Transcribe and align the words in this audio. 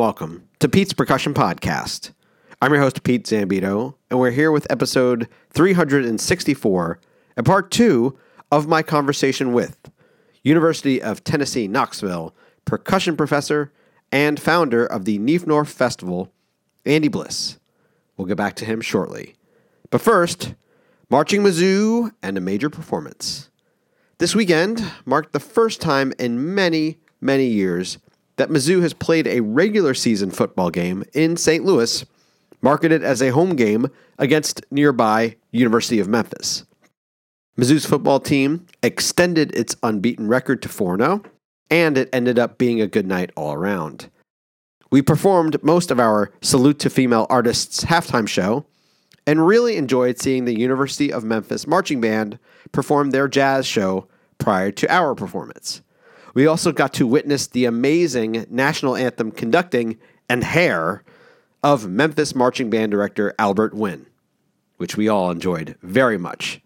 welcome 0.00 0.48
to 0.58 0.66
Pete's 0.66 0.94
Percussion 0.94 1.34
Podcast. 1.34 2.12
I'm 2.62 2.72
your 2.72 2.80
host, 2.80 3.02
Pete 3.02 3.24
Zambito, 3.24 3.96
and 4.08 4.18
we're 4.18 4.30
here 4.30 4.50
with 4.50 4.66
episode 4.70 5.28
364 5.50 6.98
and 7.36 7.44
part 7.44 7.70
two 7.70 8.18
of 8.50 8.66
my 8.66 8.82
conversation 8.82 9.52
with 9.52 9.90
University 10.42 11.02
of 11.02 11.22
Tennessee 11.22 11.68
Knoxville 11.68 12.34
percussion 12.64 13.14
professor 13.14 13.74
and 14.10 14.40
founder 14.40 14.86
of 14.86 15.04
the 15.04 15.18
Nief-Norf 15.18 15.66
Festival, 15.66 16.32
Andy 16.86 17.08
Bliss. 17.08 17.58
We'll 18.16 18.26
get 18.26 18.38
back 18.38 18.56
to 18.56 18.64
him 18.64 18.80
shortly. 18.80 19.34
But 19.90 20.00
first, 20.00 20.54
Marching 21.10 21.42
Mizzou 21.42 22.10
and 22.22 22.38
a 22.38 22.40
major 22.40 22.70
performance. 22.70 23.50
This 24.16 24.34
weekend 24.34 24.82
marked 25.04 25.34
the 25.34 25.40
first 25.40 25.82
time 25.82 26.14
in 26.18 26.54
many, 26.54 27.00
many 27.20 27.48
years 27.48 27.98
that 28.36 28.48
Mizzou 28.48 28.82
has 28.82 28.92
played 28.92 29.26
a 29.26 29.40
regular 29.40 29.94
season 29.94 30.30
football 30.30 30.70
game 30.70 31.04
in 31.12 31.36
St. 31.36 31.64
Louis, 31.64 32.04
marketed 32.62 33.02
as 33.02 33.22
a 33.22 33.30
home 33.30 33.56
game 33.56 33.88
against 34.18 34.64
nearby 34.70 35.36
University 35.50 36.00
of 36.00 36.08
Memphis. 36.08 36.64
Mizzou's 37.58 37.84
football 37.84 38.20
team 38.20 38.66
extended 38.82 39.54
its 39.54 39.76
unbeaten 39.82 40.28
record 40.28 40.62
to 40.62 40.68
4 40.68 40.96
0, 40.96 41.22
and 41.68 41.98
it 41.98 42.08
ended 42.12 42.38
up 42.38 42.58
being 42.58 42.80
a 42.80 42.86
good 42.86 43.06
night 43.06 43.30
all 43.36 43.52
around. 43.52 44.10
We 44.90 45.02
performed 45.02 45.62
most 45.62 45.90
of 45.90 46.00
our 46.00 46.32
Salute 46.40 46.78
to 46.80 46.90
Female 46.90 47.26
Artists 47.30 47.84
halftime 47.84 48.26
show 48.26 48.64
and 49.26 49.46
really 49.46 49.76
enjoyed 49.76 50.18
seeing 50.18 50.44
the 50.44 50.58
University 50.58 51.12
of 51.12 51.22
Memphis 51.22 51.66
Marching 51.66 52.00
Band 52.00 52.38
perform 52.72 53.10
their 53.10 53.28
jazz 53.28 53.66
show 53.66 54.08
prior 54.38 54.72
to 54.72 54.92
our 54.92 55.14
performance. 55.14 55.82
We 56.34 56.46
also 56.46 56.72
got 56.72 56.92
to 56.94 57.06
witness 57.06 57.46
the 57.46 57.64
amazing 57.64 58.46
national 58.50 58.96
anthem 58.96 59.32
conducting 59.32 59.98
and 60.28 60.44
hair 60.44 61.02
of 61.62 61.88
Memphis 61.88 62.34
Marching 62.34 62.70
Band 62.70 62.92
director 62.92 63.34
Albert 63.38 63.74
Nguyen, 63.74 64.06
which 64.76 64.96
we 64.96 65.08
all 65.08 65.30
enjoyed 65.30 65.76
very 65.82 66.18
much. 66.18 66.60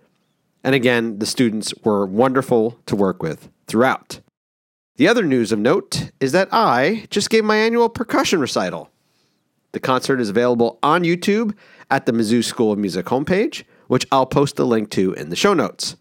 And 0.62 0.74
again, 0.74 1.18
the 1.18 1.26
students 1.26 1.74
were 1.82 2.06
wonderful 2.06 2.78
to 2.86 2.96
work 2.96 3.22
with 3.22 3.48
throughout. 3.66 4.20
The 4.96 5.08
other 5.08 5.24
news 5.24 5.50
of 5.50 5.58
note 5.58 6.10
is 6.20 6.32
that 6.32 6.48
I 6.52 7.06
just 7.10 7.30
gave 7.30 7.44
my 7.44 7.56
annual 7.56 7.88
percussion 7.88 8.40
recital. 8.40 8.90
The 9.72 9.80
concert 9.80 10.20
is 10.20 10.28
available 10.30 10.78
on 10.82 11.02
YouTube 11.02 11.56
at 11.90 12.06
the 12.06 12.12
Mizzou 12.12 12.44
School 12.44 12.70
of 12.70 12.78
Music 12.78 13.06
homepage, 13.06 13.64
which 13.88 14.06
I'll 14.12 14.26
post 14.26 14.54
the 14.56 14.64
link 14.64 14.90
to 14.90 15.12
in 15.14 15.30
the 15.30 15.36
show 15.36 15.52
notes. 15.52 15.96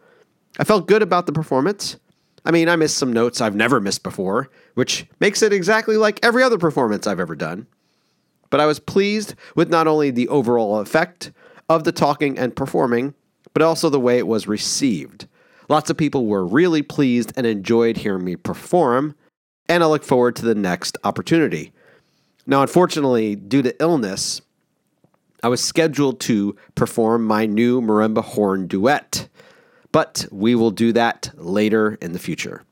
I 0.59 0.63
felt 0.63 0.87
good 0.87 1.01
about 1.01 1.25
the 1.25 1.33
performance. 1.33 1.97
I 2.45 2.51
mean, 2.51 2.67
I 2.67 2.75
missed 2.75 2.97
some 2.97 3.13
notes 3.13 3.39
I've 3.39 3.55
never 3.55 3.79
missed 3.79 4.03
before, 4.03 4.49
which 4.73 5.05
makes 5.19 5.41
it 5.41 5.53
exactly 5.53 5.97
like 5.97 6.19
every 6.23 6.43
other 6.43 6.57
performance 6.57 7.07
I've 7.07 7.19
ever 7.19 7.35
done. 7.35 7.67
But 8.49 8.59
I 8.59 8.65
was 8.65 8.79
pleased 8.79 9.35
with 9.55 9.69
not 9.69 9.87
only 9.87 10.11
the 10.11 10.27
overall 10.27 10.79
effect 10.79 11.31
of 11.69 11.85
the 11.85 11.91
talking 11.91 12.37
and 12.37 12.55
performing, 12.55 13.13
but 13.53 13.63
also 13.63 13.89
the 13.89 13.99
way 13.99 14.17
it 14.17 14.27
was 14.27 14.47
received. 14.47 15.27
Lots 15.69 15.89
of 15.89 15.97
people 15.97 16.25
were 16.25 16.45
really 16.45 16.81
pleased 16.81 17.31
and 17.37 17.47
enjoyed 17.47 17.97
hearing 17.97 18.25
me 18.25 18.35
perform, 18.35 19.15
and 19.69 19.81
I 19.81 19.87
look 19.87 20.03
forward 20.03 20.35
to 20.37 20.45
the 20.45 20.55
next 20.55 20.97
opportunity. 21.03 21.71
Now, 22.45 22.61
unfortunately, 22.61 23.35
due 23.35 23.61
to 23.61 23.81
illness, 23.81 24.41
I 25.41 25.47
was 25.47 25.63
scheduled 25.63 26.19
to 26.21 26.55
perform 26.75 27.25
my 27.25 27.45
new 27.45 27.81
marimba 27.81 28.23
horn 28.23 28.67
duet, 28.67 29.29
but 29.93 30.25
we 30.31 30.55
will 30.55 30.71
do 30.71 30.91
that 30.91 31.31
later 31.35 31.97
in 32.01 32.11
the 32.11 32.19
future. 32.19 32.63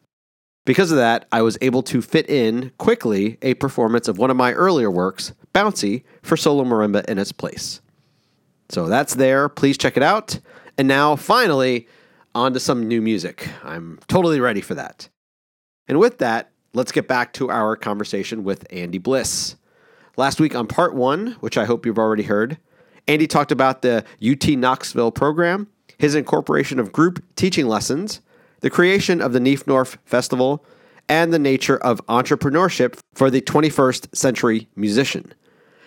Because 0.66 0.92
of 0.92 0.98
that, 0.98 1.26
I 1.32 1.42
was 1.42 1.58
able 1.62 1.82
to 1.84 2.02
fit 2.02 2.30
in 2.30 2.72
quickly 2.78 3.38
a 3.42 3.54
performance 3.54 4.10
of 4.10 4.18
one 4.18 4.30
of 4.30 4.38
my 4.38 4.52
earlier 4.54 4.92
works, 4.92 5.34
Bouncy, 5.54 6.04
for 6.22 6.36
solo 6.36 6.66
marimba 6.66 7.06
in 7.06 7.18
its 7.18 7.32
place. 7.32 7.82
So 8.70 8.88
that's 8.88 9.16
there. 9.16 9.48
Please 9.48 9.78
check 9.78 9.98
it 9.98 10.04
out. 10.04 10.40
And 10.78 10.88
now, 10.88 11.16
finally, 11.16 11.88
on 12.36 12.54
to 12.54 12.60
some 12.60 12.88
new 12.88 13.02
music. 13.02 13.50
I'm 13.64 14.00
totally 14.08 14.40
ready 14.40 14.62
for 14.62 14.76
that. 14.76 15.10
And 15.88 16.00
with 16.00 16.20
that, 16.20 16.52
let's 16.74 16.92
get 16.92 17.08
back 17.08 17.34
to 17.34 17.50
our 17.50 17.76
conversation 17.76 18.44
with 18.44 18.66
Andy 18.72 18.98
Bliss. 18.98 19.56
Last 20.16 20.40
week 20.40 20.56
on 20.56 20.68
part 20.68 20.94
one, 20.94 21.38
which 21.40 21.58
I 21.58 21.66
hope 21.66 21.86
you've 21.86 22.00
already 22.00 22.24
heard, 22.24 22.58
Andy 23.08 23.28
talked 23.28 23.52
about 23.52 23.82
the 23.82 24.06
UT 24.24 24.48
Knoxville 24.50 25.12
program, 25.12 25.68
his 26.02 26.16
incorporation 26.16 26.80
of 26.80 26.92
group 26.92 27.24
teaching 27.36 27.68
lessons, 27.68 28.22
the 28.62 28.72
creation 28.72 29.22
of 29.22 29.34
the 29.34 29.40
Nief-Norf 29.40 29.98
Festival, 30.04 30.66
and 31.08 31.32
the 31.32 31.38
nature 31.38 31.78
of 31.78 32.04
entrepreneurship 32.08 33.00
for 33.14 33.30
the 33.30 33.40
21st 33.40 34.16
century 34.16 34.68
musician. 34.76 35.32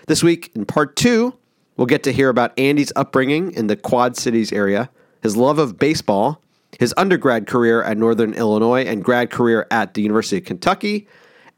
This 0.06 0.22
week, 0.22 0.52
in 0.54 0.66
part 0.66 0.94
two, 0.94 1.34
we'll 1.76 1.88
get 1.88 2.04
to 2.04 2.12
hear 2.12 2.28
about 2.28 2.56
Andy's 2.56 2.92
upbringing 2.94 3.50
in 3.54 3.66
the 3.66 3.74
Quad 3.74 4.16
Cities 4.16 4.52
area, 4.52 4.88
his 5.20 5.36
love 5.36 5.58
of 5.58 5.80
baseball, 5.80 6.40
his 6.78 6.94
undergrad 6.96 7.48
career 7.48 7.82
at 7.82 7.96
Northern 7.96 8.34
Illinois 8.34 8.84
and 8.84 9.02
grad 9.02 9.32
career 9.32 9.66
at 9.72 9.94
the 9.94 10.02
University 10.02 10.36
of 10.36 10.44
Kentucky, 10.44 11.08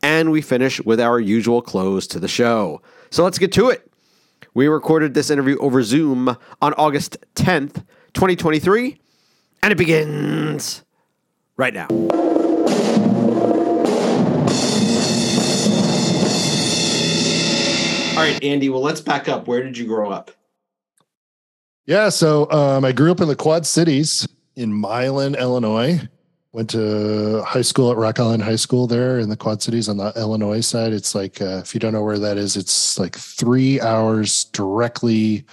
and 0.03 0.31
we 0.31 0.41
finish 0.41 0.81
with 0.81 0.99
our 0.99 1.21
usual 1.21 1.61
close 1.61 2.07
to 2.07 2.19
the 2.19 2.27
show. 2.27 2.81
So 3.11 3.23
let's 3.23 3.39
get 3.39 3.53
to 3.53 3.69
it. 3.69 3.91
We 4.55 4.67
recorded 4.67 5.13
this 5.13 5.29
interview 5.29 5.59
over 5.59 5.83
Zoom 5.83 6.39
on 6.63 6.73
August 6.79 7.19
10th, 7.35 7.85
2023, 8.17 8.99
and 9.63 9.73
it 9.73 9.77
begins 9.77 10.83
right 11.59 11.75
now. 11.75 11.87
All 18.17 18.23
right, 18.23 18.43
Andy, 18.43 18.71
well, 18.71 18.81
let's 18.81 19.03
back 19.03 19.29
up. 19.29 19.47
Where 19.47 19.63
did 19.63 19.77
you 19.77 19.85
grow 19.85 20.11
up? 20.11 20.31
Yeah, 21.85 22.09
so 22.09 22.51
um, 22.51 22.87
I 22.87 22.93
grew 22.93 23.11
up 23.11 23.21
in 23.21 23.29
the 23.29 23.37
Quad 23.37 23.67
Cities 23.67 24.27
in 24.57 24.73
Milan, 24.73 25.35
Illinois. 25.35 26.01
Went 26.53 26.71
to 26.71 27.43
high 27.43 27.61
school 27.61 27.91
at 27.93 27.99
Rock 27.99 28.19
Island 28.19 28.43
High 28.43 28.57
School 28.57 28.87
there 28.87 29.19
in 29.19 29.29
the 29.29 29.37
Quad 29.37 29.61
Cities 29.61 29.91
on 29.91 29.99
the 29.99 30.11
Illinois 30.17 30.63
side. 30.63 30.95
It's 30.95 31.15
like, 31.15 31.43
uh, 31.43 31.59
if 31.59 31.75
you 31.75 31.81
don't 31.81 31.93
know 31.93 32.03
where 32.03 32.19
that 32.19 32.39
is, 32.39 32.57
it's 32.57 32.99
like 32.99 33.15
three 33.15 33.79
hours 33.83 34.45
directly 34.45 35.45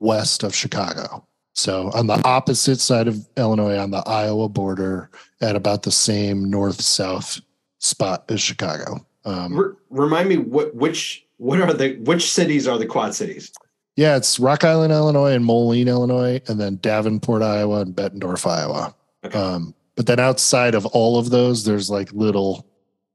west 0.00 0.42
of 0.42 0.54
Chicago. 0.54 1.25
So 1.56 1.90
on 1.94 2.06
the 2.06 2.20
opposite 2.24 2.80
side 2.80 3.08
of 3.08 3.26
Illinois, 3.38 3.78
on 3.78 3.90
the 3.90 4.02
Iowa 4.06 4.46
border, 4.48 5.10
at 5.40 5.56
about 5.56 5.84
the 5.84 5.90
same 5.90 6.50
north 6.50 6.82
south 6.82 7.40
spot 7.78 8.24
as 8.28 8.42
Chicago. 8.42 9.06
Um, 9.24 9.76
remind 9.88 10.28
me 10.28 10.36
what 10.36 10.74
which 10.74 11.26
what 11.38 11.60
are 11.60 11.72
the 11.72 11.96
which 12.04 12.30
cities 12.30 12.68
are 12.68 12.78
the 12.78 12.86
Quad 12.86 13.14
Cities? 13.14 13.52
Yeah, 13.96 14.16
it's 14.16 14.38
Rock 14.38 14.64
Island, 14.64 14.92
Illinois, 14.92 15.32
and 15.32 15.44
Moline, 15.44 15.88
Illinois, 15.88 16.42
and 16.46 16.60
then 16.60 16.76
Davenport, 16.76 17.40
Iowa, 17.40 17.80
and 17.80 17.96
Bettendorf, 17.96 18.46
Iowa. 18.46 18.94
Okay. 19.24 19.38
Um, 19.38 19.74
but 19.94 20.06
then 20.06 20.20
outside 20.20 20.74
of 20.74 20.84
all 20.84 21.18
of 21.18 21.30
those, 21.30 21.64
there's 21.64 21.88
like 21.88 22.12
little 22.12 22.66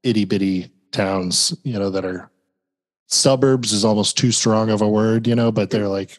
itty 0.02 0.24
bitty 0.24 0.68
towns, 0.90 1.56
you 1.62 1.78
know, 1.78 1.90
that 1.90 2.04
are 2.04 2.28
suburbs 3.06 3.72
is 3.72 3.84
almost 3.84 4.18
too 4.18 4.32
strong 4.32 4.68
of 4.68 4.82
a 4.82 4.88
word, 4.88 5.28
you 5.28 5.36
know, 5.36 5.52
but 5.52 5.70
they're 5.70 5.86
like 5.86 6.18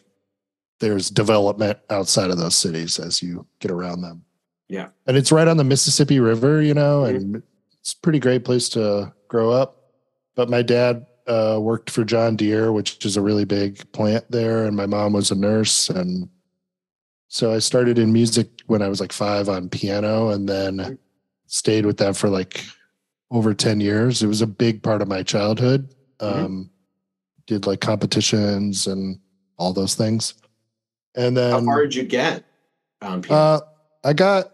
there's 0.80 1.10
development 1.10 1.78
outside 1.90 2.30
of 2.30 2.38
those 2.38 2.56
cities 2.56 2.98
as 2.98 3.22
you 3.22 3.46
get 3.60 3.70
around 3.70 4.02
them. 4.02 4.24
Yeah. 4.68 4.88
And 5.06 5.16
it's 5.16 5.32
right 5.32 5.48
on 5.48 5.56
the 5.56 5.64
Mississippi 5.64 6.20
River, 6.20 6.62
you 6.62 6.74
know, 6.74 7.02
mm-hmm. 7.02 7.16
and 7.16 7.42
it's 7.80 7.92
a 7.92 8.00
pretty 8.00 8.18
great 8.18 8.44
place 8.44 8.68
to 8.70 9.12
grow 9.28 9.50
up. 9.50 9.92
But 10.34 10.50
my 10.50 10.62
dad 10.62 11.06
uh, 11.26 11.58
worked 11.60 11.90
for 11.90 12.04
John 12.04 12.36
Deere, 12.36 12.72
which 12.72 13.04
is 13.04 13.16
a 13.16 13.22
really 13.22 13.44
big 13.44 13.90
plant 13.92 14.30
there, 14.30 14.66
and 14.66 14.76
my 14.76 14.86
mom 14.86 15.12
was 15.12 15.30
a 15.30 15.34
nurse. 15.34 15.88
And 15.88 16.28
so 17.28 17.52
I 17.52 17.58
started 17.58 17.98
in 17.98 18.12
music 18.12 18.48
when 18.66 18.82
I 18.82 18.88
was 18.88 19.00
like 19.00 19.12
five 19.12 19.48
on 19.48 19.68
piano 19.68 20.30
and 20.30 20.48
then 20.48 20.76
mm-hmm. 20.76 20.94
stayed 21.46 21.86
with 21.86 21.98
that 21.98 22.16
for 22.16 22.28
like 22.28 22.64
over 23.30 23.54
10 23.54 23.80
years. 23.80 24.22
It 24.22 24.26
was 24.26 24.42
a 24.42 24.46
big 24.46 24.82
part 24.82 25.02
of 25.02 25.08
my 25.08 25.22
childhood. 25.22 25.94
Mm-hmm. 26.18 26.44
Um, 26.44 26.70
did 27.46 27.66
like 27.66 27.80
competitions 27.80 28.86
and 28.86 29.18
all 29.58 29.72
those 29.72 29.94
things. 29.94 30.34
And 31.16 31.36
then 31.36 31.50
how 31.50 31.64
far 31.64 31.82
did 31.82 31.94
you 31.94 32.04
get? 32.04 32.44
On 33.02 33.24
uh, 33.30 33.60
I 34.02 34.12
got 34.12 34.52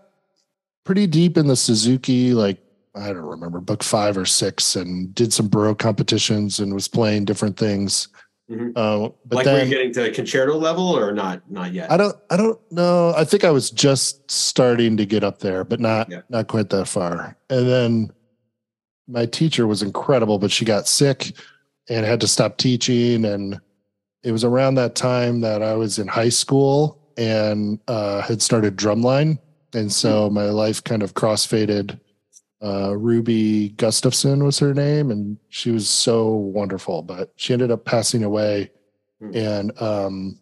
pretty 0.84 1.06
deep 1.06 1.36
in 1.36 1.46
the 1.46 1.56
Suzuki, 1.56 2.34
like 2.34 2.58
I 2.94 3.08
don't 3.08 3.18
remember, 3.18 3.60
book 3.60 3.82
five 3.82 4.16
or 4.16 4.26
six, 4.26 4.76
and 4.76 5.14
did 5.14 5.32
some 5.32 5.48
Baroque 5.48 5.78
competitions 5.78 6.58
and 6.58 6.74
was 6.74 6.88
playing 6.88 7.24
different 7.24 7.56
things. 7.56 8.08
Mm-hmm. 8.50 8.70
Uh, 8.74 9.10
but 9.26 9.36
like, 9.36 9.44
then, 9.44 9.54
were 9.54 9.64
you 9.64 9.70
getting 9.70 9.92
to 9.92 10.10
concerto 10.10 10.56
level 10.56 10.84
or 10.84 11.12
not? 11.12 11.48
Not 11.48 11.72
yet. 11.72 11.90
I 11.90 11.96
don't. 11.96 12.16
I 12.30 12.36
don't 12.36 12.58
know. 12.72 13.14
I 13.16 13.24
think 13.24 13.44
I 13.44 13.50
was 13.50 13.70
just 13.70 14.28
starting 14.28 14.96
to 14.96 15.06
get 15.06 15.22
up 15.22 15.38
there, 15.38 15.62
but 15.62 15.78
not 15.78 16.10
yeah. 16.10 16.22
not 16.28 16.48
quite 16.48 16.70
that 16.70 16.88
far. 16.88 17.36
And 17.48 17.68
then 17.68 18.12
my 19.06 19.26
teacher 19.26 19.68
was 19.68 19.82
incredible, 19.82 20.38
but 20.38 20.50
she 20.50 20.64
got 20.64 20.88
sick 20.88 21.32
and 21.88 22.04
had 22.04 22.20
to 22.20 22.28
stop 22.28 22.56
teaching 22.56 23.24
and 23.24 23.60
it 24.22 24.32
was 24.32 24.44
around 24.44 24.74
that 24.76 24.94
time 24.94 25.40
that 25.40 25.62
I 25.62 25.74
was 25.74 25.98
in 25.98 26.08
high 26.08 26.28
school 26.28 26.98
and 27.16 27.80
uh, 27.88 28.20
had 28.20 28.42
started 28.42 28.76
drumline. 28.76 29.38
And 29.72 29.92
so 29.92 30.26
mm-hmm. 30.26 30.34
my 30.34 30.50
life 30.50 30.82
kind 30.84 31.02
of 31.02 31.14
crossfaded 31.14 31.98
Uh, 32.62 32.94
Ruby 32.94 33.70
Gustafson 33.78 34.44
was 34.44 34.58
her 34.58 34.74
name, 34.74 35.10
and 35.10 35.38
she 35.48 35.70
was 35.70 35.88
so 35.88 36.28
wonderful. 36.28 37.00
But 37.00 37.32
she 37.36 37.54
ended 37.54 37.70
up 37.70 37.86
passing 37.86 38.22
away, 38.22 38.70
Hmm. 39.18 39.34
and 39.34 39.82
um, 39.82 40.38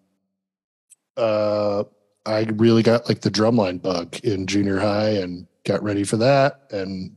uh, 1.16 1.84
I 2.26 2.42
really 2.56 2.82
got 2.82 3.08
like 3.08 3.20
the 3.20 3.30
drumline 3.30 3.80
bug 3.80 4.18
in 4.24 4.46
junior 4.48 4.80
high, 4.80 5.10
and 5.22 5.46
got 5.62 5.82
ready 5.82 6.02
for 6.02 6.16
that, 6.18 6.66
and 6.72 7.16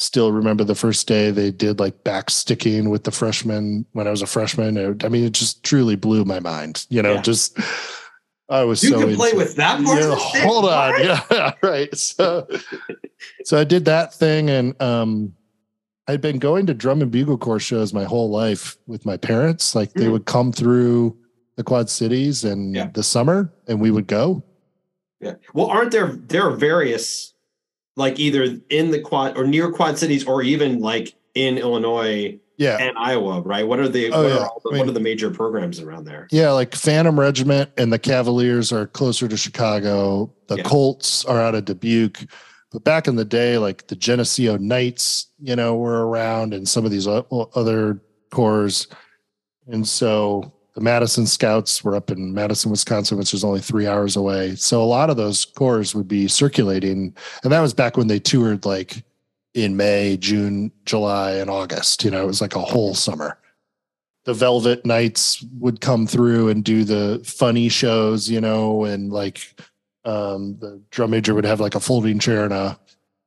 still 0.00 0.30
remember 0.32 0.62
the 0.64 0.74
first 0.76 1.06
day 1.08 1.30
they 1.32 1.50
did 1.50 1.80
like 1.80 2.04
back 2.04 2.30
sticking 2.30 2.88
with 2.88 3.02
the 3.04 3.10
freshmen 3.10 3.84
when 3.92 4.06
I 4.06 4.10
was 4.10 4.22
a 4.22 4.26
freshman. 4.26 4.76
It- 4.76 5.04
I 5.04 5.08
mean, 5.08 5.24
it 5.24 5.32
just 5.32 5.62
truly 5.64 5.96
blew 5.96 6.24
my 6.24 6.38
mind. 6.40 6.86
You 6.88 7.02
know, 7.02 7.14
Yeah. 7.14 7.22
just 7.22 7.58
I 8.48 8.62
was 8.64 8.82
You 8.82 8.90
so 8.90 9.00
can 9.06 9.16
play 9.16 9.32
with 9.34 9.56
that 9.56 9.84
part. 9.84 9.98
yeah, 10.00 10.12
of 10.12 10.18
hold 10.18 10.64
on. 10.66 10.92
What? 10.92 11.26
Yeah, 11.30 11.52
right. 11.62 11.94
So, 11.96 12.46
so 13.44 13.58
I 13.60 13.64
did 13.64 13.84
that 13.86 14.14
thing, 14.14 14.48
and 14.48 14.80
um, 14.80 15.34
I'd 16.06 16.22
been 16.22 16.38
going 16.38 16.64
to 16.66 16.74
drum 16.74 17.02
and 17.02 17.10
bugle 17.10 17.36
corps 17.36 17.60
shows 17.60 17.92
my 17.92 18.04
whole 18.04 18.30
life 18.30 18.78
with 18.86 19.04
my 19.04 19.16
parents. 19.18 19.74
Like 19.74 19.92
they 19.92 20.06
Mm. 20.06 20.12
would 20.12 20.24
come 20.26 20.52
through 20.52 21.14
the 21.56 21.64
Quad 21.64 21.90
Cities 21.90 22.44
in 22.44 22.72
Yeah. 22.72 22.88
the 22.94 23.02
summer, 23.02 23.52
and 23.66 23.80
we 23.80 23.90
would 23.90 24.06
go. 24.06 24.42
Yeah. 25.20 25.34
Well, 25.52 25.66
aren't 25.66 25.90
there 25.90 26.06
there 26.28 26.44
are 26.48 26.56
various 26.56 27.34
like 27.98 28.18
either 28.18 28.56
in 28.70 28.90
the 28.90 29.00
quad 29.00 29.36
or 29.36 29.46
near 29.46 29.70
quad 29.70 29.98
cities 29.98 30.24
or 30.26 30.42
even 30.42 30.80
like 30.80 31.14
in 31.34 31.58
Illinois 31.58 32.38
Yeah, 32.56 32.78
and 32.80 32.96
Iowa, 32.96 33.42
right? 33.42 33.66
What 33.66 33.78
are 33.80 33.88
the 33.88 34.10
Oh, 34.12 34.22
what, 34.22 34.28
yeah. 34.28 34.36
are 34.38 34.46
all 34.46 34.60
the, 34.64 34.70
I 34.70 34.72
mean- 34.72 34.78
what 34.80 34.88
are 34.88 34.92
the 34.92 35.00
major 35.00 35.30
programs 35.30 35.80
around 35.80 36.04
there? 36.04 36.26
yeah. 36.30 36.50
Like 36.52 36.74
Phantom 36.74 37.18
Regiment 37.18 37.70
and 37.76 37.92
the 37.92 37.98
Cavaliers 37.98 38.72
are 38.72 38.86
closer 38.86 39.28
to 39.28 39.36
Chicago. 39.36 40.32
The 40.46 40.56
Yeah. 40.56 40.62
Colts 40.62 41.24
are 41.26 41.40
out 41.40 41.54
of 41.54 41.64
Dubuque. 41.66 42.24
But 42.70 42.84
back 42.84 43.08
in 43.08 43.16
the 43.16 43.24
day, 43.24 43.56
like 43.58 43.86
the 43.88 43.96
Geneseo 43.96 44.58
Knights, 44.58 45.26
you 45.40 45.56
know, 45.56 45.76
were 45.76 46.06
around, 46.06 46.52
and 46.52 46.68
some 46.68 46.84
of 46.84 46.90
these 46.90 47.06
other 47.08 48.00
corps. 48.30 48.86
And 49.66 49.86
so 49.88 50.52
the 50.78 50.84
Madison 50.84 51.26
Scouts 51.26 51.82
were 51.82 51.96
up 51.96 52.08
in 52.08 52.32
Madison, 52.32 52.70
Wisconsin, 52.70 53.18
which 53.18 53.34
is 53.34 53.42
only 53.42 53.58
three 53.58 53.88
hours 53.88 54.14
away. 54.14 54.54
So 54.54 54.80
a 54.80 54.84
lot 54.84 55.10
of 55.10 55.16
those 55.16 55.44
corps 55.44 55.92
would 55.92 56.06
be 56.06 56.28
circulating. 56.28 57.16
And 57.42 57.50
that 57.50 57.58
was 57.58 57.74
back 57.74 57.96
when 57.96 58.06
they 58.06 58.20
toured 58.20 58.64
like 58.64 59.02
in 59.54 59.76
May, 59.76 60.16
June, 60.16 60.70
July, 60.84 61.32
and 61.32 61.50
August. 61.50 62.04
You 62.04 62.12
know, 62.12 62.22
it 62.22 62.28
was 62.28 62.40
like 62.40 62.54
a 62.54 62.60
whole 62.60 62.94
summer. 62.94 63.40
The 64.24 64.34
Velvet 64.34 64.86
Knights 64.86 65.44
would 65.58 65.80
come 65.80 66.06
through 66.06 66.48
and 66.48 66.62
do 66.62 66.84
the 66.84 67.22
funny 67.24 67.68
shows, 67.68 68.30
you 68.30 68.40
know, 68.40 68.84
and 68.84 69.12
like 69.12 69.60
um, 70.04 70.58
the 70.60 70.80
drum 70.92 71.10
major 71.10 71.34
would 71.34 71.44
have 71.44 71.58
like 71.58 71.74
a 71.74 71.80
folding 71.80 72.20
chair 72.20 72.44
and 72.44 72.54
a 72.54 72.78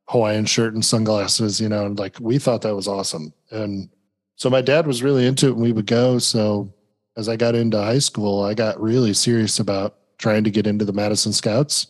Hawaiian 0.07 0.45
shirt 0.45 0.73
and 0.73 0.85
sunglasses, 0.85 1.59
you 1.59 1.67
know, 1.67 1.85
and 1.85 1.99
like 1.99 2.17
we 2.21 2.37
thought 2.37 2.61
that 2.61 2.77
was 2.77 2.87
awesome. 2.87 3.33
And 3.49 3.89
so 4.37 4.49
my 4.49 4.61
dad 4.61 4.87
was 4.87 5.03
really 5.03 5.27
into 5.27 5.47
it 5.47 5.55
and 5.55 5.61
we 5.61 5.73
would 5.73 5.85
go. 5.85 6.17
So 6.17 6.73
as 7.17 7.27
I 7.27 7.35
got 7.35 7.55
into 7.55 7.81
high 7.81 7.99
school, 7.99 8.43
I 8.43 8.53
got 8.53 8.81
really 8.81 9.13
serious 9.13 9.59
about 9.59 9.97
trying 10.17 10.43
to 10.43 10.51
get 10.51 10.67
into 10.67 10.85
the 10.85 10.93
Madison 10.93 11.33
Scouts. 11.33 11.87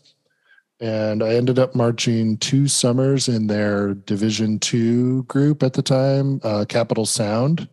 And 0.79 1.21
I 1.21 1.35
ended 1.35 1.59
up 1.59 1.75
marching 1.75 2.38
two 2.38 2.68
summers 2.68 3.27
in 3.27 3.47
their 3.47 3.94
Division 3.94 4.57
two 4.57 5.23
group 5.23 5.62
at 5.62 5.73
the 5.73 5.83
time, 5.83 6.41
uh, 6.44 6.65
Capital 6.68 7.06
Sound. 7.06 7.69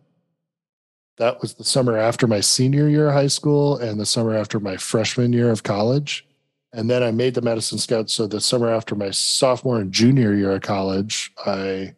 That 1.17 1.41
was 1.41 1.55
the 1.55 1.63
summer 1.63 1.97
after 1.97 2.27
my 2.27 2.39
senior 2.39 2.87
year 2.87 3.07
of 3.07 3.13
high 3.13 3.27
school 3.27 3.77
and 3.77 3.99
the 3.99 4.05
summer 4.05 4.35
after 4.35 4.59
my 4.59 4.77
freshman 4.77 5.33
year 5.33 5.49
of 5.49 5.63
college. 5.63 6.25
And 6.71 6.87
then 6.87 7.01
I 7.01 7.11
made 7.11 7.33
the 7.33 7.41
Madison 7.41 7.79
Scouts. 7.79 8.13
So 8.13 8.27
the 8.27 8.39
summer 8.39 8.69
after 8.69 8.93
my 8.93 9.09
sophomore 9.09 9.79
and 9.79 9.91
junior 9.91 10.35
year 10.35 10.51
of 10.51 10.61
college, 10.61 11.31
I 11.45 11.95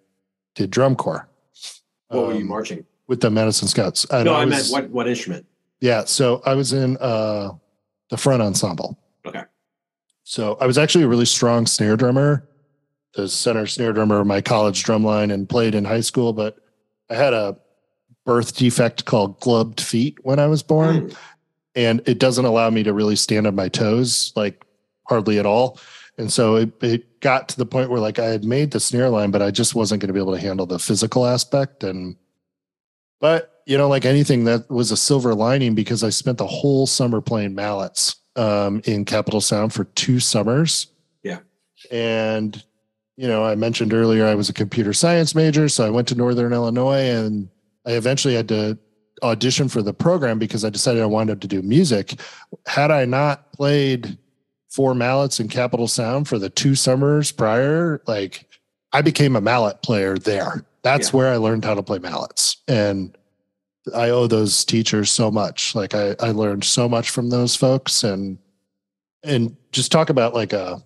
did 0.55 0.71
drum 0.71 0.95
corps. 0.95 1.27
What 2.07 2.27
were 2.27 2.33
you 2.33 2.39
um, 2.39 2.47
marching? 2.47 2.85
With 3.11 3.19
the 3.19 3.29
Madison 3.29 3.67
Scouts? 3.67 4.05
And 4.09 4.23
No, 4.23 4.35
I, 4.35 4.45
meant 4.45 4.61
was- 4.61 4.71
what 4.71 4.89
what 4.89 5.05
instrument? 5.05 5.45
yeah, 5.81 6.05
so 6.05 6.41
I 6.45 6.53
was 6.53 6.71
in 6.71 6.95
uh 7.01 7.49
the 8.09 8.15
front 8.15 8.41
ensemble. 8.41 8.97
Okay. 9.25 9.43
So 10.23 10.57
I 10.61 10.65
was 10.65 10.77
actually 10.77 11.03
a 11.03 11.09
really 11.09 11.25
strong 11.25 11.65
snare 11.65 11.97
drummer, 11.97 12.47
the 13.15 13.27
center 13.27 13.67
snare 13.67 13.91
drummer 13.91 14.21
of 14.21 14.27
my 14.27 14.39
college 14.39 14.81
drum 14.85 15.03
line 15.03 15.29
and 15.29 15.49
played 15.49 15.75
in 15.75 15.83
high 15.83 15.99
school, 15.99 16.31
but 16.31 16.55
I 17.09 17.15
had 17.15 17.33
a 17.33 17.57
birth 18.25 18.55
defect 18.55 19.03
called 19.03 19.41
clubbed 19.41 19.81
feet 19.81 20.17
when 20.23 20.39
I 20.39 20.47
was 20.47 20.63
born 20.63 21.09
Mm. 21.09 21.15
and 21.75 22.01
it 22.05 22.17
doesn't 22.17 22.45
allow 22.45 22.69
me 22.69 22.81
to 22.83 22.93
really 22.93 23.17
stand 23.17 23.45
on 23.45 23.55
my 23.55 23.67
toes 23.67 24.31
like 24.37 24.63
hardly 25.09 25.37
at 25.37 25.45
all. 25.45 25.77
And 26.17 26.31
so 26.31 26.55
it, 26.55 26.71
it 26.81 27.19
got 27.19 27.49
to 27.49 27.57
the 27.57 27.65
point 27.65 27.89
where 27.89 27.99
like 27.99 28.19
I 28.19 28.27
had 28.27 28.45
made 28.45 28.71
the 28.71 28.79
snare 28.79 29.09
line, 29.09 29.31
but 29.31 29.41
I 29.41 29.51
just 29.51 29.75
wasn't 29.75 29.99
going 30.01 30.07
to 30.07 30.13
be 30.13 30.19
able 30.21 30.33
to 30.35 30.39
handle 30.39 30.65
the 30.65 30.79
physical 30.79 31.25
aspect. 31.25 31.83
And, 31.83 32.15
but 33.21 33.51
you 33.65 33.77
know, 33.77 33.87
like 33.87 34.05
anything 34.05 34.43
that 34.45 34.69
was 34.69 34.91
a 34.91 34.97
silver 34.97 35.33
lining 35.33 35.75
because 35.75 36.03
I 36.03 36.09
spent 36.09 36.37
the 36.37 36.47
whole 36.47 36.87
summer 36.87 37.21
playing 37.21 37.55
mallets 37.55 38.15
um, 38.35 38.81
in 38.85 39.05
Capital 39.05 39.39
Sound 39.41 39.73
for 39.73 39.85
two 39.85 40.19
summers. 40.19 40.87
Yeah. 41.23 41.39
And, 41.91 42.61
you 43.17 43.27
know, 43.27 43.45
I 43.45 43.55
mentioned 43.55 43.93
earlier 43.93 44.25
I 44.25 44.35
was 44.35 44.49
a 44.49 44.53
computer 44.53 44.93
science 44.93 45.35
major. 45.35 45.69
So 45.69 45.85
I 45.85 45.89
went 45.89 46.07
to 46.09 46.15
Northern 46.15 46.53
Illinois 46.53 47.09
and 47.09 47.49
I 47.85 47.91
eventually 47.91 48.33
had 48.33 48.49
to 48.49 48.77
audition 49.23 49.69
for 49.69 49.81
the 49.81 49.93
program 49.93 50.39
because 50.39 50.65
I 50.65 50.69
decided 50.69 51.01
I 51.01 51.07
wanted 51.07 51.41
to 51.41 51.47
do 51.47 51.61
music. 51.61 52.19
Had 52.65 52.89
I 52.91 53.05
not 53.05 53.53
played 53.53 54.17
four 54.69 54.95
mallets 54.95 55.39
in 55.39 55.47
Capital 55.47 55.87
Sound 55.87 56.27
for 56.27 56.39
the 56.39 56.49
two 56.49 56.75
summers 56.75 57.31
prior, 57.31 58.01
like 58.07 58.49
I 58.91 59.01
became 59.01 59.35
a 59.35 59.41
mallet 59.41 59.81
player 59.83 60.17
there. 60.17 60.65
That's 60.83 61.09
Yeah. 61.09 61.17
where 61.17 61.33
I 61.33 61.37
learned 61.37 61.65
how 61.65 61.73
to 61.75 61.83
play 61.83 61.99
mallets. 61.99 62.57
And 62.67 63.15
I 63.95 64.09
owe 64.09 64.27
those 64.27 64.63
teachers 64.65 65.11
so 65.11 65.31
much. 65.31 65.75
Like 65.75 65.93
I, 65.93 66.15
I 66.19 66.31
learned 66.31 66.63
so 66.63 66.87
much 66.89 67.09
from 67.09 67.29
those 67.29 67.55
folks 67.55 68.03
and 68.03 68.37
and 69.23 69.55
just 69.71 69.91
talk 69.91 70.09
about 70.09 70.33
like 70.33 70.53
a 70.53 70.81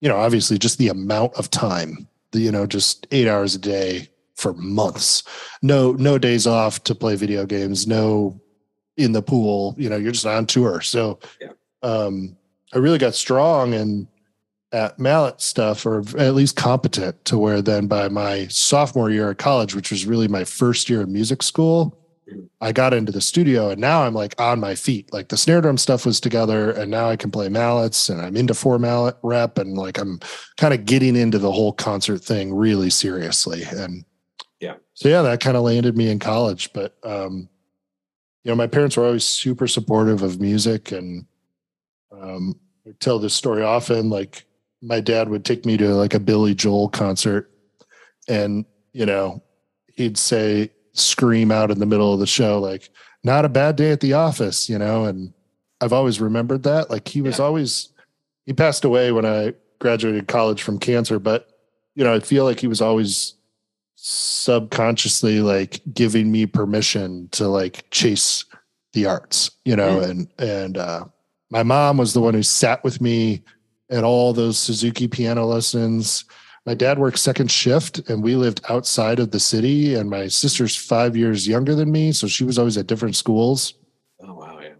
you 0.00 0.08
know, 0.08 0.16
obviously 0.16 0.58
just 0.58 0.78
the 0.78 0.88
amount 0.88 1.34
of 1.34 1.50
time, 1.50 2.08
the, 2.32 2.40
you 2.40 2.50
know, 2.50 2.66
just 2.66 3.06
eight 3.10 3.28
hours 3.28 3.54
a 3.54 3.58
day 3.58 4.08
for 4.36 4.54
months. 4.54 5.22
No, 5.60 5.92
no 5.92 6.16
days 6.16 6.46
off 6.46 6.82
to 6.84 6.94
play 6.94 7.16
video 7.16 7.44
games, 7.44 7.86
no 7.86 8.40
in 8.96 9.12
the 9.12 9.20
pool, 9.20 9.74
you 9.76 9.90
know, 9.90 9.96
you're 9.96 10.12
just 10.12 10.24
on 10.26 10.46
tour. 10.46 10.80
So 10.80 11.18
Yeah. 11.40 11.48
um 11.82 12.36
I 12.72 12.78
really 12.78 12.98
got 12.98 13.14
strong 13.14 13.74
and 13.74 14.06
at 14.72 14.98
mallet 14.98 15.40
stuff 15.40 15.84
or 15.84 16.04
at 16.16 16.34
least 16.34 16.56
competent 16.56 17.24
to 17.24 17.36
where 17.36 17.60
then 17.60 17.86
by 17.86 18.08
my 18.08 18.46
sophomore 18.48 19.10
year 19.10 19.30
of 19.30 19.36
college, 19.36 19.74
which 19.74 19.90
was 19.90 20.06
really 20.06 20.28
my 20.28 20.44
first 20.44 20.88
year 20.88 21.02
of 21.02 21.08
music 21.08 21.42
school. 21.42 21.96
I 22.60 22.70
got 22.70 22.94
into 22.94 23.10
the 23.10 23.20
studio 23.20 23.70
and 23.70 23.80
now 23.80 24.04
I'm 24.04 24.14
like 24.14 24.40
on 24.40 24.60
my 24.60 24.76
feet. 24.76 25.12
Like 25.12 25.30
the 25.30 25.36
snare 25.36 25.60
drum 25.60 25.76
stuff 25.76 26.06
was 26.06 26.20
together 26.20 26.70
and 26.70 26.88
now 26.88 27.08
I 27.08 27.16
can 27.16 27.32
play 27.32 27.48
mallets 27.48 28.08
and 28.08 28.20
I'm 28.20 28.36
into 28.36 28.54
four 28.54 28.78
mallet 28.78 29.16
rep 29.22 29.58
and 29.58 29.76
like 29.76 29.98
I'm 29.98 30.20
kind 30.56 30.72
of 30.72 30.84
getting 30.84 31.16
into 31.16 31.38
the 31.38 31.50
whole 31.50 31.72
concert 31.72 32.18
thing 32.18 32.54
really 32.54 32.90
seriously. 32.90 33.64
And 33.64 34.04
Yeah. 34.60 34.74
So 34.94 35.08
yeah, 35.08 35.22
that 35.22 35.40
kind 35.40 35.56
of 35.56 35.64
landed 35.64 35.96
me 35.96 36.08
in 36.08 36.20
college. 36.20 36.72
But 36.72 36.96
um, 37.02 37.48
you 38.44 38.52
know, 38.52 38.54
my 38.54 38.68
parents 38.68 38.96
were 38.96 39.06
always 39.06 39.24
super 39.24 39.66
supportive 39.66 40.22
of 40.22 40.40
music 40.40 40.92
and 40.92 41.26
um 42.12 42.54
I 42.86 42.92
tell 43.00 43.18
this 43.18 43.34
story 43.34 43.62
often, 43.62 44.08
like 44.08 44.44
my 44.82 45.00
dad 45.00 45.28
would 45.28 45.44
take 45.44 45.66
me 45.66 45.76
to 45.76 45.88
like 45.94 46.14
a 46.14 46.20
Billy 46.20 46.54
Joel 46.54 46.88
concert. 46.88 47.50
And 48.28 48.64
you 48.92 49.06
know, 49.06 49.42
he'd 49.94 50.18
say 50.18 50.70
scream 50.92 51.52
out 51.52 51.70
in 51.70 51.78
the 51.78 51.86
middle 51.86 52.12
of 52.12 52.18
the 52.20 52.26
show 52.26 52.58
like 52.58 52.90
not 53.22 53.44
a 53.44 53.48
bad 53.48 53.76
day 53.76 53.92
at 53.92 54.00
the 54.00 54.12
office 54.12 54.68
you 54.68 54.76
know? 54.78 55.04
And 55.04 55.32
i've 55.80 55.92
always 55.92 56.20
remembered 56.20 56.64
that. 56.64 56.90
Like 56.90 57.06
he 57.06 57.22
was 57.22 57.38
Yeah. 57.38 57.44
always 57.44 57.92
he 58.44 58.52
passed 58.52 58.84
away 58.84 59.12
when 59.12 59.24
i 59.24 59.54
graduated 59.78 60.26
college 60.26 60.62
from 60.62 60.78
cancer 60.80 61.18
but 61.20 61.48
you 61.94 62.02
know 62.02 62.12
i 62.12 62.18
feel 62.20 62.44
like 62.44 62.58
he 62.58 62.66
was 62.66 62.80
always 62.80 63.34
subconsciously 63.94 65.40
like 65.40 65.80
giving 65.94 66.32
me 66.32 66.46
permission 66.46 67.28
to 67.32 67.46
like 67.46 67.88
chase 67.90 68.44
the 68.92 69.06
arts 69.06 69.50
you 69.64 69.76
know? 69.76 70.00
And 70.00 70.28
and 70.38 70.76
uh 70.76 71.04
my 71.50 71.62
mom 71.62 71.96
was 71.98 72.12
the 72.14 72.20
one 72.20 72.34
who 72.34 72.42
sat 72.42 72.82
with 72.82 73.00
me 73.00 73.42
at 73.90 74.04
all 74.04 74.32
those 74.32 74.58
suzuki 74.58 75.08
piano 75.08 75.44
lessons. 75.44 76.24
My 76.66 76.74
dad 76.74 76.98
worked 76.98 77.18
second 77.18 77.50
shift 77.50 77.98
and 78.10 78.22
we 78.22 78.36
lived 78.36 78.60
outside 78.68 79.18
of 79.18 79.30
the 79.30 79.40
city 79.40 79.94
and 79.94 80.08
my 80.08 80.28
sister's 80.28 80.76
five 80.76 81.16
years 81.16 81.48
younger 81.48 81.74
than 81.74 81.90
me 81.90 82.12
so 82.12 82.26
she 82.26 82.44
was 82.44 82.58
always 82.58 82.76
at 82.76 82.86
different 82.86 83.16
schools. 83.16 83.74
Oh 84.22 84.34
wow, 84.34 84.60
yeah. 84.60 84.74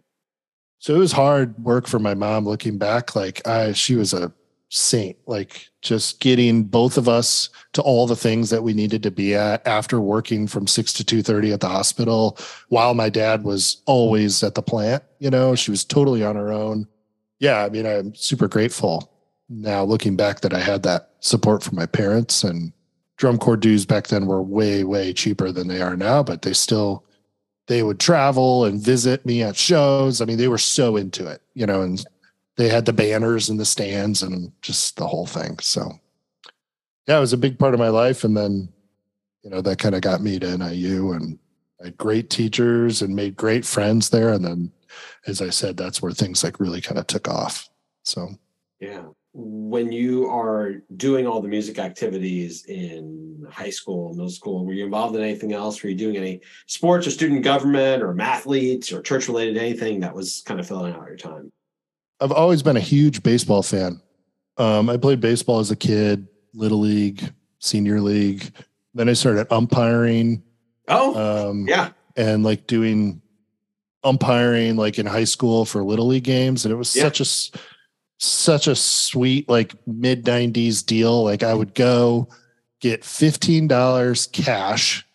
so 0.78 0.94
it 0.94 0.98
was 0.98 1.12
hard 1.12 1.58
work 1.58 1.86
for 1.86 1.98
my 1.98 2.14
mom 2.14 2.44
looking 2.46 2.76
back 2.76 3.16
like 3.16 3.46
i 3.48 3.72
she 3.72 3.94
was 3.94 4.12
a 4.12 4.32
saint 4.68 5.16
like 5.26 5.68
just 5.82 6.20
getting 6.20 6.62
both 6.62 6.96
of 6.96 7.08
us 7.08 7.48
to 7.72 7.82
all 7.82 8.06
the 8.06 8.14
things 8.14 8.50
that 8.50 8.62
we 8.62 8.72
needed 8.72 9.02
to 9.02 9.10
be 9.10 9.34
at 9.34 9.66
after 9.66 10.00
working 10.00 10.46
from 10.46 10.66
6 10.66 10.92
to 10.92 11.04
2.30 11.04 11.54
at 11.54 11.60
the 11.60 11.68
hospital 11.68 12.38
while 12.68 12.94
my 12.94 13.08
dad 13.08 13.42
was 13.42 13.82
always 13.86 14.44
at 14.44 14.54
the 14.54 14.62
plant 14.62 15.02
you 15.18 15.30
know? 15.30 15.54
She 15.54 15.70
was 15.70 15.84
totally 15.84 16.24
on 16.24 16.36
her 16.36 16.52
own 16.52 16.86
yeah 17.40 17.64
i 17.64 17.68
mean 17.68 17.86
i'm 17.86 18.14
super 18.14 18.46
grateful 18.46 19.12
now 19.48 19.82
looking 19.82 20.14
back 20.14 20.40
that 20.40 20.54
i 20.54 20.60
had 20.60 20.84
that 20.84 21.10
support 21.18 21.62
from 21.62 21.76
my 21.76 21.86
parents 21.86 22.44
and 22.44 22.72
drum 23.20 23.36
corps 23.36 23.58
dues 23.58 23.84
back 23.84 24.06
then 24.06 24.24
were 24.24 24.42
way 24.42 24.82
way 24.82 25.12
cheaper 25.12 25.52
than 25.52 25.68
they 25.68 25.82
are 25.82 25.94
now, 25.94 26.22
but 26.22 26.40
they 26.40 26.54
still 26.54 27.04
they 27.66 27.82
would 27.82 28.00
travel 28.00 28.64
and 28.64 28.82
visit 28.82 29.24
me 29.26 29.42
at 29.42 29.56
shows. 29.56 30.20
I 30.20 30.24
mean, 30.24 30.38
they 30.38 30.48
were 30.48 30.58
so 30.58 30.96
into 30.96 31.26
it, 31.28 31.42
you 31.54 31.66
know, 31.66 31.82
and 31.82 32.04
they 32.56 32.70
had 32.70 32.86
the 32.86 32.94
banners 32.94 33.50
in 33.50 33.58
the 33.58 33.66
stands 33.66 34.22
and 34.22 34.50
just 34.62 34.96
the 34.96 35.06
whole 35.06 35.26
thing. 35.26 35.58
So 35.58 35.92
yeah, 37.06 37.18
it 37.18 37.20
was 37.20 37.34
a 37.34 37.38
big 37.38 37.58
part 37.58 37.74
of 37.74 37.80
my 37.80 37.90
life. 37.90 38.24
And 38.24 38.34
then, 38.34 38.70
you 39.44 39.50
know, 39.50 39.60
that 39.60 39.78
kind 39.78 39.94
of 39.94 40.00
got 40.00 40.22
me 40.22 40.38
to 40.38 40.56
NIU 40.56 41.12
and 41.12 41.38
I 41.80 41.86
had 41.86 41.98
great 41.98 42.30
teachers 42.30 43.02
and 43.02 43.14
made 43.14 43.36
great 43.36 43.66
friends 43.66 44.08
there. 44.08 44.32
And 44.32 44.44
then, 44.44 44.72
as 45.26 45.40
I 45.42 45.50
said, 45.50 45.76
that's 45.76 46.02
where 46.02 46.12
things 46.12 46.42
like 46.44 46.60
really 46.60 46.80
kind 46.80 46.98
of 46.98 47.06
took 47.06 47.28
off. 47.28 47.68
So, 48.04 48.30
yeah. 48.80 49.02
When 49.32 49.92
you 49.92 50.28
are 50.28 50.82
doing 50.96 51.28
all 51.28 51.40
the 51.40 51.46
music 51.46 51.78
activities 51.78 52.64
in 52.64 53.46
high 53.48 53.70
school, 53.70 54.10
middle 54.10 54.28
school, 54.28 54.64
were 54.64 54.72
you 54.72 54.84
involved 54.84 55.14
in 55.14 55.22
anything 55.22 55.52
else? 55.52 55.80
Were 55.82 55.90
you 55.90 55.94
doing 55.94 56.16
any 56.16 56.40
sports 56.66 57.06
or 57.06 57.10
student 57.10 57.44
government 57.44 58.02
or 58.02 58.12
mathletes 58.12 58.92
or 58.92 59.00
church 59.00 59.28
related 59.28 59.56
anything 59.56 60.00
that 60.00 60.14
was 60.14 60.42
kind 60.46 60.58
of 60.58 60.66
filling 60.66 60.94
out 60.94 61.06
your 61.06 61.16
time? 61.16 61.52
I've 62.20 62.32
always 62.32 62.62
been 62.62 62.76
a 62.76 62.80
huge 62.80 63.22
baseball 63.22 63.62
fan. 63.62 64.02
Um, 64.56 64.90
I 64.90 64.96
played 64.96 65.20
baseball 65.20 65.60
as 65.60 65.70
a 65.70 65.76
kid, 65.76 66.26
little 66.52 66.80
league, 66.80 67.32
senior 67.60 68.00
league. 68.00 68.52
Then 68.94 69.08
I 69.08 69.12
started 69.12 69.46
umpiring. 69.52 70.42
Oh, 70.88 71.50
um, 71.50 71.68
yeah, 71.68 71.90
and 72.16 72.42
like 72.42 72.66
doing 72.66 73.19
umpiring 74.04 74.76
like 74.76 74.98
in 74.98 75.06
high 75.06 75.24
school 75.24 75.64
for 75.64 75.82
little 75.84 76.06
league 76.06 76.24
games, 76.24 76.64
and 76.64 76.72
it 76.72 76.76
was 76.76 76.94
yeah. 76.94 77.02
such 77.02 77.20
a 77.20 77.58
such 78.18 78.66
a 78.66 78.74
sweet 78.74 79.48
like 79.48 79.74
mid 79.86 80.24
'90s 80.24 80.84
deal. 80.84 81.24
Like 81.24 81.42
I 81.42 81.54
would 81.54 81.74
go 81.74 82.28
get 82.80 83.04
fifteen 83.04 83.68
dollars 83.68 84.26
cash 84.28 85.06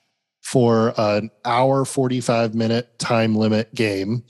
for 0.42 0.94
an 0.98 1.32
hour 1.44 1.86
45 1.86 2.54
minute 2.54 3.00
time 3.00 3.36
limit 3.36 3.74
game 3.74 4.24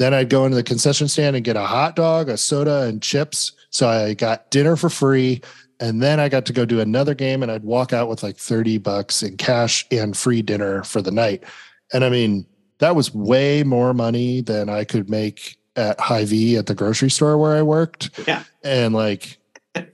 then 0.00 0.14
I'd 0.14 0.30
go 0.30 0.46
into 0.46 0.56
the 0.56 0.62
concession 0.62 1.08
stand 1.08 1.36
and 1.36 1.44
get 1.44 1.56
a 1.56 1.66
hot 1.66 1.94
dog, 1.94 2.30
a 2.30 2.38
soda, 2.38 2.84
and 2.84 3.02
chips. 3.02 3.52
So 3.68 3.86
I 3.86 4.14
got 4.14 4.50
dinner 4.50 4.74
for 4.74 4.88
free. 4.88 5.42
And 5.78 6.02
then 6.02 6.18
I 6.18 6.30
got 6.30 6.46
to 6.46 6.54
go 6.54 6.64
do 6.64 6.80
another 6.80 7.14
game 7.14 7.42
and 7.42 7.52
I'd 7.52 7.64
walk 7.64 7.92
out 7.92 8.08
with 8.08 8.22
like 8.22 8.38
30 8.38 8.78
bucks 8.78 9.22
in 9.22 9.36
cash 9.36 9.86
and 9.90 10.16
free 10.16 10.40
dinner 10.40 10.82
for 10.84 11.02
the 11.02 11.10
night. 11.10 11.44
And 11.92 12.02
I 12.02 12.08
mean, 12.08 12.46
that 12.80 12.96
was 12.96 13.14
way 13.14 13.62
more 13.62 13.94
money 13.94 14.40
than 14.40 14.68
I 14.68 14.84
could 14.84 15.08
make 15.08 15.56
at 15.76 16.00
Hy-Vee 16.00 16.56
at 16.56 16.66
the 16.66 16.74
grocery 16.74 17.10
store 17.10 17.38
where 17.38 17.56
I 17.56 17.62
worked. 17.62 18.10
Yeah. 18.26 18.42
And 18.64 18.94
like, 18.94 19.38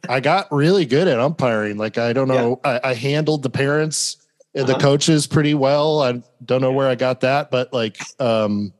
I 0.08 0.20
got 0.20 0.50
really 0.50 0.86
good 0.86 1.06
at 1.06 1.20
umpiring. 1.20 1.76
Like, 1.76 1.98
I 1.98 2.12
don't 2.12 2.28
know, 2.28 2.60
yeah. 2.64 2.80
I, 2.82 2.90
I, 2.90 2.94
handled 2.94 3.42
the 3.42 3.50
parents 3.50 4.16
and 4.54 4.64
uh-huh. 4.64 4.72
the 4.72 4.82
coaches 4.82 5.26
pretty 5.26 5.54
well. 5.54 6.02
I 6.02 6.22
don't 6.44 6.62
know 6.62 6.72
where 6.72 6.88
I 6.88 6.94
got 6.94 7.20
that, 7.20 7.50
but 7.50 7.72
like, 7.72 8.00
um, 8.18 8.72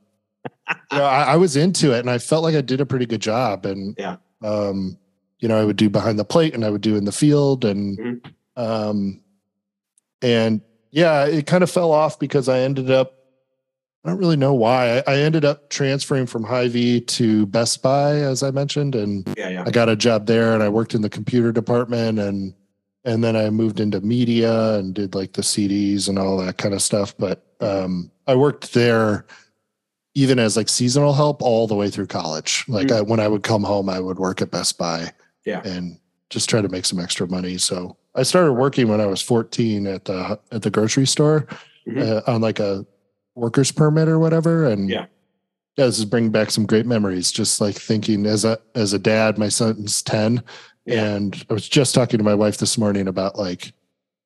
you 0.90 0.98
know, 0.98 1.04
I, 1.04 1.34
I, 1.34 1.36
was 1.36 1.56
into 1.56 1.92
it 1.92 2.00
and 2.00 2.10
I 2.10 2.18
felt 2.18 2.42
like 2.42 2.54
I 2.54 2.62
did 2.62 2.80
a 2.80 2.86
pretty 2.86 3.06
good 3.06 3.20
job. 3.20 3.66
And 3.66 3.94
yeah, 3.98 4.16
um, 4.42 4.96
you 5.38 5.48
know, 5.48 5.60
I 5.60 5.64
would 5.64 5.76
do 5.76 5.90
behind 5.90 6.18
the 6.18 6.24
plate 6.24 6.54
and 6.54 6.64
I 6.64 6.70
would 6.70 6.80
do 6.80 6.96
in 6.96 7.04
the 7.04 7.12
field 7.12 7.64
and 7.64 7.98
mm-hmm. 7.98 8.62
um, 8.62 9.20
and 10.22 10.62
yeah, 10.90 11.26
it 11.26 11.46
kind 11.46 11.62
of 11.62 11.70
fell 11.70 11.92
off 11.92 12.18
because 12.18 12.48
I 12.48 12.60
ended 12.60 12.90
up. 12.90 13.15
I 14.06 14.10
don't 14.10 14.18
really 14.18 14.36
know 14.36 14.54
why. 14.54 14.98
I, 14.98 15.14
I 15.14 15.16
ended 15.16 15.44
up 15.44 15.68
transferring 15.68 16.26
from 16.26 16.44
Hy-Vee 16.44 17.00
to 17.00 17.44
Best 17.46 17.82
Buy, 17.82 18.12
as 18.12 18.44
I 18.44 18.52
mentioned, 18.52 18.94
and 18.94 19.26
yeah, 19.36 19.48
yeah. 19.48 19.64
I 19.66 19.70
got 19.70 19.88
a 19.88 19.96
job 19.96 20.26
there, 20.26 20.54
and 20.54 20.62
I 20.62 20.68
worked 20.68 20.94
in 20.94 21.02
the 21.02 21.10
computer 21.10 21.50
department, 21.50 22.20
and 22.20 22.54
and 23.04 23.24
then 23.24 23.34
I 23.34 23.50
moved 23.50 23.80
into 23.80 24.00
media 24.00 24.74
and 24.74 24.94
did 24.94 25.16
like 25.16 25.32
the 25.32 25.42
CDs 25.42 26.08
and 26.08 26.20
all 26.20 26.36
that 26.38 26.56
kind 26.56 26.72
of 26.72 26.82
stuff. 26.82 27.16
But 27.18 27.46
um, 27.60 28.12
I 28.28 28.36
worked 28.36 28.74
there 28.74 29.26
even 30.14 30.38
as 30.38 30.56
like 30.56 30.68
seasonal 30.68 31.12
help 31.12 31.42
all 31.42 31.66
the 31.66 31.74
way 31.74 31.90
through 31.90 32.06
college. 32.06 32.64
Like 32.68 32.88
mm-hmm. 32.88 32.98
I, 32.98 33.02
when 33.02 33.20
I 33.20 33.26
would 33.26 33.42
come 33.42 33.64
home, 33.64 33.88
I 33.88 33.98
would 33.98 34.20
work 34.20 34.40
at 34.40 34.52
Best 34.52 34.78
Buy. 34.78 35.12
Yeah. 35.44 35.62
And 35.64 35.98
just 36.30 36.48
try 36.48 36.62
to 36.62 36.68
make 36.68 36.84
some 36.84 37.00
extra 37.00 37.28
money. 37.28 37.58
So 37.58 37.96
I 38.14 38.22
started 38.22 38.52
working 38.52 38.86
when 38.86 39.00
I 39.00 39.06
was 39.06 39.20
14 39.20 39.86
at 39.88 40.04
the 40.04 40.38
at 40.52 40.62
the 40.62 40.70
grocery 40.70 41.06
store 41.06 41.46
mm-hmm. 41.88 42.00
uh, 42.00 42.32
on 42.32 42.40
like 42.40 42.60
a 42.60 42.86
worker's 43.36 43.70
permit 43.70 44.08
or 44.08 44.18
whatever. 44.18 44.66
And 44.66 44.88
yeah, 44.88 45.06
this 45.76 45.98
is 45.98 46.04
bringing 46.04 46.32
back 46.32 46.50
some 46.50 46.66
great 46.66 46.86
memories. 46.86 47.30
Just 47.30 47.60
like 47.60 47.76
thinking 47.76 48.26
as 48.26 48.44
a 48.44 48.58
as 48.74 48.92
a 48.92 48.98
dad, 48.98 49.38
my 49.38 49.48
son's 49.48 50.02
10, 50.02 50.42
yeah. 50.86 51.04
and 51.04 51.46
I 51.48 51.52
was 51.52 51.68
just 51.68 51.94
talking 51.94 52.18
to 52.18 52.24
my 52.24 52.34
wife 52.34 52.58
this 52.58 52.76
morning 52.76 53.06
about 53.06 53.38
like 53.38 53.72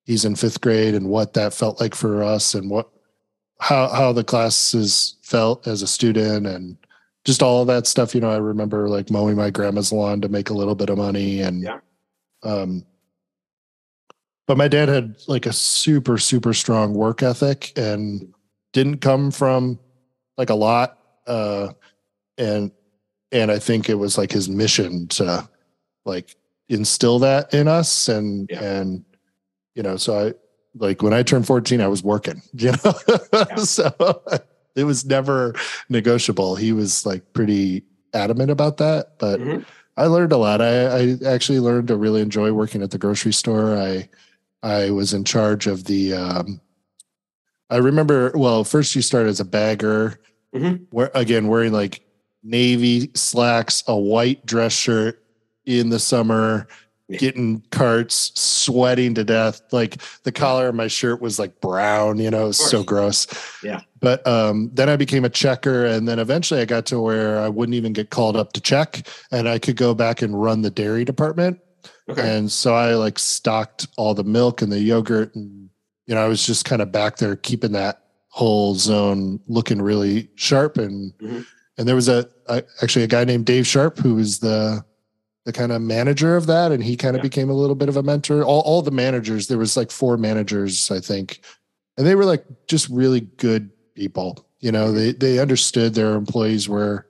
he's 0.05 0.25
in 0.25 0.37
fifth 0.37 0.61
grade 0.61 0.95
and 0.95 1.09
what 1.09 1.35
that 1.35 1.53
felt 1.53 1.81
like 1.81 1.95
for 1.95 2.23
us 2.23 2.55
and 2.55 2.71
what 2.71 2.89
how 3.61 3.89
how 3.89 4.13
the 4.13 4.25
classes 4.25 5.17
felt 5.23 5.67
as 5.67 5.83
a 5.83 5.87
student 5.87 6.47
and 6.47 6.77
just 7.25 7.43
all 7.43 7.61
of 7.61 7.67
that 7.67 7.87
stuff. 7.87 8.15
You 8.15 8.21
know, 8.21 8.31
I 8.31 8.39
remember 8.39 8.89
like 8.89 9.11
mowing 9.11 9.37
my 9.37 9.51
grandma's 9.51 9.93
lawn 9.93 10.21
to 10.23 10.29
make 10.29 10.49
a 10.49 10.55
little 10.55 10.75
bit 10.75 10.89
of 10.89 10.97
money 10.97 11.41
and 11.43 11.63
yeah. 11.63 11.81
um 12.43 12.87
but 14.47 14.57
my 14.57 14.67
dad 14.67 14.89
had 14.89 15.17
like 15.29 15.47
a 15.47 15.53
super 15.53 16.17
super 16.17 16.55
strong 16.55 16.95
work 16.95 17.23
ethic 17.23 17.73
and 17.77 18.33
didn't 18.73 18.99
come 18.99 19.31
from 19.31 19.79
like 20.37 20.51
a 20.51 20.55
lot 20.55 20.99
uh 21.27 21.69
and 22.39 22.71
and 23.33 23.51
I 23.51 23.59
think 23.59 23.89
it 23.89 23.95
was 23.95 24.19
like 24.19 24.33
his 24.33 24.49
mission 24.49 25.09
to 25.09 25.49
like 26.05 26.37
instill 26.69 27.19
that 27.21 27.53
in 27.53 27.69
us 27.69 28.09
and 28.09 28.49
yeah. 28.51 28.63
and 28.63 29.05
you 29.75 29.83
know 29.83 29.97
so 29.97 30.29
I 30.29 30.35
like 30.75 31.03
when 31.03 31.13
I 31.13 31.23
turned 31.23 31.47
14, 31.47 31.81
I 31.81 31.89
was 31.89 32.03
working, 32.03 32.43
you 32.53 32.73
know, 32.73 32.95
yeah. 33.33 33.55
so 33.57 34.23
it 34.77 34.85
was 34.85 35.05
never 35.05 35.55
negotiable. 35.89 36.57
He 36.57 36.73
was 36.73 37.05
like 37.05 37.33
pretty 37.33 37.85
adamant 38.15 38.51
about 38.51 38.77
that, 38.79 39.19
but 39.19 39.41
mm-hmm. 39.41 39.63
I 39.97 40.07
learned 40.07 40.33
a 40.33 40.37
lot. 40.37 40.63
I, 40.63 40.87
I, 40.87 41.17
actually 41.27 41.61
learned 41.61 41.89
to 41.89 41.97
really 41.97 42.21
enjoy 42.21 42.53
working 42.53 42.83
at 42.83 42.91
the 42.91 42.99
grocery 42.99 43.33
store. 43.33 43.77
I, 43.77 44.09
I 44.63 44.91
was 44.91 45.13
in 45.13 45.25
charge 45.25 45.67
of 45.67 45.85
the, 45.85 46.15
um, 46.15 46.61
I 47.71 47.77
remember, 47.77 48.33
well, 48.35 48.65
first 48.65 48.95
you 48.95 49.03
start 49.03 49.27
as 49.27 49.41
a 49.41 49.45
bagger, 49.45 50.21
mm-hmm. 50.55 50.85
where 50.91 51.11
again, 51.15 51.49
wearing 51.49 51.73
like 51.73 52.05
navy 52.43 53.11
slacks, 53.15 53.85
a 53.87 53.97
white 53.97 54.45
dress 54.45 54.73
shirt 54.73 55.23
in 55.67 55.91
the 55.91 55.99
summer, 55.99 56.67
getting 57.19 57.63
carts, 57.71 58.33
sweating 58.41 59.15
to 59.15 59.25
death. 59.25 59.61
Like 59.73 60.01
the 60.23 60.33
collar 60.33 60.69
of 60.69 60.75
my 60.75 60.89
shirt 60.89 61.21
was 61.21 61.39
like 61.39 61.61
brown, 61.61 62.19
you 62.19 62.31
know, 62.31 62.53
so 62.53 62.83
gross. 62.83 63.27
Yeah. 63.63 63.81
But 64.01 64.27
um, 64.27 64.71
then 64.75 64.89
I 64.89 64.97
became 64.97 65.25
a 65.25 65.29
checker. 65.29 65.87
And 65.87 66.09
then 66.09 66.19
eventually 66.19 66.61
I 66.61 66.65
got 66.65 66.87
to 66.87 67.01
where 67.01 67.41
I 67.41 67.49
wouldn't 67.49 67.75
even 67.75 67.93
get 67.93 68.11
called 68.11 68.37
up 68.37 68.53
to 68.55 68.61
check 68.61 69.07
and 69.31 69.49
I 69.49 69.59
could 69.59 69.77
go 69.77 69.95
back 69.95 70.23
and 70.23 70.41
run 70.41 70.63
the 70.63 70.71
dairy 70.71 71.05
department. 71.05 71.61
Okay. 72.09 72.37
And 72.37 72.51
so 72.51 72.75
I 72.75 72.95
like 72.95 73.19
stocked 73.19 73.87
all 73.97 74.15
the 74.15 74.25
milk 74.25 74.63
and 74.63 74.71
the 74.71 74.81
yogurt. 74.81 75.35
And, 75.35 75.70
you 76.11 76.17
know, 76.17 76.25
I 76.25 76.27
was 76.27 76.45
just 76.45 76.65
kind 76.65 76.83
of 76.83 76.91
back 76.91 77.19
there 77.19 77.37
keeping 77.37 77.71
that 77.73 78.03
whole 78.31 78.75
zone 78.75 79.39
looking 79.47 79.81
really 79.81 80.29
sharp. 80.35 80.77
And, 80.77 81.13
mm-hmm. 81.19 81.43
and 81.79 81.87
there 81.87 81.95
was 81.95 82.09
a, 82.09 82.29
a 82.49 82.65
actually 82.83 83.05
a 83.05 83.07
guy 83.07 83.23
named 83.23 83.47
Dave 83.47 83.65
Sharp 83.65 83.97
who 83.97 84.17
was 84.17 84.41
the 84.41 84.85
the 85.45 85.53
kind 85.53 85.71
of 85.71 85.81
manager 85.81 86.37
of 86.37 86.47
that 86.47 86.71
and 86.71 86.85
he 86.85 86.97
kind 86.97 87.17
of 87.17 87.21
yeah. 87.21 87.29
became 87.29 87.49
a 87.49 87.55
little 87.55 87.75
bit 87.75 87.89
of 87.89 87.97
a 87.97 88.03
mentor 88.03 88.45
all, 88.45 88.61
all 88.61 88.83
the 88.83 88.91
managers 88.91 89.49
there 89.49 89.57
was 89.57 89.75
like 89.75 89.91
four 89.91 90.19
managers 90.19 90.91
i 90.91 91.01
think 91.01 91.41
and 91.97 92.07
they 92.07 92.15
were 92.15 92.27
like 92.27 92.45
just 92.69 92.91
really 92.91 93.21
good 93.21 93.71
people 93.95 94.47
you 94.59 94.71
know 94.71 94.93
they 94.93 95.13
they 95.13 95.39
understood 95.39 95.95
their 95.95 96.15
employees 96.15 96.69
were 96.69 97.07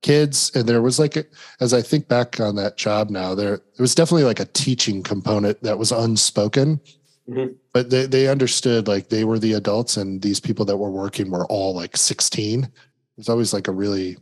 kids 0.00 0.52
and 0.54 0.68
there 0.68 0.80
was 0.80 1.00
like 1.00 1.16
a, 1.16 1.24
as 1.58 1.74
i 1.74 1.82
think 1.82 2.06
back 2.06 2.38
on 2.38 2.54
that 2.54 2.76
job 2.76 3.10
now 3.10 3.34
there 3.34 3.56
there 3.56 3.82
was 3.82 3.96
definitely 3.96 4.24
like 4.24 4.40
a 4.40 4.46
teaching 4.46 5.02
component 5.02 5.60
that 5.64 5.76
was 5.76 5.90
unspoken 5.90 6.80
mm-hmm. 7.28 7.52
but 7.72 7.90
they, 7.90 8.06
they 8.06 8.28
understood 8.28 8.88
like 8.88 9.08
they 9.08 9.24
were 9.24 9.38
the 9.38 9.52
adults 9.52 9.96
and 9.96 10.22
these 10.22 10.40
people 10.40 10.64
that 10.64 10.76
were 10.76 10.90
working 10.90 11.30
were 11.30 11.46
all 11.46 11.74
like 11.74 11.96
16 11.96 12.70
it's 13.18 13.28
always 13.28 13.52
like 13.52 13.68
a 13.68 13.72
really 13.72 14.16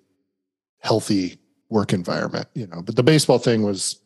healthy 0.81 1.39
work 1.69 1.93
environment, 1.93 2.49
you 2.55 2.67
know. 2.67 2.83
But 2.83 2.97
the 2.97 3.03
baseball 3.03 3.39
thing 3.39 3.63
was 3.63 4.01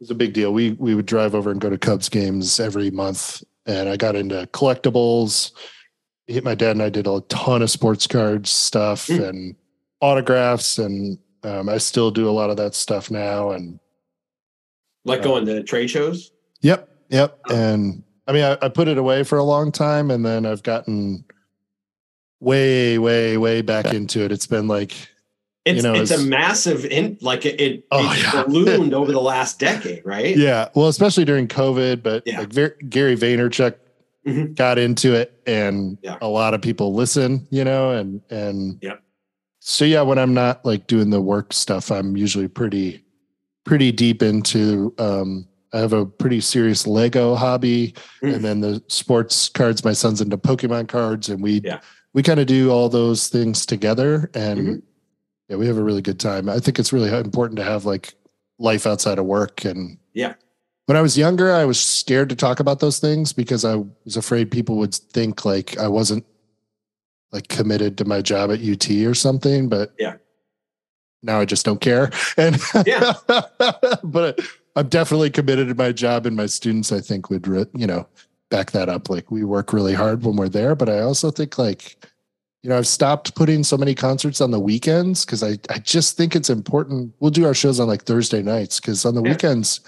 was 0.00 0.10
a 0.10 0.14
big 0.14 0.32
deal. 0.32 0.52
We 0.52 0.72
we 0.72 0.94
would 0.94 1.06
drive 1.06 1.34
over 1.34 1.50
and 1.50 1.60
go 1.60 1.70
to 1.70 1.78
Cubs 1.78 2.08
games 2.08 2.60
every 2.60 2.90
month, 2.90 3.42
and 3.66 3.88
I 3.88 3.96
got 3.96 4.16
into 4.16 4.48
collectibles. 4.52 5.52
Hit 6.26 6.44
My 6.44 6.54
dad 6.54 6.72
and 6.72 6.82
I 6.82 6.90
did 6.90 7.06
a 7.06 7.20
ton 7.28 7.62
of 7.62 7.70
sports 7.70 8.06
cards 8.06 8.50
stuff 8.50 9.06
mm. 9.06 9.28
and 9.28 9.56
autographs, 10.00 10.78
and 10.78 11.18
um, 11.42 11.68
I 11.68 11.78
still 11.78 12.10
do 12.10 12.28
a 12.28 12.32
lot 12.32 12.50
of 12.50 12.56
that 12.58 12.74
stuff 12.74 13.10
now. 13.10 13.50
And 13.50 13.80
like 15.04 15.22
going 15.22 15.48
uh, 15.48 15.54
to 15.54 15.62
trade 15.62 15.88
shows. 15.88 16.32
Yep, 16.62 16.88
yep. 17.08 17.38
Oh. 17.48 17.54
And 17.54 18.02
I 18.26 18.32
mean, 18.32 18.44
I, 18.44 18.58
I 18.62 18.68
put 18.68 18.88
it 18.88 18.98
away 18.98 19.22
for 19.24 19.38
a 19.38 19.44
long 19.44 19.72
time, 19.72 20.10
and 20.10 20.24
then 20.24 20.46
I've 20.46 20.62
gotten 20.62 21.24
way, 22.40 22.98
way, 22.98 23.36
way 23.36 23.62
back 23.62 23.86
into 23.86 24.22
it. 24.24 24.32
It's 24.32 24.46
been 24.46 24.68
like 24.68 24.92
It's, 25.64 25.76
you 25.76 25.82
know, 25.82 25.94
it's 25.94 26.10
as- 26.10 26.24
a 26.24 26.26
massive 26.28 26.84
in 26.84 27.18
like 27.20 27.44
it, 27.44 27.60
it, 27.60 27.84
Oh, 27.90 28.10
it 28.12 28.22
yeah. 28.22 28.44
ballooned 28.44 28.94
over 28.94 29.12
the 29.12 29.20
last 29.20 29.58
decade, 29.58 30.04
right? 30.04 30.36
Yeah, 30.36 30.68
well, 30.74 30.88
especially 30.88 31.24
during 31.24 31.48
COVID, 31.48 32.02
but 32.02 32.22
Yeah. 32.26 32.40
like 32.40 32.52
Ver- 32.52 32.76
Gary 32.88 33.16
Vaynerchuk 33.16 33.74
Mhm. 34.26 34.54
got 34.54 34.78
into 34.78 35.14
it, 35.14 35.40
and 35.46 35.98
Yeah. 36.02 36.16
a 36.20 36.28
lot 36.28 36.54
of 36.54 36.60
people 36.62 36.94
listen, 36.94 37.46
you 37.50 37.64
know, 37.64 37.90
and 37.92 38.20
and 38.30 38.78
Yeah. 38.82 38.96
So 39.62 39.84
yeah, 39.84 40.00
when 40.02 40.18
I'm 40.18 40.32
not 40.32 40.64
like 40.64 40.86
doing 40.86 41.10
the 41.10 41.20
work 41.20 41.52
stuff, 41.52 41.90
I'm 41.90 42.16
usually 42.16 42.48
pretty 42.48 43.04
pretty 43.64 43.92
deep 43.92 44.22
into. 44.22 44.94
um 44.98 45.46
I 45.72 45.78
have 45.78 45.92
a 45.92 46.04
pretty 46.06 46.40
serious 46.40 46.86
Lego 46.86 47.34
hobby, 47.34 47.94
Mm. 48.22 48.34
and 48.36 48.44
then 48.44 48.60
the 48.60 48.82
sports 48.88 49.48
cards. 49.48 49.84
My 49.84 49.92
son's 49.92 50.20
into 50.20 50.36
Pokemon 50.36 50.88
cards, 50.88 51.28
and 51.28 51.42
we 51.42 51.60
Yeah. 51.64 51.80
we 52.12 52.22
kind 52.24 52.40
of 52.40 52.46
do 52.46 52.70
all 52.70 52.88
those 52.88 53.28
things 53.28 53.64
together, 53.64 54.30
and 54.34 54.60
Mhm. 54.60 54.82
yeah, 55.48 55.56
we 55.56 55.66
have 55.66 55.76
a 55.78 55.82
really 55.84 56.02
good 56.02 56.18
time. 56.18 56.48
I 56.48 56.58
think 56.58 56.78
it's 56.78 56.92
really 56.92 57.08
important 57.16 57.56
to 57.58 57.64
have 57.64 57.84
like 57.84 58.14
life 58.58 58.86
outside 58.86 59.18
of 59.18 59.24
work 59.26 59.64
and 59.64 59.96
Yeah. 60.12 60.34
when 60.86 60.96
I 60.96 61.02
was 61.02 61.16
younger, 61.16 61.52
I 61.52 61.64
was 61.64 61.78
scared 61.80 62.28
to 62.30 62.36
talk 62.36 62.58
about 62.60 62.80
those 62.80 62.98
things 62.98 63.32
because 63.32 63.64
I 63.64 63.76
was 64.04 64.16
afraid 64.16 64.50
people 64.50 64.76
would 64.78 64.92
think 64.94 65.44
like 65.44 65.78
I 65.78 65.86
wasn't 65.88 66.24
like 67.32 67.46
committed 67.46 67.96
to 67.98 68.04
my 68.04 68.20
job 68.22 68.50
at 68.50 68.58
UT 68.60 69.06
or 69.06 69.14
something. 69.14 69.68
But 69.68 69.94
Yeah. 70.00 70.14
now 71.22 71.38
I 71.38 71.44
just 71.44 71.64
don't 71.64 71.80
care. 71.80 72.10
And 72.36 72.60
Yeah. 72.84 73.12
but 74.02 74.40
I'm 74.76 74.88
definitely 74.88 75.30
committed 75.30 75.68
to 75.68 75.74
my 75.74 75.92
job, 75.92 76.26
and 76.26 76.36
my 76.36 76.46
students, 76.46 76.92
I 76.92 77.00
think, 77.00 77.30
would 77.30 77.46
you 77.74 77.86
know 77.86 78.06
back 78.50 78.70
that 78.72 78.88
up. 78.88 79.08
Like 79.10 79.30
we 79.30 79.44
work 79.44 79.72
really 79.72 79.94
hard 79.94 80.24
when 80.24 80.36
we're 80.36 80.48
there, 80.48 80.74
but 80.74 80.88
I 80.88 81.00
also 81.00 81.30
think 81.30 81.58
like 81.58 81.96
you 82.62 82.70
know 82.70 82.78
I've 82.78 82.86
stopped 82.86 83.34
putting 83.34 83.64
so 83.64 83.76
many 83.76 83.94
concerts 83.94 84.40
on 84.40 84.50
the 84.50 84.60
weekends 84.60 85.24
because 85.24 85.42
I 85.42 85.58
I 85.68 85.78
just 85.78 86.16
think 86.16 86.36
it's 86.36 86.50
important. 86.50 87.12
We'll 87.20 87.30
do 87.30 87.46
our 87.46 87.54
shows 87.54 87.80
on 87.80 87.88
like 87.88 88.04
Thursday 88.04 88.42
nights 88.42 88.80
because 88.80 89.04
on 89.04 89.14
the 89.14 89.22
Yeah. 89.22 89.30
weekends 89.32 89.80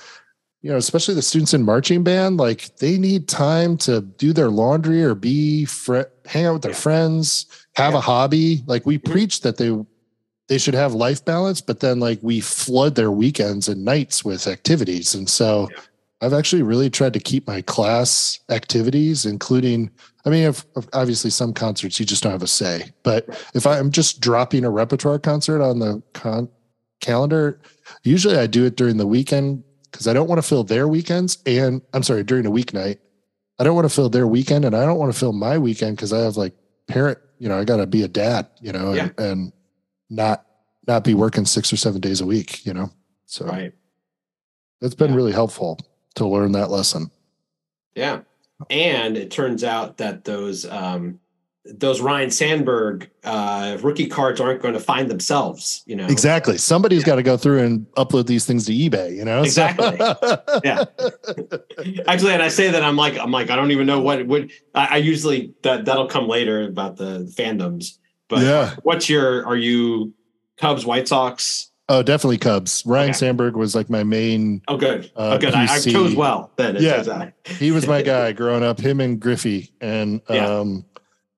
you 0.65 0.71
know, 0.71 0.77
especially 0.77 1.15
the 1.15 1.23
students 1.23 1.53
in 1.55 1.65
marching 1.65 2.05
band, 2.05 2.37
like 2.37 2.77
they 2.77 2.97
need 2.97 3.27
time 3.27 3.77
to 3.77 4.01
do 4.01 4.33
their 4.33 4.49
laundry 4.49 5.03
or 5.03 5.13
be 5.13 5.65
fr- 5.65 6.03
hang 6.25 6.45
out 6.47 6.53
with 6.53 6.63
their 6.63 6.71
Yeah. 6.71 6.77
friends, 6.77 7.47
have 7.75 7.95
Yeah. 7.95 7.99
a 7.99 8.01
hobby. 8.01 8.63
Like 8.69 8.87
we 8.87 8.97
Mhm. 9.01 9.11
preach 9.11 9.41
that 9.41 9.57
they 9.57 9.77
they 10.53 10.59
should 10.59 10.75
have 10.75 10.93
life 10.93 11.25
balance, 11.25 11.63
but 11.63 11.81
then 11.81 11.99
like 11.99 12.19
we 12.21 12.39
flood 12.39 12.95
their 12.95 13.11
weekends 13.11 13.69
and 13.69 13.87
nights 13.87 14.23
with 14.23 14.47
activities. 14.47 15.15
And 15.15 15.27
so 15.27 15.71
Yeah. 15.71 15.81
I've 16.21 16.35
actually 16.35 16.61
really 16.61 16.91
tried 16.91 17.15
to 17.15 17.21
keep 17.21 17.47
my 17.47 17.63
class 17.63 18.39
activities, 18.51 19.25
including, 19.25 19.91
I 20.27 20.29
mean, 20.29 20.45
if, 20.45 20.67
obviously 20.93 21.31
some 21.31 21.55
concerts 21.55 21.99
you 21.99 22.05
just 22.05 22.23
don't 22.23 22.33
have 22.33 22.43
a 22.43 22.47
say, 22.47 22.93
but 23.03 23.31
if 23.55 23.67
I'm 23.67 23.91
just 23.91 24.21
dropping 24.21 24.67
a 24.67 24.71
repertoire 24.71 25.19
concert 25.19 25.63
on 25.63 25.79
the 25.79 26.03
con- 26.13 26.51
calendar, 27.01 27.59
usually 28.05 28.37
I 28.37 28.47
do 28.47 28.67
it 28.67 28.77
during 28.77 28.99
the 28.99 29.07
weekend 29.07 29.65
because 29.91 30.07
I 30.07 30.13
don't 30.13 30.29
want 30.29 30.39
to 30.41 30.47
fill 30.47 30.65
their 30.65 30.87
weekends. 30.87 31.39
And 31.47 31.81
I'm 31.95 32.03
sorry, 32.03 32.25
during 32.25 32.45
a 32.45 32.51
weeknight, 32.51 32.99
I 33.59 33.65
don't 33.65 33.75
want 33.75 33.89
to 33.89 33.95
fill 33.95 34.11
their 34.11 34.27
weekend 34.27 34.67
and 34.67 34.77
I 34.77 34.85
don't 34.85 34.99
want 34.99 35.15
to 35.15 35.19
fill 35.19 35.33
my 35.33 35.57
weekend 35.57 35.97
because 35.97 36.13
I 36.13 36.19
have 36.19 36.37
like 36.37 36.53
parent, 36.89 37.17
you 37.39 37.49
know, 37.49 37.59
I 37.59 37.65
got 37.65 37.79
to 37.79 37.87
be 37.87 38.03
a 38.03 38.09
dad, 38.09 38.49
you 38.61 38.71
know, 38.71 38.93
and, 38.93 39.15
and 39.19 39.53
not, 40.13 40.47
not 40.87 41.05
be 41.05 41.15
working 41.15 41.45
six 41.47 41.73
or 41.73 41.77
seven 41.77 42.01
days 42.01 42.21
a 42.21 42.27
week, 42.27 42.65
you 42.67 42.73
know? 42.75 42.91
So 43.27 43.47
Right. 43.47 43.73
it's 44.81 44.95
been 44.95 45.11
Yeah. 45.11 45.17
really 45.17 45.33
helpful 45.33 45.79
to 46.17 46.27
learn 46.27 46.53
that 46.53 46.71
lesson. 46.71 47.11
Yeah. 47.95 48.21
And 48.71 49.17
it 49.17 49.31
turns 49.31 49.65
out 49.65 49.97
that 49.99 50.25
those 50.25 50.65
um 50.67 51.19
those 51.65 52.01
Ryne 52.01 52.31
Sandberg 52.31 53.09
uh 53.25 53.79
rookie 53.83 54.09
cards 54.09 54.41
aren't 54.41 54.61
going 54.61 54.75
to 54.75 54.81
find 54.81 55.09
themselves, 55.11 55.83
you 55.87 55.95
know. 55.95 56.07
Exactly. 56.07 56.59
Somebody's 56.59 57.03
Yeah. 57.03 57.07
got 57.07 57.15
to 57.17 57.23
go 57.23 57.37
through 57.37 57.61
and 57.61 57.87
upload 57.97 58.27
these 58.27 58.45
things 58.45 58.67
to 58.67 58.73
eBay, 58.73 59.15
you 59.17 59.25
know? 59.25 59.43
Exactly. 59.43 59.97
Yeah. 60.65 60.85
Actually, 62.07 62.33
and 62.35 62.43
I 62.43 62.49
say 62.49 62.71
that 62.71 62.83
I'm 62.83 62.97
like 62.97 63.17
I'm 63.19 63.31
like 63.31 63.51
I 63.51 63.57
don't 63.57 63.71
even 63.71 63.87
know 63.87 64.01
what 64.01 64.27
would 64.27 64.51
I, 64.75 64.87
I 64.87 64.97
usually 64.99 65.55
that 65.63 65.85
that'll 65.85 66.07
come 66.09 66.27
later 66.29 66.63
about 66.67 66.97
the 66.97 67.33
fandoms. 67.37 67.99
But 68.33 68.43
Yeah. 68.43 68.75
what's 68.83 69.11
your 69.11 69.45
are 69.47 69.57
you 69.57 70.15
Cubs, 70.57 70.87
White 70.87 71.07
Sox? 71.07 71.69
Oh, 71.91 72.03
definitely 72.03 72.39
Cubs. 72.39 72.83
Ryne 72.87 73.11
Okay. 73.11 73.13
Sandberg 73.13 73.57
was 73.57 73.75
like 73.75 73.91
my 73.91 74.03
main 74.05 74.63
Oh 74.69 74.79
good. 74.79 75.11
Uh, 75.15 75.33
oh 75.35 75.39
good. 75.39 75.53
I, 75.53 75.75
I 75.75 75.79
chose 75.81 76.15
well 76.17 76.51
then 76.57 76.77
it 76.77 76.83
Yeah. 76.83 77.31
he 77.59 77.71
was 77.73 77.87
my 77.87 78.01
guy 78.15 78.33
growing 78.33 78.63
up, 78.63 78.81
him 78.81 79.01
and 79.01 79.21
Griffey. 79.21 79.71
And 79.83 80.23
Yeah. 80.31 80.47
um 80.61 80.87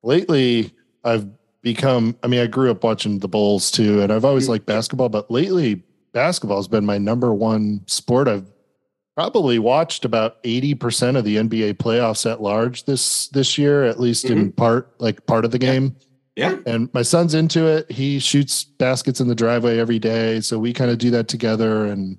lately 0.04 0.72
I've 1.02 1.26
become 1.62 2.16
I 2.22 2.28
mean, 2.28 2.38
I 2.40 2.46
grew 2.46 2.70
up 2.70 2.84
watching 2.84 3.18
the 3.18 3.26
Bulls 3.28 3.72
too, 3.72 4.00
and 4.02 4.12
I've 4.12 4.24
always 4.24 4.46
Mhm. 4.46 4.50
liked 4.50 4.66
basketball, 4.66 5.08
but 5.08 5.28
lately 5.32 5.82
basketball 6.12 6.58
has 6.58 6.68
been 6.68 6.86
my 6.86 6.98
number 6.98 7.34
one 7.34 7.80
sport. 7.86 8.28
I've 8.28 8.46
probably 9.16 9.58
watched 9.58 10.04
about 10.04 10.36
80% 10.44 11.16
of 11.16 11.24
the 11.24 11.36
NBA 11.38 11.74
playoffs 11.74 12.30
at 12.30 12.40
large 12.42 12.84
this 12.84 13.26
this 13.28 13.56
year, 13.58 13.82
at 13.84 13.98
least 13.98 14.26
in 14.26 14.52
part, 14.52 14.92
like 14.98 15.26
part 15.26 15.44
of 15.44 15.50
the 15.50 15.58
Mm-hmm. 15.58 15.72
Yeah. 15.72 15.90
Yeah. 16.36 16.56
And 16.66 16.92
my 16.92 17.02
son's 17.02 17.34
into 17.34 17.66
it. 17.66 17.90
He 17.90 18.18
shoots 18.18 18.64
baskets 18.64 19.20
in 19.20 19.28
the 19.28 19.34
driveway 19.34 19.78
every 19.78 19.98
day. 19.98 20.40
So 20.40 20.58
we 20.58 20.72
kind 20.72 20.90
of 20.90 20.98
do 20.98 21.10
that 21.12 21.28
together. 21.28 21.86
And 21.86 22.18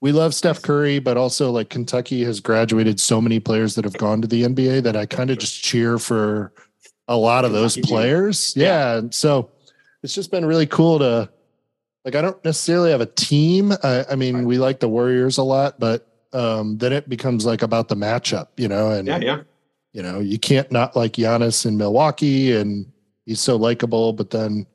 we 0.00 0.12
love 0.12 0.34
Steph 0.34 0.62
Curry, 0.62 0.98
but 0.98 1.18
also 1.18 1.50
like 1.50 1.68
Kentucky 1.68 2.24
has 2.24 2.40
graduated 2.40 2.98
so 2.98 3.20
many 3.20 3.38
players 3.38 3.74
that 3.74 3.84
have 3.84 3.98
gone 3.98 4.22
to 4.22 4.28
the 4.28 4.44
NBA 4.44 4.82
that 4.84 4.96
I 4.96 5.04
kind 5.04 5.30
of 5.30 5.38
just 5.38 5.62
cheer 5.62 5.98
for 5.98 6.52
a 7.06 7.16
lot 7.16 7.44
of 7.44 7.52
those 7.52 7.76
players. 7.76 8.54
Yeah. 8.56 8.96
And 8.96 9.14
so 9.14 9.50
it's 10.02 10.14
just 10.14 10.30
been 10.30 10.46
really 10.46 10.66
cool 10.66 10.98
to 11.00 11.28
like, 12.04 12.14
I 12.14 12.22
don't 12.22 12.42
necessarily 12.44 12.92
have 12.92 13.02
a 13.02 13.06
team. 13.06 13.72
I, 13.82 14.06
I 14.10 14.16
mean, 14.16 14.46
we 14.46 14.56
like 14.56 14.80
the 14.80 14.88
Warriors 14.88 15.36
a 15.36 15.42
lot, 15.42 15.78
but 15.78 16.06
um, 16.32 16.78
then 16.78 16.94
it 16.94 17.10
becomes 17.10 17.44
like 17.44 17.60
about 17.60 17.88
the 17.88 17.96
matchup, 17.96 18.48
you 18.56 18.68
know, 18.68 18.90
and 18.90 19.06
Yeah, 19.06 19.18
yeah. 19.18 19.40
you 19.92 20.02
know, 20.02 20.20
you 20.20 20.38
can't 20.38 20.70
not 20.72 20.96
like 20.96 21.12
Giannis 21.14 21.66
in 21.66 21.76
Milwaukee 21.76 22.56
and 22.56 22.90
he's 23.30 23.40
so 23.40 23.54
likable, 23.54 24.12
but 24.12 24.30
then 24.30 24.66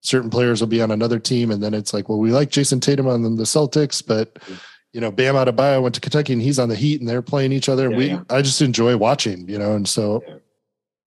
certain 0.00 0.30
players 0.30 0.60
will 0.60 0.66
be 0.66 0.82
on 0.82 0.90
another 0.90 1.20
team 1.20 1.52
and 1.52 1.62
then 1.62 1.72
it's 1.74 1.94
like, 1.94 2.08
well, 2.08 2.18
we 2.18 2.32
like 2.32 2.50
Jayson 2.50 2.80
Tatum 2.80 3.06
on 3.06 3.22
the 3.36 3.44
Celtics, 3.44 4.04
but 4.04 4.36
you 4.92 5.00
know, 5.00 5.12
Bam 5.12 5.36
Adebayo 5.36 5.80
went 5.80 5.94
to 5.94 6.00
Kentucky 6.00 6.32
and 6.32 6.42
he's 6.42 6.58
on 6.58 6.68
the 6.68 6.74
Heat 6.74 6.98
and 7.00 7.08
they're 7.08 7.22
playing 7.22 7.52
each 7.52 7.68
other. 7.68 7.88
Yeah, 7.88 7.96
we 7.96 8.06
yeah. 8.08 8.22
I 8.28 8.42
just 8.42 8.60
enjoy 8.62 8.96
watching, 8.96 9.48
you 9.48 9.58
know, 9.60 9.74
and 9.76 9.88
so 9.88 10.24
Yeah. 10.26 10.34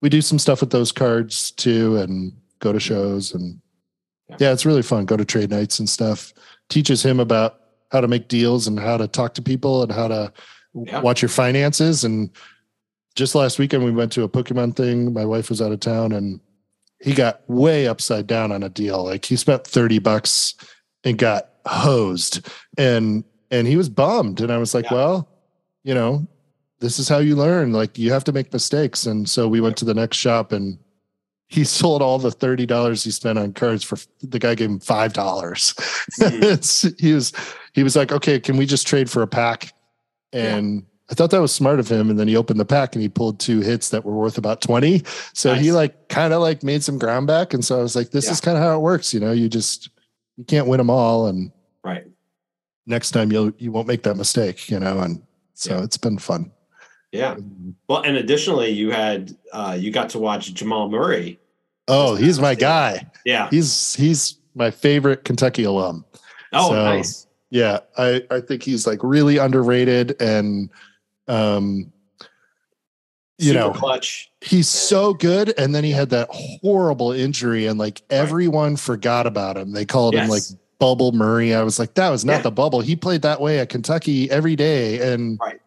we 0.01 0.07
do 0.07 0.21
some 0.21 0.39
stuff 0.39 0.61
with 0.61 0.69
those 0.69 0.93
cards 0.93 1.51
too 1.51 1.97
and 1.97 2.31
go 2.59 2.71
to 2.71 2.79
shows 2.79 3.33
and 3.33 3.59
Yeah. 4.39 4.53
it's 4.53 4.65
really 4.65 4.81
fun. 4.81 5.03
Go 5.03 5.17
to 5.17 5.25
trade 5.25 5.49
nights 5.49 5.79
and 5.79 5.89
stuff. 5.89 6.33
Teaches 6.69 7.03
him 7.03 7.19
about 7.19 7.59
how 7.91 7.99
to 7.99 8.07
make 8.07 8.29
deals 8.29 8.65
and 8.65 8.79
how 8.79 8.95
to 8.95 9.09
talk 9.09 9.33
to 9.33 9.41
people 9.41 9.83
and 9.83 9.91
how 9.91 10.07
to 10.07 10.31
watch 11.01 11.21
your 11.21 11.29
finances. 11.29 12.05
And 12.05 12.29
just 13.15 13.35
last 13.35 13.59
weekend, 13.59 13.83
we 13.83 13.91
went 13.91 14.13
to 14.13 14.23
a 14.23 14.29
Pokemon 14.29 14.77
thing. 14.77 15.11
My 15.11 15.25
wife 15.25 15.49
was 15.49 15.61
out 15.61 15.73
of 15.73 15.81
town 15.81 16.13
and 16.13 16.39
he 17.03 17.13
got 17.13 17.41
way 17.49 17.87
upside 17.87 18.25
down 18.27 18.51
on 18.51 18.63
a 18.63 18.69
deal. 18.69 19.03
Like 19.03 19.25
he 19.25 19.35
spent 19.35 19.67
30 19.67 19.99
bucks 19.99 20.55
and 21.03 21.17
got 21.17 21.49
hosed 21.65 22.49
and, 22.77 23.23
and 23.51 23.67
he 23.67 23.75
was 23.75 23.89
bummed. 23.89 24.39
And 24.41 24.51
I 24.51 24.57
was 24.57 24.73
like, 24.73 24.85
Yeah. 24.85 24.93
well, 24.93 25.29
you 25.83 25.93
know, 25.93 26.25
this 26.79 26.97
is 26.99 27.09
how 27.09 27.17
you 27.19 27.35
learn. 27.35 27.73
Like 27.73 27.97
you 27.97 28.11
have 28.13 28.23
to 28.23 28.31
make 28.31 28.51
mistakes. 28.53 29.05
And 29.05 29.27
so 29.29 29.47
we 29.47 29.59
went 29.61 29.75
to 29.77 29.85
the 29.85 29.93
next 29.93 30.17
shop 30.17 30.51
and 30.53 30.79
he 31.49 31.63
sold 31.79 32.01
all 32.01 32.19
the 32.19 32.31
thirty 32.31 32.65
dollars 32.65 33.03
he 33.03 33.11
spent 33.11 33.37
on 33.37 33.53
cards 33.53 33.83
for 33.83 33.97
the 34.21 34.39
guy 34.39 34.55
gave 34.55 34.69
him 34.69 34.79
five 34.79 35.13
dollars. 35.13 35.73
Mhm. 36.21 36.99
He 37.01 37.13
was 37.13 37.33
he 37.73 37.83
was 37.83 37.95
like, 37.95 38.11
okay, 38.11 38.39
can 38.39 38.55
we 38.57 38.65
just 38.65 38.85
trade 38.87 39.09
for 39.09 39.21
a 39.23 39.27
pack? 39.27 39.73
And 40.31 40.85
I 41.11 41.15
thought 41.15 41.31
that 41.31 41.41
was 41.41 41.53
smart 41.53 41.79
of 41.79 41.87
him. 41.89 42.09
And 42.09 42.17
then 42.17 42.27
he 42.27 42.35
opened 42.37 42.59
the 42.59 42.65
pack 42.65 42.95
and 42.95 43.01
he 43.01 43.09
pulled 43.09 43.39
two 43.39 43.59
hits 43.59 43.89
that 43.89 44.05
were 44.05 44.13
worth 44.13 44.37
about 44.37 44.61
twenty. 44.61 45.03
So 45.33 45.53
he 45.53 45.71
like 45.71 46.07
kind 46.09 46.33
of 46.33 46.41
like 46.41 46.63
made 46.63 46.83
some 46.83 46.97
ground 46.97 47.27
back. 47.27 47.53
And 47.53 47.63
so 47.63 47.77
I 47.77 47.81
was 47.81 47.95
like, 47.95 48.11
this 48.11 48.25
Yeah. 48.25 48.31
is 48.31 48.41
kind 48.41 48.57
of 48.57 48.63
how 48.63 48.75
it 48.75 48.79
works. 48.81 49.13
You 49.13 49.19
know, 49.19 49.31
you 49.31 49.49
just 49.49 49.89
you 50.37 50.43
can't 50.45 50.67
win 50.67 50.77
them 50.79 50.89
all, 50.89 51.27
and 51.27 51.51
Right. 51.83 52.05
next 52.87 53.11
time 53.11 53.31
you'll 53.31 53.51
you 53.57 53.71
won't 53.71 53.87
make 53.87 54.03
that 54.03 54.15
mistake. 54.15 54.69
You 54.69 54.79
know, 54.79 54.99
and 54.99 55.21
so 55.53 55.77
Yeah. 55.77 55.83
it's 55.83 55.97
been 55.97 56.17
fun. 56.17 56.51
Yeah. 57.11 57.35
Well, 57.87 58.01
and 58.01 58.17
additionally, 58.17 58.69
you 58.71 58.91
had 58.91 59.35
uh 59.51 59.77
you 59.79 59.91
got 59.91 60.09
to 60.09 60.19
watch 60.19 60.53
Jamal 60.53 60.89
Murray. 60.89 61.37
Oh, 61.89 62.15
he's 62.15 62.39
my 62.39 62.55
guy. 62.55 63.11
Yeah. 63.25 63.49
He's 63.49 63.93
he's 63.95 64.37
my 64.55 64.71
favorite 64.71 65.25
Kentucky 65.25 65.63
alum. 65.65 66.05
Oh, 66.53 66.69
So, 66.69 66.75
nice. 66.75 67.27
Yeah, 67.49 67.79
I 67.97 68.23
I 68.31 68.39
think 68.39 68.63
he's 68.63 68.87
like 68.87 68.99
really 69.03 69.37
underrated 69.37 70.15
and 70.21 70.69
um 71.27 71.91
you 73.39 73.47
Super 73.51 73.59
know, 73.59 73.71
clutch. 73.71 74.29
he's 74.41 74.67
so 74.67 75.13
good 75.13 75.53
and 75.57 75.73
then 75.73 75.83
he 75.83 75.91
had 75.91 76.11
that 76.11 76.27
horrible 76.31 77.11
injury 77.11 77.65
and 77.65 77.79
like 77.79 78.01
everyone 78.09 78.75
forgot 78.75 79.25
about 79.25 79.57
him. 79.57 79.71
They 79.71 79.85
called 79.85 80.13
him 80.15 80.29
like 80.29 80.43
Bubble 80.79 81.11
Murray. 81.13 81.53
I 81.53 81.63
was 81.63 81.79
like 81.79 81.95
that 81.95 82.09
was 82.09 82.23
not 82.23 82.33
Yeah. 82.37 82.41
the 82.43 82.51
bubble. 82.51 82.81
He 82.81 82.95
played 82.95 83.23
that 83.23 83.41
way 83.41 83.59
at 83.59 83.69
Kentucky 83.69 84.29
every 84.29 84.55
day 84.55 85.11
and 85.13 85.39
Right. 85.41 85.59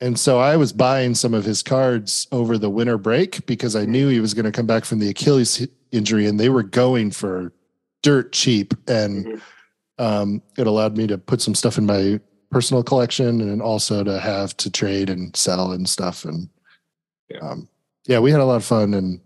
and 0.00 0.18
so 0.20 0.38
I 0.38 0.56
was 0.56 0.72
buying 0.74 1.14
some 1.14 1.32
of 1.34 1.44
his 1.44 1.62
cards 1.62 2.26
over 2.32 2.58
the 2.58 2.70
winter 2.70 2.98
break 2.98 3.46
because 3.46 3.74
I 3.74 3.86
knew 3.86 4.08
he 4.08 4.20
was 4.20 4.34
going 4.34 4.44
to 4.44 4.52
come 4.52 4.66
back 4.66 4.84
from 4.84 4.98
the 4.98 5.08
Achilles 5.08 5.66
injury 5.92 6.26
and 6.26 6.38
they 6.38 6.50
were 6.50 6.62
going 6.62 7.10
for 7.10 7.52
dirt 8.02 8.32
cheap, 8.32 8.72
and 8.88 9.26
Mhm. 9.26 9.40
um, 9.98 10.42
it 10.56 10.66
allowed 10.66 10.96
me 10.96 11.06
to 11.06 11.18
put 11.18 11.42
some 11.42 11.54
stuff 11.54 11.76
in 11.78 11.84
my 11.86 12.18
personal 12.50 12.82
collection, 12.82 13.40
and 13.40 13.62
also 13.62 14.02
to 14.04 14.18
have 14.20 14.56
to 14.58 14.70
trade 14.70 15.08
and 15.10 15.34
sell 15.36 15.72
and 15.72 15.88
stuff. 15.88 16.24
And 16.24 16.48
Yeah. 17.30 17.38
um, 17.38 17.68
yeah, 18.06 18.18
we 18.18 18.30
had 18.30 18.40
a 18.40 18.44
lot 18.44 18.56
of 18.56 18.64
fun, 18.64 18.94
and 18.94 19.20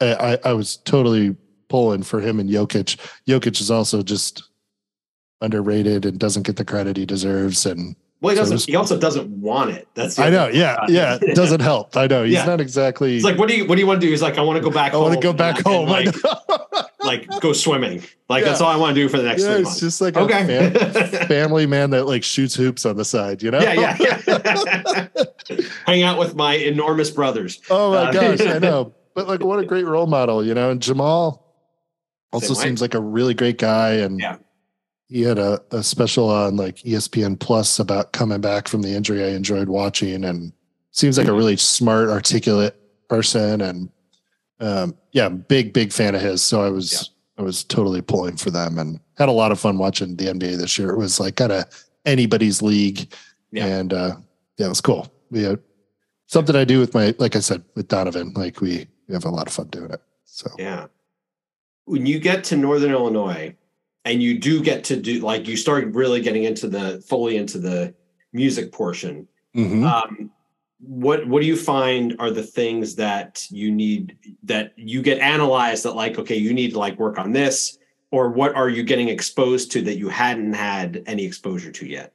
I, 0.00 0.14
I, 0.14 0.38
I 0.50 0.52
was 0.52 0.76
totally 0.78 1.36
pulling 1.68 2.02
for 2.02 2.20
him 2.20 2.38
and 2.40 2.48
Jokic. 2.48 2.96
Jokic 3.26 3.60
is 3.60 3.70
also 3.70 4.02
just 4.02 4.42
underrated 5.40 6.04
and 6.06 6.18
doesn't 6.18 6.44
get 6.44 6.56
the 6.56 6.64
credit 6.64 6.96
he 6.96 7.04
deserves, 7.06 7.66
and 7.66 7.96
Well, 8.20 8.34
he 8.34 8.38
doesn't. 8.40 8.54
it's- 8.54 8.66
he 8.66 8.76
also 8.76 8.98
doesn't 8.98 9.28
want 9.28 9.70
it. 9.70 9.88
That's 9.94 10.18
I 10.18 10.30
know, 10.30 10.48
yeah, 10.48 10.78
yeah, 10.88 11.18
it. 11.20 11.34
doesn't 11.34 11.60
help. 11.60 11.96
I 11.96 12.06
know 12.06 12.22
he's 12.24 12.34
Yeah. 12.34 12.44
not 12.46 12.60
exactly. 12.60 13.16
It's 13.16 13.24
like, 13.24 13.38
what 13.38 13.48
do 13.48 13.56
you 13.56 13.66
what 13.66 13.74
do 13.74 13.80
you 13.80 13.86
want 13.86 14.00
to 14.00 14.06
do? 14.06 14.10
He's 14.10 14.22
like, 14.22 14.38
I 14.38 14.42
want 14.42 14.56
to 14.56 14.62
go 14.62 14.70
back. 14.70 14.92
Home 14.92 15.00
I 15.02 15.08
want 15.08 15.14
to 15.20 15.22
go 15.22 15.32
back 15.32 15.60
home. 15.60 15.88
Like. 15.88 16.14
like 17.08 17.40
go 17.40 17.52
swimming. 17.52 18.02
Like 18.28 18.44
that's 18.44 18.60
all 18.60 18.68
I 18.70 18.76
want 18.76 18.94
to 18.94 19.00
do 19.02 19.08
for 19.08 19.16
the 19.16 19.22
next 19.24 19.42
yeah, 19.42 19.48
three 19.52 19.60
it's 19.60 19.64
months. 19.68 19.80
just 19.80 20.00
like 20.00 20.16
a 20.16 20.20
okay. 20.20 20.46
fam- 20.70 21.26
family 21.28 21.66
man 21.66 21.90
that 21.90 22.04
like 22.06 22.22
shoots 22.22 22.54
hoops 22.54 22.84
on 22.86 22.96
the 22.96 23.04
side. 23.04 23.42
You 23.42 23.50
know? 23.50 23.60
yeah, 23.60 23.96
yeah, 23.98 24.20
yeah. 24.26 25.08
Hang 25.86 26.02
out 26.02 26.18
with 26.18 26.34
my 26.36 26.54
enormous 26.54 27.10
brothers. 27.10 27.60
oh 27.70 27.92
my 27.92 27.96
Uh, 28.08 28.12
gosh, 28.12 28.40
I 28.42 28.58
know. 28.58 28.94
But 29.14 29.26
like, 29.26 29.42
what 29.42 29.58
a 29.58 29.66
great 29.66 29.84
role 29.84 30.06
model, 30.06 30.44
you 30.46 30.54
know. 30.54 30.70
And 30.70 30.80
Jamal 30.80 31.44
also 32.32 32.54
Same 32.54 32.56
way. 32.56 32.64
seems 32.68 32.80
like 32.80 32.94
a 32.94 33.00
really 33.00 33.34
great 33.34 33.58
guy, 33.58 33.94
and 33.94 34.20
Yeah. 34.20 34.36
he 35.08 35.22
had 35.22 35.38
a, 35.40 35.60
a 35.72 35.82
special 35.82 36.28
on 36.30 36.54
like 36.56 36.76
ESPN 36.84 37.36
Plus 37.40 37.80
about 37.80 38.12
coming 38.12 38.40
back 38.40 38.68
from 38.68 38.82
the 38.82 38.94
injury. 38.94 39.24
I 39.24 39.30
enjoyed 39.30 39.68
watching, 39.68 40.24
and 40.24 40.52
seems 40.92 41.18
like 41.18 41.26
a 41.26 41.32
really 41.32 41.56
smart, 41.56 42.10
articulate 42.10 42.76
person, 43.08 43.60
and 43.60 43.88
um, 44.60 44.96
yeah, 45.12 45.28
big, 45.28 45.72
big 45.72 45.92
fan 45.92 46.14
of 46.14 46.20
his. 46.20 46.42
So 46.42 46.62
I 46.62 46.68
was, 46.70 47.10
I 47.38 47.42
was 47.42 47.64
totally 47.64 48.02
pulling 48.02 48.36
for 48.36 48.50
them, 48.50 48.78
and 48.78 49.00
had 49.16 49.28
a 49.28 49.32
lot 49.32 49.52
of 49.52 49.60
fun 49.60 49.78
watching 49.78 50.16
the 50.16 50.26
NBA 50.26 50.58
this 50.58 50.78
year. 50.78 50.90
It 50.90 50.98
was 50.98 51.20
like 51.20 51.36
kind 51.36 51.52
of 51.52 51.64
anybody's 52.04 52.62
league, 52.62 53.12
Yeah. 53.52 53.66
and 53.66 53.92
uh, 53.92 54.16
yeah, 54.56 54.66
it 54.66 54.70
was 54.70 54.80
cool. 54.80 55.12
We 55.30 55.42
had 55.42 55.60
something 56.26 56.56
I 56.56 56.64
do 56.64 56.80
with 56.80 56.94
my, 56.94 57.14
like 57.18 57.36
I 57.36 57.40
said, 57.40 57.62
with 57.74 57.88
Donovan. 57.88 58.32
Like 58.34 58.60
we, 58.60 58.86
we 59.06 59.14
have 59.14 59.24
a 59.24 59.30
lot 59.30 59.46
of 59.46 59.52
fun 59.52 59.68
doing 59.68 59.90
it. 59.90 60.00
So 60.24 60.50
Yeah. 60.58 60.86
When 61.84 62.04
you 62.06 62.18
get 62.18 62.44
to 62.44 62.56
Northern 62.56 62.92
Illinois 62.92 63.54
and 64.04 64.22
you 64.22 64.38
do 64.38 64.62
get 64.62 64.84
to 64.84 64.96
do 64.96 65.20
like 65.20 65.48
you 65.48 65.56
start 65.56 65.86
really 65.94 66.20
getting 66.20 66.44
into 66.44 66.68
the 66.68 67.00
fully 67.06 67.36
into 67.36 67.58
the 67.58 67.94
music 68.32 68.72
portion, 68.72 69.26
Mhm. 69.56 69.84
um, 69.90 70.30
what 70.80 71.26
what 71.26 71.40
do 71.40 71.46
you 71.46 71.56
find 71.56 72.14
are 72.18 72.30
the 72.30 72.42
things 72.42 72.94
that 72.94 73.44
you 73.50 73.70
need 73.70 74.16
that 74.44 74.72
you 74.76 75.02
get 75.02 75.18
analyzed 75.18 75.84
that 75.84 75.96
like 75.96 76.18
okay 76.18 76.36
you 76.36 76.54
need 76.54 76.70
to 76.70 76.78
like 76.78 76.98
work 76.98 77.18
on 77.18 77.32
this 77.32 77.78
or 78.10 78.30
what 78.30 78.54
are 78.54 78.68
you 78.68 78.82
getting 78.82 79.08
exposed 79.08 79.72
to 79.72 79.82
that 79.82 79.98
you 79.98 80.08
hadn't 80.08 80.52
had 80.52 81.02
any 81.06 81.24
exposure 81.24 81.72
to 81.72 81.86
yet 81.86 82.12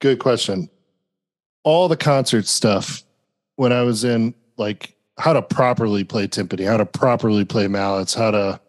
good 0.00 0.18
question. 0.18 0.70
All 1.64 1.88
the 1.88 1.96
concert 1.96 2.46
stuff 2.46 3.02
when 3.56 3.72
I 3.72 3.82
was 3.82 4.04
in 4.04 4.34
like 4.56 4.94
how 5.18 5.32
to 5.32 5.42
properly 5.42 6.04
play 6.04 6.28
timpani, 6.28 6.66
how 6.66 6.76
to 6.76 6.86
properly 6.86 7.44
play 7.44 7.66
mallets, 7.66 8.14
how 8.14 8.30
to 8.30 8.60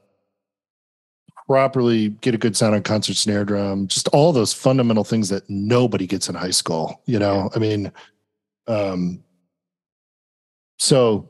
properly 1.47 2.09
get 2.09 2.35
a 2.35 2.37
good 2.37 2.57
sound 2.57 2.75
on 2.75 2.83
concert 2.83 3.15
snare 3.15 3.45
drum, 3.45 3.87
just 3.87 4.07
all 4.09 4.31
those 4.31 4.53
fundamental 4.53 5.03
things 5.03 5.29
that 5.29 5.47
nobody 5.49 6.07
gets 6.07 6.29
in 6.29 6.35
high 6.35 6.49
school, 6.51 7.01
you 7.05 7.19
know. 7.19 7.49
I 7.55 7.59
mean 7.59 7.91
um 8.69 9.23
so 10.77 11.29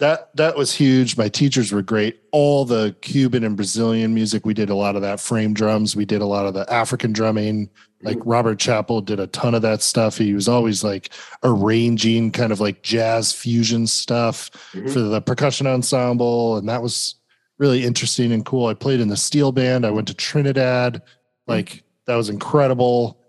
that 0.00 0.36
that 0.36 0.56
was 0.56 0.74
huge. 0.74 1.16
My 1.16 1.28
teachers 1.28 1.72
were 1.72 1.82
great. 1.82 2.20
All 2.32 2.64
the 2.64 2.96
Cuban 3.00 3.44
and 3.44 3.56
Brazilian 3.56 4.12
music, 4.12 4.44
we 4.44 4.52
did 4.52 4.68
a 4.68 4.74
lot 4.74 4.96
of 4.96 5.02
that 5.02 5.20
frame 5.20 5.54
drums, 5.54 5.94
we 5.96 6.04
did 6.04 6.20
a 6.20 6.26
lot 6.26 6.46
of 6.46 6.54
the 6.54 6.70
African 6.72 7.12
drumming 7.12 7.70
like 8.02 8.18
Robert 8.26 8.58
Chappell 8.58 9.00
did 9.00 9.18
a 9.18 9.26
ton 9.28 9.54
of 9.54 9.62
that 9.62 9.80
stuff. 9.80 10.18
He 10.18 10.34
was 10.34 10.46
always 10.46 10.84
like 10.84 11.08
arranging 11.42 12.32
kind 12.32 12.52
of 12.52 12.60
like 12.60 12.82
jazz 12.82 13.32
fusion 13.32 13.86
stuff 13.86 14.50
Mhm. 14.74 14.92
for 14.92 15.00
the 15.00 15.22
percussion 15.22 15.66
ensemble. 15.66 16.58
And 16.58 16.68
that 16.68 16.82
was 16.82 17.14
really 17.58 17.82
interesting 17.82 18.30
and 18.30 18.44
cool. 18.44 18.66
I 18.66 18.74
played 18.74 19.00
in 19.00 19.08
the 19.08 19.16
steel 19.16 19.52
band. 19.52 19.86
I 19.86 19.90
went 19.90 20.08
to 20.08 20.14
Trinidad. 20.14 21.00
Like 21.46 21.82
that 22.06 22.16
was 22.16 22.28
incredible. 22.28 23.20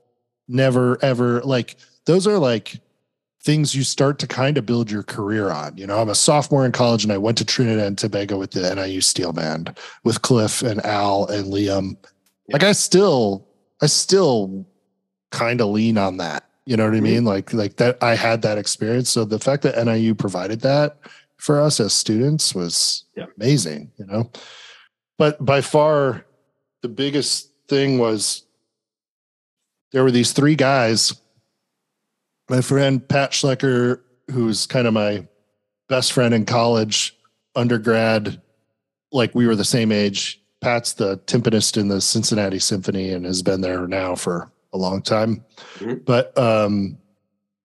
Never 0.50 0.98
ever 1.02 1.42
like 1.44 1.78
those 2.06 2.28
are 2.28 2.38
like 2.38 2.82
things 3.46 3.76
you 3.76 3.84
start 3.84 4.18
to 4.18 4.26
kind 4.28 4.58
of 4.58 4.66
build 4.66 4.90
your 4.90 5.04
career 5.04 5.52
on. 5.52 5.78
You 5.78 5.86
know, 5.86 6.02
I'm 6.02 6.10
a 6.10 6.16
sophomore 6.16 6.66
in 6.66 6.72
college 6.72 7.04
and 7.04 7.14
I 7.14 7.20
went 7.20 7.38
to 7.38 7.46
Trinidad 7.46 7.86
and 7.86 7.98
Tobago 7.98 8.40
with 8.40 8.52
the 8.52 8.74
NIU 8.74 9.02
steel 9.02 9.32
band 9.34 9.78
with 10.04 10.24
Cliff 10.24 10.64
and 10.64 10.84
Al 10.84 11.28
and 11.28 11.54
Liam. 11.54 11.96
Like 12.50 12.64
I 12.64 12.72
still 12.72 13.48
I 13.82 13.86
still 13.86 14.66
kind 15.32 15.62
of 15.62 15.68
lean 15.68 15.98
on 16.00 16.18
that. 16.18 16.50
You 16.66 16.76
know 16.76 16.86
what 16.86 16.96
I 16.96 17.00
Mhm. 17.00 17.04
mean? 17.04 17.26
Like 17.26 17.54
like 17.54 17.76
that 17.78 18.02
I 18.02 18.16
had 18.16 18.42
that 18.42 18.58
experience. 18.58 19.10
So 19.12 19.26
the 19.26 19.40
fact 19.40 19.62
that 19.64 19.78
NIU 19.78 20.16
provided 20.16 20.62
that 20.62 20.98
for 21.38 21.62
us 21.62 21.80
as 21.80 21.94
students 21.94 22.56
was 22.56 23.04
Yeah. 23.16 23.26
amazing, 23.38 23.92
you 23.98 24.06
know. 24.08 24.32
But 25.20 25.46
by 25.46 25.62
far 25.62 26.26
the 26.82 26.90
biggest 26.90 27.50
thing 27.68 28.00
was 28.00 28.42
there 29.92 30.04
were 30.04 30.12
these 30.12 30.32
three 30.34 30.56
guys. 30.56 31.14
My 32.50 32.62
friend 32.62 33.08
Pat 33.08 33.32
Schlecker, 33.32 34.02
who's 34.32 34.66
kind 34.66 34.88
of 34.88 34.94
my 34.94 35.28
best 35.90 36.14
friend 36.14 36.34
in 36.34 36.46
college, 36.46 37.18
undergrad, 37.56 38.42
like 39.12 39.34
we 39.34 39.48
were 39.48 39.56
the 39.56 39.64
same 39.64 39.92
age. 39.92 40.42
Pat's 40.62 40.94
the 40.94 41.18
timpanist 41.20 41.78
in 41.78 41.88
the 41.88 42.02
Cincinnati 42.02 42.60
Symphony 42.60 43.12
and 43.12 43.26
has 43.26 43.42
been 43.42 43.62
there 43.62 43.88
now 43.88 44.16
for 44.16 44.52
a 44.74 44.78
long 44.78 45.02
time. 45.02 45.44
Mhm. 45.76 46.04
But 46.06 46.38
um, 46.38 46.98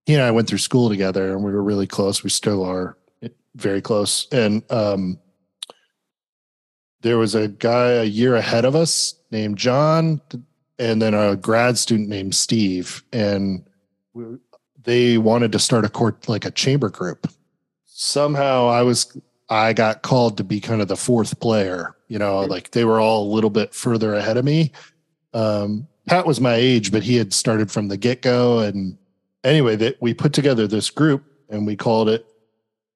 he 0.05 0.13
and 0.13 0.23
I 0.23 0.31
went 0.31 0.47
through 0.47 0.59
school 0.59 0.89
together 0.89 1.31
and 1.31 1.43
we 1.43 1.51
were 1.51 1.63
really 1.63 1.87
close. 1.87 2.23
We 2.23 2.29
still 2.29 2.63
are 2.63 2.97
very 3.55 3.81
close. 3.81 4.27
And 4.31 4.63
um, 4.71 5.19
there 7.01 7.17
was 7.17 7.35
a 7.35 7.47
guy 7.47 7.91
a 7.91 8.03
year 8.03 8.35
ahead 8.35 8.65
of 8.65 8.75
us 8.75 9.15
named 9.31 9.57
John, 9.57 10.21
and 10.77 11.01
then 11.01 11.13
a 11.13 11.35
grad 11.35 11.77
student 11.77 12.09
named 12.09 12.35
Steve. 12.35 13.03
And 13.11 13.65
we, 14.13 14.25
they 14.83 15.17
wanted 15.17 15.51
to 15.51 15.59
start 15.59 15.85
a 15.85 15.89
court 15.89 16.27
like 16.27 16.45
a 16.45 16.51
chamber 16.51 16.89
group. 16.89 17.27
Somehow 17.85 18.67
I 18.67 18.81
was 18.83 19.15
I 19.49 19.73
got 19.73 20.01
called 20.01 20.37
to 20.37 20.43
be 20.43 20.59
kind 20.61 20.81
of 20.81 20.87
the 20.87 20.95
fourth 20.95 21.39
player. 21.39 21.95
You 22.07 22.19
know, 22.19 22.37
Mhm. 22.45 22.49
like 22.49 22.71
they 22.71 22.85
were 22.85 22.99
all 22.99 23.23
a 23.29 23.33
little 23.33 23.49
bit 23.49 23.73
further 23.73 24.13
ahead 24.13 24.37
of 24.37 24.45
me. 24.45 24.71
Um, 25.33 25.87
Pat 26.07 26.25
was 26.25 26.41
my 26.41 26.55
age, 26.55 26.91
but 26.91 27.03
he 27.03 27.15
had 27.15 27.33
started 27.33 27.71
from 27.71 27.87
the 27.87 27.97
get 27.97 28.21
go. 28.21 28.59
And 28.59 28.97
anyway, 29.43 29.75
that 29.77 29.97
we 30.01 30.13
put 30.13 30.33
together 30.33 30.67
this 30.67 30.89
group 30.89 31.23
and 31.49 31.65
we 31.67 31.75
called 31.75 32.09
it. 32.09 32.25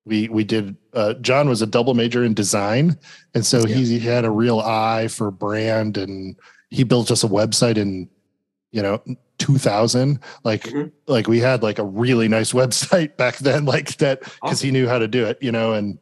We 0.05 0.27
we 0.29 0.43
did. 0.43 0.75
Uh, 0.93 1.13
John 1.15 1.49
was 1.49 1.61
a 1.61 1.65
double 1.67 1.93
major 1.93 2.23
in 2.23 2.33
design, 2.33 2.97
and 3.33 3.45
so 3.45 3.65
he, 3.65 3.85
he 3.85 3.99
had 3.99 4.23
a 4.23 4.29
real 4.31 4.59
eye 4.59 5.07
for 5.07 5.31
brand, 5.31 5.97
and 5.97 6.35
he 6.69 6.83
built 6.83 7.09
us 7.09 7.23
a 7.23 7.27
website 7.27 7.75
in, 7.77 8.07
you 8.71 8.81
know, 8.83 9.01
2000. 9.45 10.19
Like 10.43 10.63
Mhm. 10.63 10.91
like 11.07 11.27
we 11.27 11.39
had 11.39 11.61
like 11.63 11.79
a 11.79 11.83
really 11.83 12.27
nice 12.27 12.53
website 12.53 13.15
back 13.17 13.37
then, 13.37 13.65
like 13.65 13.97
that 13.97 14.19
because 14.21 14.39
Awesome. 14.41 14.65
he 14.67 14.71
knew 14.71 14.87
how 14.87 14.99
to 14.99 15.07
do 15.07 15.25
it, 15.25 15.37
you 15.41 15.51
know, 15.51 15.73
and 15.73 15.99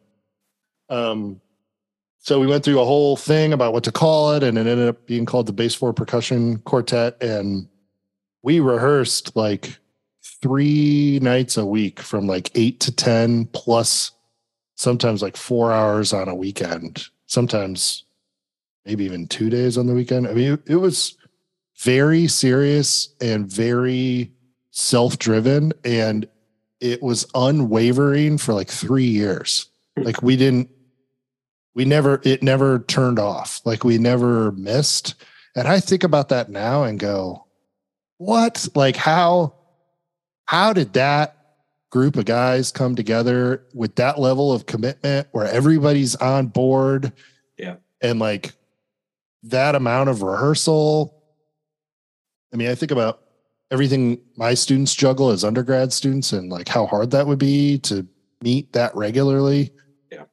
um 0.89 1.39
so 2.19 2.39
we 2.39 2.47
went 2.47 2.63
through 2.63 2.79
a 2.79 2.85
whole 2.85 3.17
thing 3.17 3.51
about 3.51 3.73
what 3.73 3.83
to 3.83 3.91
call 3.91 4.31
it 4.33 4.43
and 4.43 4.57
it 4.57 4.65
ended 4.65 4.87
up 4.87 5.05
being 5.05 5.25
called 5.25 5.45
the 5.45 5.53
Base4 5.53 5.93
percussion 5.95 6.59
quartet 6.59 7.21
and 7.21 7.67
we 8.43 8.59
rehearsed 8.61 9.35
like 9.35 9.77
three 10.41 11.19
nights 11.21 11.57
a 11.57 11.65
week 11.65 11.99
from 11.99 12.27
like 12.27 12.49
eight 12.55 12.79
to 12.81 12.91
ten 12.95 13.45
plus 13.47 14.11
sometimes 14.75 15.21
like 15.21 15.35
four 15.37 15.71
hours 15.73 16.13
on 16.13 16.27
a 16.29 16.35
weekend 16.35 17.05
sometimes 17.25 18.03
maybe 18.85 19.03
even 19.05 19.27
two 19.27 19.49
days 19.49 19.77
on 19.77 19.87
the 19.87 19.93
weekend 19.93 20.27
i 20.27 20.33
mean 20.33 20.53
it, 20.53 20.61
it 20.67 20.75
was 20.77 21.17
very 21.79 22.27
serious 22.27 23.09
and 23.21 23.51
very 23.51 24.31
self-driven 24.71 25.71
and 25.83 26.27
it 26.79 27.01
was 27.01 27.25
unwavering 27.33 28.37
for 28.37 28.53
like 28.53 28.69
three 28.69 29.05
years. 29.05 29.69
Like 29.95 30.21
we 30.21 30.35
didn't 30.35 30.69
we 31.75 31.85
never 31.85 32.21
it 32.23 32.43
never 32.43 32.79
turned 32.79 33.19
off. 33.19 33.61
Like 33.65 33.83
we 33.83 33.97
never 33.97 34.51
missed. 34.51 35.15
And 35.55 35.67
i 35.67 35.79
think 35.79 36.03
about 36.03 36.29
that 36.29 36.49
now 36.49 36.83
and 36.83 36.99
go 36.99 37.45
what? 38.17 38.67
Like 38.75 38.95
how 38.95 39.53
how 40.45 40.73
did 40.73 40.93
that 40.93 41.37
group 41.89 42.15
of 42.15 42.25
guys 42.25 42.71
come 42.71 42.95
together 42.95 43.65
with 43.73 43.95
that 43.95 44.19
level 44.19 44.51
of 44.51 44.65
commitment 44.65 45.27
where 45.31 45.45
everybody's 45.45 46.15
on 46.15 46.47
board? 46.47 47.11
Yeah. 47.57 47.75
and 48.01 48.19
like 48.19 48.53
that 49.43 49.75
amount 49.75 50.09
of 50.09 50.23
rehearsal 50.23 51.22
i 52.53 52.55
mean 52.55 52.69
i 52.69 52.75
think 52.75 52.91
about 52.91 53.21
everything 53.71 54.19
my 54.37 54.53
students 54.53 54.93
juggle 54.93 55.29
as 55.29 55.43
undergrad 55.43 55.91
students 55.91 56.31
and 56.31 56.51
like 56.51 56.67
how 56.67 56.85
hard 56.85 57.11
that 57.11 57.25
would 57.25 57.39
be 57.39 57.79
to 57.79 58.07
meet 58.41 58.71
that 58.73 58.95
regularly 58.95 59.71
Yeah. 60.11 60.25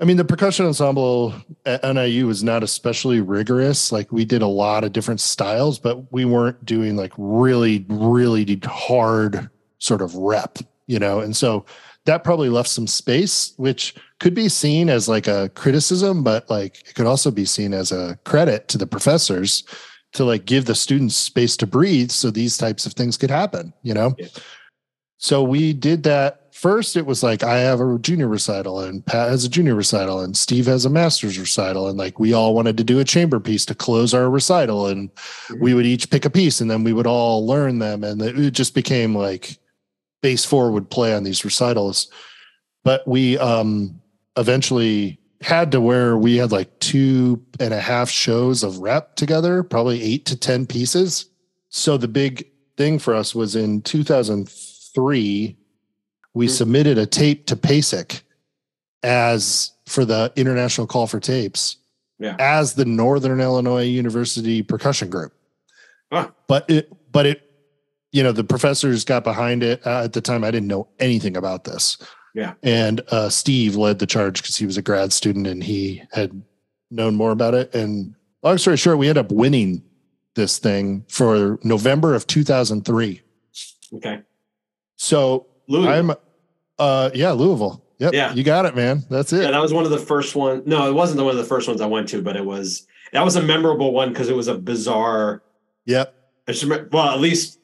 I 0.00 0.04
mean, 0.04 0.18
the 0.18 0.24
percussion 0.24 0.66
ensemble 0.66 1.34
at 1.64 1.82
NIU 1.82 2.26
was 2.26 2.42
not 2.44 2.62
especially 2.62 3.20
rigorous. 3.20 3.90
Like 3.92 4.12
we 4.12 4.26
did 4.26 4.42
a 4.42 4.46
lot 4.46 4.84
of 4.84 4.92
different 4.92 5.20
styles, 5.20 5.78
but 5.78 6.12
we 6.12 6.26
weren't 6.26 6.62
doing 6.66 6.96
like 6.96 7.12
really, 7.16 7.86
really 7.88 8.60
hard 8.64 9.48
sort 9.78 10.02
of 10.02 10.14
rep, 10.14 10.58
you 10.86 10.98
know? 10.98 11.20
And 11.20 11.34
so 11.34 11.64
that 12.04 12.24
probably 12.24 12.50
left 12.50 12.68
some 12.68 12.86
space, 12.86 13.54
which 13.56 13.94
could 14.20 14.34
be 14.34 14.48
seen 14.48 14.90
as 14.90 15.08
like 15.08 15.26
a 15.26 15.48
criticism, 15.54 16.22
but 16.22 16.48
like 16.50 16.88
it 16.88 16.94
could 16.94 17.06
also 17.06 17.30
be 17.30 17.46
seen 17.46 17.72
as 17.72 17.92
a 17.92 18.18
credit 18.24 18.68
to 18.68 18.78
the 18.78 18.86
professors 18.86 19.64
to 20.12 20.24
like 20.24 20.44
give 20.44 20.64
the 20.64 20.74
students 20.74 21.16
space 21.16 21.56
to 21.58 21.66
breathe 21.66 22.10
so 22.10 22.30
these 22.30 22.56
types 22.56 22.86
of 22.86 22.94
things 22.94 23.16
could 23.16 23.30
happen, 23.30 23.72
you 23.82 23.94
know? 23.94 24.14
Yeah. 24.18 24.28
So 25.18 25.42
we 25.42 25.72
did 25.72 26.02
that 26.04 26.46
first 26.56 26.96
it 26.96 27.04
was 27.04 27.22
like 27.22 27.42
I 27.42 27.58
have 27.58 27.80
a 27.80 27.98
junior 27.98 28.28
recital 28.28 28.80
and 28.80 29.04
Pat 29.04 29.28
has 29.28 29.44
a 29.44 29.48
junior 29.48 29.74
recital 29.74 30.20
and 30.20 30.34
Steve 30.34 30.64
has 30.66 30.86
a 30.86 30.90
master's 30.90 31.38
recital 31.38 31.86
and 31.86 31.98
like 31.98 32.18
we 32.18 32.32
all 32.32 32.54
wanted 32.54 32.78
to 32.78 32.84
do 32.84 32.98
a 32.98 33.04
chamber 33.04 33.38
piece 33.38 33.66
to 33.66 33.74
close 33.74 34.14
our 34.14 34.30
recital 34.30 34.86
and 34.86 35.14
mm-hmm. 35.14 35.62
we 35.62 35.74
would 35.74 35.84
each 35.84 36.10
pick 36.10 36.24
a 36.24 36.30
piece 36.30 36.62
and 36.62 36.70
then 36.70 36.82
we 36.82 36.94
would 36.94 37.06
all 37.06 37.46
learn 37.46 37.78
them 37.78 38.02
and 38.02 38.22
it 38.22 38.52
just 38.52 38.74
became 38.74 39.14
like 39.14 39.58
Base4 40.22 40.72
would 40.72 40.88
play 40.88 41.14
on 41.14 41.24
these 41.24 41.44
recitals 41.44 42.10
but 42.84 43.06
we 43.06 43.36
um 43.36 44.00
eventually 44.38 45.20
had 45.42 45.72
to 45.72 45.80
where 45.80 46.16
we 46.16 46.36
had 46.36 46.52
like 46.52 46.78
two 46.80 47.42
and 47.60 47.74
a 47.74 47.80
half 47.80 48.08
shows 48.08 48.62
of 48.62 48.78
rep 48.78 49.16
together 49.16 49.62
probably 49.62 50.02
eight 50.02 50.24
to 50.26 50.36
ten 50.36 50.66
pieces 50.66 51.26
so 51.68 51.96
the 51.96 52.08
big 52.08 52.46
thing 52.76 52.98
for 52.98 53.14
us 53.14 53.34
was 53.34 53.54
in 53.56 53.82
2003 53.82 55.56
we 56.34 56.46
mm-hmm. 56.46 56.52
submitted 56.52 56.98
a 56.98 57.06
tape 57.06 57.46
to 57.46 57.56
PASIC 57.56 58.22
as 59.02 59.72
for 59.86 60.04
the 60.04 60.32
international 60.36 60.86
call 60.86 61.06
for 61.06 61.20
tapes 61.20 61.76
yeah. 62.18 62.36
as 62.38 62.74
the 62.74 62.84
Northern 62.84 63.40
Illinois 63.40 63.84
University 63.84 64.62
percussion 64.62 65.08
group. 65.10 65.32
Huh. 66.12 66.30
But 66.46 66.68
it, 66.68 66.92
but 67.12 67.26
it, 67.26 67.42
you 68.12 68.22
know, 68.22 68.32
the 68.32 68.44
professors 68.44 69.04
got 69.04 69.24
behind 69.24 69.62
it 69.62 69.86
uh, 69.86 70.04
at 70.04 70.12
the 70.12 70.20
time. 70.20 70.44
I 70.44 70.50
didn't 70.50 70.68
know 70.68 70.88
anything 70.98 71.36
about 71.36 71.64
this. 71.64 71.98
Yeah. 72.36 72.52
And 72.62 73.00
uh, 73.10 73.30
Steve 73.30 73.76
led 73.76 73.98
the 73.98 74.06
charge 74.06 74.42
because 74.42 74.56
he 74.56 74.66
was 74.66 74.76
a 74.76 74.82
grad 74.82 75.14
student 75.14 75.46
and 75.46 75.64
he 75.64 76.02
had 76.12 76.42
known 76.90 77.14
more 77.14 77.30
about 77.30 77.54
it. 77.54 77.74
And 77.74 78.14
long 78.42 78.58
story 78.58 78.76
short, 78.76 78.98
we 78.98 79.08
ended 79.08 79.24
up 79.24 79.32
winning 79.32 79.82
this 80.34 80.58
thing 80.58 81.06
for 81.08 81.58
November 81.64 82.14
of 82.14 82.26
2003. 82.26 83.22
Okay. 83.94 84.20
So 84.96 85.46
Louisville. 85.66 85.90
I'm 85.90 86.12
uh, 86.78 87.08
yeah, 87.14 87.32
Louisville. 87.32 87.82
Yep. 88.00 88.12
Yeah. 88.12 88.34
You 88.34 88.44
got 88.44 88.66
it, 88.66 88.76
man. 88.76 89.04
That's 89.08 89.32
it. 89.32 89.44
Yeah, 89.44 89.52
that 89.52 89.62
was 89.62 89.72
one 89.72 89.86
of 89.86 89.90
the 89.90 89.98
first 89.98 90.36
one. 90.36 90.62
No, 90.66 90.86
it 90.90 90.92
wasn't 90.92 91.22
one 91.22 91.30
of 91.30 91.38
the 91.38 91.44
first 91.44 91.66
ones 91.66 91.80
I 91.80 91.86
went 91.86 92.06
to, 92.10 92.20
but 92.20 92.36
it 92.36 92.44
was 92.44 92.86
that 93.12 93.24
was 93.24 93.36
a 93.36 93.42
memorable 93.42 93.94
one 93.94 94.10
because 94.10 94.28
it 94.28 94.36
was 94.36 94.48
a 94.48 94.58
bizarre. 94.58 95.42
Yep. 95.86 96.14
I 96.46 96.52
just 96.52 96.64
remember, 96.64 96.90
well, 96.92 97.14
at 97.14 97.18
least 97.20 97.55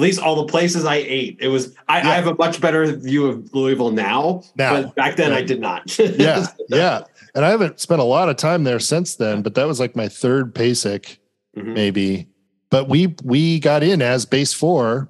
at 0.00 0.02
least 0.02 0.18
all 0.18 0.34
the 0.34 0.46
places 0.46 0.86
I 0.86 0.96
ate. 0.96 1.36
It 1.40 1.48
was 1.48 1.76
I, 1.86 1.98
yeah. 1.98 2.10
I 2.10 2.14
have 2.14 2.26
a 2.26 2.34
much 2.36 2.58
better 2.58 2.96
view 2.96 3.26
of 3.26 3.54
Louisville 3.54 3.90
now. 3.90 4.42
Now, 4.56 4.82
but 4.82 4.94
back 4.94 5.16
then 5.16 5.34
I 5.34 5.42
did 5.42 5.60
not. 5.60 5.98
yeah, 5.98 6.46
yeah. 6.70 7.02
And 7.34 7.44
I 7.44 7.50
haven't 7.50 7.80
spent 7.80 8.00
a 8.00 8.04
lot 8.04 8.30
of 8.30 8.36
time 8.36 8.64
there 8.64 8.80
since 8.80 9.16
then, 9.16 9.42
but 9.42 9.54
that 9.56 9.66
was 9.66 9.78
like 9.78 9.94
my 9.94 10.08
third 10.08 10.54
PASIC, 10.54 11.20
mm-hmm. 11.54 11.74
maybe. 11.74 12.28
But 12.70 12.88
we 12.88 13.14
we 13.22 13.60
got 13.60 13.82
in 13.82 14.00
as 14.00 14.24
Base4 14.24 15.06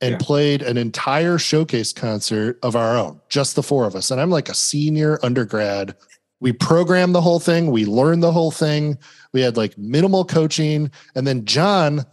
and 0.00 0.12
yeah. 0.12 0.18
played 0.18 0.62
an 0.62 0.78
entire 0.78 1.36
showcase 1.36 1.92
concert 1.92 2.58
of 2.62 2.74
our 2.74 2.96
own, 2.96 3.20
just 3.28 3.56
the 3.56 3.62
four 3.62 3.84
of 3.84 3.94
us. 3.94 4.10
And 4.10 4.22
I'm 4.22 4.30
like 4.30 4.48
a 4.48 4.54
senior 4.54 5.18
undergrad. 5.22 5.94
We 6.40 6.52
programmed 6.52 7.14
the 7.14 7.20
whole 7.20 7.40
thing, 7.40 7.70
we 7.70 7.84
learned 7.84 8.22
the 8.22 8.32
whole 8.32 8.50
thing. 8.50 8.96
We 9.34 9.42
had 9.42 9.58
like 9.58 9.76
minimal 9.76 10.24
coaching. 10.24 10.90
And 11.14 11.26
then 11.26 11.44
John 11.44 12.06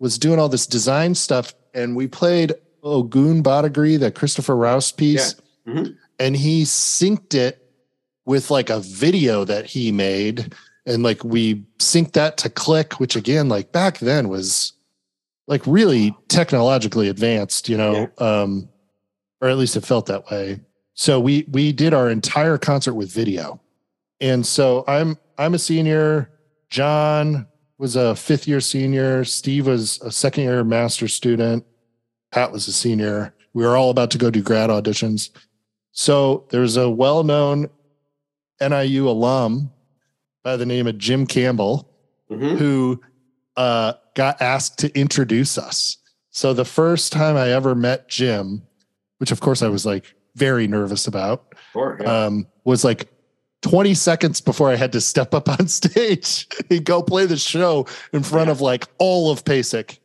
was 0.00 0.18
doing 0.18 0.38
all 0.38 0.48
this 0.48 0.66
design 0.66 1.14
stuff. 1.14 1.54
And 1.74 1.96
we 1.96 2.06
played 2.06 2.54
Ogoun 2.82 3.42
Badagris, 3.42 4.00
the 4.00 4.10
Christopher 4.10 4.56
Rouse 4.56 4.92
piece. 4.92 5.34
Yeah. 5.66 5.72
Mm-hmm. 5.72 5.92
And 6.18 6.36
he 6.36 6.62
synced 6.62 7.34
it 7.34 7.66
with 8.24 8.50
like 8.50 8.70
a 8.70 8.80
video 8.80 9.44
that 9.44 9.66
he 9.66 9.92
made. 9.92 10.54
And 10.86 11.02
like 11.02 11.22
we 11.24 11.64
synced 11.78 12.12
that 12.12 12.36
to 12.38 12.50
click, 12.50 13.00
which 13.00 13.16
again, 13.16 13.48
like 13.48 13.72
back 13.72 13.98
then 13.98 14.28
was 14.28 14.72
like 15.46 15.62
really 15.66 16.16
technologically 16.28 17.08
advanced, 17.08 17.68
you 17.68 17.76
know, 17.76 18.10
yeah. 18.20 18.42
um, 18.42 18.68
or 19.40 19.48
at 19.48 19.58
least 19.58 19.76
it 19.76 19.84
felt 19.84 20.06
that 20.06 20.30
way. 20.30 20.60
So 20.94 21.18
we 21.18 21.46
we 21.50 21.72
did 21.72 21.94
our 21.94 22.10
entire 22.10 22.58
concert 22.58 22.94
with 22.94 23.10
video, 23.10 23.60
and 24.20 24.46
so 24.46 24.84
I'm 24.86 25.18
I'm 25.38 25.54
a 25.54 25.58
senior. 25.58 26.30
John 26.68 27.48
was 27.80 27.96
a 27.96 28.14
fifth 28.14 28.46
year 28.46 28.60
senior. 28.60 29.24
Steve 29.24 29.66
was 29.66 29.98
a 30.02 30.12
second 30.12 30.44
year 30.44 30.62
master 30.62 31.08
student. 31.08 31.64
Pat 32.30 32.52
was 32.52 32.68
a 32.68 32.72
senior. 32.72 33.34
We 33.54 33.64
were 33.64 33.74
all 33.74 33.88
about 33.88 34.10
to 34.10 34.18
go 34.18 34.30
do 34.30 34.42
grad 34.42 34.68
auditions. 34.68 35.30
So 35.92 36.46
there's 36.50 36.76
a 36.76 36.90
well 36.90 37.24
known 37.24 37.70
NIU 38.60 39.08
alum 39.08 39.72
by 40.44 40.58
the 40.58 40.66
name 40.66 40.86
of 40.86 40.98
Jim 40.98 41.26
Campbell 41.26 41.90
mm-hmm. 42.30 42.56
who 42.56 43.00
uh, 43.56 43.94
got 44.14 44.42
asked 44.42 44.78
to 44.80 44.94
introduce 44.96 45.56
us. 45.56 45.96
So 46.28 46.52
the 46.52 46.66
first 46.66 47.12
time 47.14 47.36
I 47.36 47.48
ever 47.48 47.74
met 47.74 48.10
Jim, 48.10 48.62
which 49.18 49.32
of 49.32 49.40
course 49.40 49.62
I 49.62 49.68
was 49.68 49.86
like 49.86 50.14
very 50.36 50.68
nervous 50.68 51.06
about, 51.06 51.54
sure, 51.72 51.98
yeah. 51.98 52.26
um, 52.26 52.46
was 52.64 52.84
like 52.84 53.08
20 53.62 53.94
seconds 53.94 54.40
before 54.40 54.70
I 54.70 54.76
had 54.76 54.92
to 54.92 55.00
step 55.00 55.34
up 55.34 55.48
on 55.48 55.68
stage 55.68 56.46
and 56.70 56.84
go 56.84 57.02
play 57.02 57.26
the 57.26 57.36
show 57.36 57.86
in 58.12 58.22
front 58.22 58.46
yeah. 58.46 58.52
of 58.52 58.60
like 58.60 58.86
all 58.98 59.30
of 59.30 59.44
PASIC. 59.44 59.98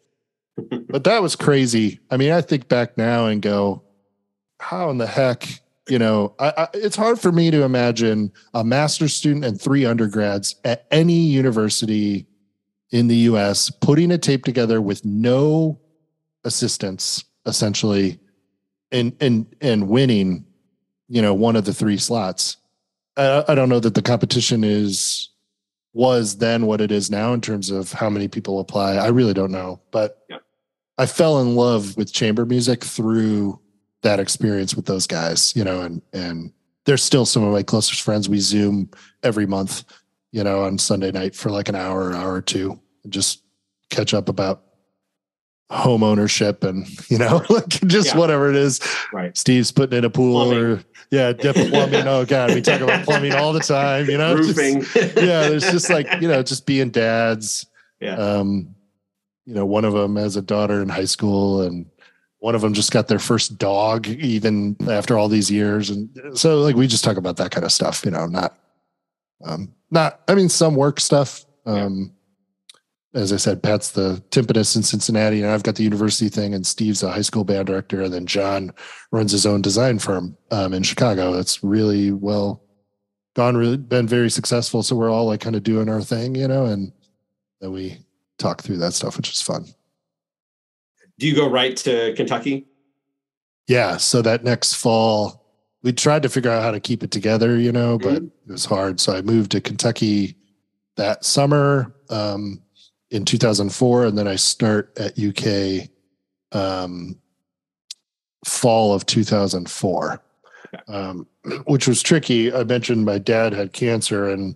but 0.88 1.04
that 1.04 1.22
was 1.22 1.36
crazy. 1.36 2.00
I 2.10 2.18
mean, 2.18 2.32
I 2.32 2.42
think 2.42 2.68
back 2.68 2.98
now 2.98 3.28
and 3.28 3.42
go, 3.42 3.84
how 4.60 4.90
in 4.90 4.98
the 4.98 5.08
heck, 5.08 5.48
you 5.90 6.00
know, 6.00 6.34
I, 6.40 6.54
I, 6.58 6.68
it's 6.74 6.96
hard 6.96 7.20
for 7.20 7.32
me 7.32 7.52
to 7.52 7.64
imagine 7.64 8.32
a 8.54 8.64
master's 8.64 9.16
student 9.16 9.46
and 9.46 9.60
three 9.60 9.86
undergrads 9.86 10.56
at 10.64 10.86
any 10.92 11.20
university 11.20 12.26
in 12.92 13.08
the 13.08 13.16
US 13.18 13.70
putting 13.70 14.12
a 14.12 14.18
tape 14.18 14.46
together 14.46 14.82
with 14.82 15.04
no 15.04 15.80
assistance 16.44 17.26
essentially 17.46 18.20
and 18.92 19.16
and 19.20 19.46
and 19.62 19.90
winning 19.90 20.46
you 21.10 21.22
know 21.22 21.34
one 21.34 21.56
of 21.56 21.66
the 21.66 21.74
three 21.74 21.98
slots 21.98 22.58
I, 23.18 23.44
I 23.48 23.56
don't 23.56 23.70
know 23.70 23.80
that 23.80 23.96
the 23.96 24.02
competition 24.02 24.64
is 24.64 25.30
was 25.94 26.38
then 26.38 26.66
what 26.66 26.82
it 26.82 26.92
is 26.92 27.10
now 27.10 27.34
in 27.34 27.40
terms 27.40 27.72
of 27.72 27.94
how 27.94 28.10
many 28.10 28.28
people 28.28 28.60
apply 28.60 28.96
i 28.96 29.08
really 29.08 29.34
don't 29.34 29.52
know 29.52 29.80
but 29.92 30.24
yeah. 30.30 30.38
i 30.98 31.06
fell 31.06 31.40
in 31.42 31.56
love 31.56 31.96
with 31.96 32.12
chamber 32.12 32.46
music 32.46 32.84
through 32.84 33.60
that 34.02 34.20
experience 34.20 34.76
with 34.76 34.86
those 34.86 35.08
guys 35.08 35.56
you 35.56 35.64
know 35.64 35.82
and 35.82 36.02
and 36.12 36.52
they're 36.84 36.98
still 36.98 37.26
some 37.26 37.44
of 37.44 37.52
my 37.54 37.64
closest 37.64 38.02
friends 38.02 38.28
we 38.28 38.40
zoom 38.40 38.90
every 39.24 39.46
month 39.46 39.86
you 40.36 40.44
know, 40.44 40.64
on 40.64 40.78
Sunday 40.78 41.14
night 41.14 41.34
for 41.34 41.50
like 41.50 41.70
an 41.70 41.76
hour, 41.76 42.14
hour 42.14 42.34
or 42.34 42.42
two, 42.42 42.78
and 43.06 43.14
just 43.14 43.42
catch 43.90 44.14
up 44.14 44.28
about 44.28 44.64
home 45.70 46.04
ownership 46.04 46.66
and 46.66 46.86
you 47.10 47.18
know, 47.18 47.42
like 47.50 47.70
just 47.70 48.10
yeah. 48.10 48.18
whatever 48.18 48.50
it 48.50 48.58
is. 48.58 48.82
Right. 49.14 49.36
Steve's 49.38 49.72
putting 49.72 49.98
in 49.98 50.04
a 50.04 50.10
pool 50.10 50.46
plumbing. 50.46 50.64
or 50.64 50.84
yeah, 51.16 51.34
different 51.34 51.70
plumbing. 51.72 52.08
oh 52.08 52.26
god, 52.26 52.54
we 52.54 52.62
talk 52.62 52.82
about 52.82 53.06
plumbing 53.06 53.34
all 53.34 53.54
the 53.54 53.60
time. 53.60 54.10
You 54.10 54.18
know, 54.18 54.36
roofing. 54.36 54.82
Just, 54.82 54.96
yeah, 55.16 55.48
there's 55.48 55.72
just 55.72 55.90
like 55.90 56.08
you 56.22 56.28
know, 56.28 56.44
just 56.44 56.66
being 56.66 56.90
dads. 56.90 57.66
Yeah. 58.00 58.16
Um, 58.16 58.76
you 59.46 59.54
know, 59.54 59.66
one 59.66 59.86
of 59.86 59.94
them 59.94 60.16
has 60.16 60.36
a 60.36 60.42
daughter 60.42 60.82
in 60.82 60.90
high 60.90 61.06
school, 61.06 61.62
and 61.62 61.86
one 62.40 62.56
of 62.56 62.62
them 62.62 62.74
just 62.74 62.92
got 62.92 63.08
their 63.08 63.20
first 63.20 63.58
dog 63.58 64.08
even 64.08 64.76
after 64.90 65.18
all 65.18 65.30
these 65.30 65.50
years, 65.50 65.90
and 65.90 66.10
so 66.34 66.60
like 66.62 66.76
we 66.76 66.88
just 66.88 67.04
talk 67.04 67.18
about 67.18 67.38
that 67.38 67.52
kind 67.52 67.66
of 67.66 67.72
stuff. 67.72 68.04
You 68.04 68.12
know, 68.12 68.26
not 68.26 68.58
um, 69.44 69.74
not, 69.92 70.22
I 70.28 70.36
mean, 70.36 70.50
some 70.50 70.76
work 70.76 71.00
stuff. 71.00 71.46
Um, 71.66 71.98
yeah. 72.00 72.15
As 73.16 73.32
I 73.32 73.38
said, 73.38 73.64
Pat's 73.64 73.92
the 73.92 74.22
timpanist 74.30 74.76
in 74.76 74.84
Cincinnati, 74.84 75.42
and 75.42 75.50
I've 75.50 75.64
got 75.64 75.76
the 75.76 75.84
university 75.84 76.30
thing, 76.30 76.54
and 76.54 76.68
Steve's 76.68 77.02
a 77.02 77.12
high 77.12 77.22
school 77.22 77.46
band 77.46 77.68
director, 77.68 78.02
and 78.02 78.14
then 78.14 78.26
John 78.26 78.74
runs 79.12 79.32
his 79.32 79.46
own 79.46 79.62
design 79.62 80.00
firm 80.00 80.38
um, 80.52 80.74
in 80.74 80.84
Chicago. 80.84 81.32
That's 81.32 81.64
really 81.64 82.12
well 82.12 82.62
gone, 83.36 83.56
really 83.56 83.78
been 83.78 84.08
very 84.08 84.30
successful. 84.30 84.82
So 84.84 84.96
we're 84.96 85.12
all 85.12 85.28
like 85.28 85.42
kind 85.42 85.56
of 85.56 85.64
doing 85.64 85.90
our 85.90 86.02
thing, 86.02 86.36
you 86.36 86.48
know, 86.48 86.66
and 86.66 86.92
then 87.62 87.72
we 87.72 88.00
talk 88.38 88.62
through 88.64 88.78
that 88.78 88.94
stuff, 88.94 89.18
which 89.18 89.32
is 89.32 89.42
fun. 89.42 89.66
Do 91.20 91.28
you 91.28 91.36
go 91.36 91.50
right 91.50 91.76
to 91.78 92.14
Kentucky? 92.16 92.68
Yeah. 93.68 93.98
So 93.98 94.22
that 94.22 94.44
next 94.44 94.76
fall, 94.76 95.46
we 95.84 95.94
tried 95.94 96.24
to 96.24 96.30
figure 96.30 96.52
out 96.52 96.64
how 96.64 96.72
to 96.72 96.80
keep 96.80 97.04
it 97.04 97.12
together, 97.12 97.58
you 97.58 97.72
know, 97.72 97.98
but 97.98 98.16
mm-hmm. 98.24 98.50
it 98.50 98.52
was 98.52 98.66
hard. 98.66 99.00
So 99.00 99.16
I 99.16 99.22
moved 99.22 99.52
to 99.52 99.62
Kentucky 99.62 100.38
that 100.98 101.26
summer 101.26 101.96
um, 102.10 102.62
in 103.16 103.26
2004, 103.26 104.06
and 104.06 104.18
then 104.18 104.28
I 104.28 104.36
start 104.36 104.92
at 104.98 105.18
UK 105.18 105.90
um, 106.52 107.18
fall 108.46 108.94
of 108.94 109.06
2004. 109.06 110.22
um, 110.88 111.28
which 111.66 111.88
was 111.88 112.02
tricky. 112.02 112.54
I 112.54 112.64
mentioned 112.64 113.06
my 113.06 113.18
dad 113.18 113.54
had 113.54 113.74
cancer 113.74 114.28
and 114.30 114.56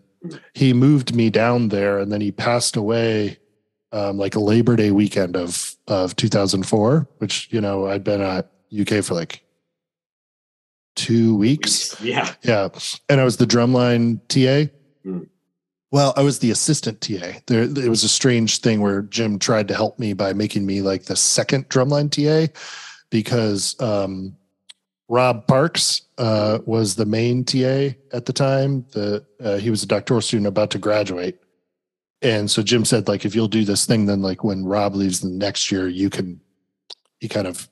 he 0.54 0.74
moved 0.74 1.16
me 1.16 1.30
down 1.30 1.70
there 1.70 2.00
and 2.00 2.12
then 2.12 2.20
he 2.20 2.32
passed 2.32 2.76
away 2.76 3.38
um, 3.92 4.18
like 4.18 4.36
a 4.36 4.40
Labor 4.40 4.76
Day 4.76 4.92
weekend 4.92 5.36
of 5.36 5.76
of 5.88 6.16
2004, 6.16 7.08
which 7.18 7.48
you 7.52 7.62
know 7.62 7.88
I'd 7.88 8.04
been 8.04 8.22
at 8.22 8.52
UK 8.78 9.04
for 9.04 9.16
like 9.16 9.42
two 10.96 11.36
weeks. 11.36 12.00
Yeah. 12.02 12.34
Yeah. 12.44 12.70
And 13.08 13.22
I 13.22 13.24
was 13.24 13.38
the 13.38 13.46
drumline 13.46 14.20
TA. 14.28 14.72
Mm. 15.06 15.28
Well, 15.92 16.14
I 16.16 16.22
was 16.22 16.40
the 16.40 16.52
assistant 16.52 17.02
TA. 17.02 17.40
There, 17.48 17.64
it 17.64 17.90
was 17.90 18.04
a 18.04 18.10
strange 18.10 18.60
thing 18.60 18.82
where 18.82 19.02
Jim 19.04 19.40
tried 19.40 19.68
to 19.70 19.74
help 19.74 19.98
me 19.98 20.14
by 20.14 20.34
making 20.34 20.66
me 20.66 20.82
like 20.82 21.06
the 21.06 21.16
second 21.16 21.68
drumline 21.70 22.12
TA 22.12 22.54
because 23.10 23.80
um, 23.82 24.36
Rob 25.08 25.48
Parks 25.48 26.04
uh, 26.20 26.60
was 26.66 26.96
the 26.96 27.06
main 27.06 27.44
TA 27.44 27.96
at 28.14 28.26
the 28.26 28.34
time. 28.34 28.86
The 28.92 29.26
uh, 29.44 29.58
he 29.58 29.72
was 29.72 29.82
a 29.82 29.88
doctoral 29.88 30.22
student 30.22 30.48
about 30.48 30.70
to 30.72 30.78
graduate, 30.78 31.40
and 32.22 32.50
so 32.50 32.62
Jim 32.62 32.86
said 32.86 33.08
like 33.08 33.26
if 33.26 33.34
you'll 33.34 33.48
do 33.48 33.66
this 33.66 33.88
thing, 33.88 34.06
then 34.06 34.22
like 34.22 34.44
when 34.44 34.66
Rob 34.66 34.96
leaves 34.96 35.22
the 35.22 35.30
next 35.30 35.72
year, 35.72 35.88
you 35.88 36.10
can. 36.10 36.40
He 37.20 37.28
kind 37.28 37.48
of 37.48 37.68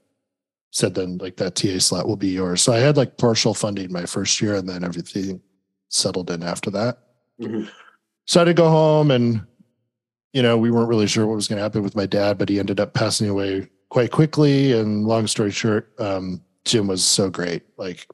said 0.72 0.96
then 0.96 1.20
like 1.20 1.38
that 1.38 1.56
TA 1.56 1.78
slot 1.78 2.08
will 2.08 2.18
be 2.18 2.30
yours. 2.30 2.62
So 2.62 2.74
I 2.74 2.80
had 2.80 2.98
like 2.98 3.18
partial 3.18 3.54
funding 3.54 3.92
my 3.92 4.06
first 4.06 4.42
year, 4.42 4.56
and 4.56 4.68
then 4.68 4.84
everything 4.84 5.40
settled 5.90 6.32
in 6.32 6.42
after 6.42 6.72
that. 6.72 6.98
Mm-hmm. 7.40 7.70
So 8.28 8.40
I 8.40 8.42
had 8.42 8.46
to 8.46 8.54
go 8.54 8.70
home, 8.70 9.12
and 9.12 9.46
you 10.34 10.42
know 10.42 10.58
we 10.58 10.72
weren't 10.72 10.90
really 10.90 11.08
sure 11.08 11.26
what 11.26 11.36
was 11.36 11.48
going 11.48 11.58
to 11.58 11.64
happen 11.64 11.84
with 11.84 11.96
my 11.96 12.06
dad, 12.06 12.38
but 12.38 12.50
he 12.50 12.60
ended 12.60 12.80
up 12.80 12.94
passing 12.94 13.30
away 13.30 13.70
quite 13.90 14.12
quickly. 14.12 14.74
And 14.74 15.06
long 15.06 15.28
story 15.28 15.52
short, 15.52 15.92
um, 16.00 16.42
Jim 16.66 16.88
was 16.88 17.04
so 17.04 17.30
great. 17.30 17.64
Like, 17.78 18.08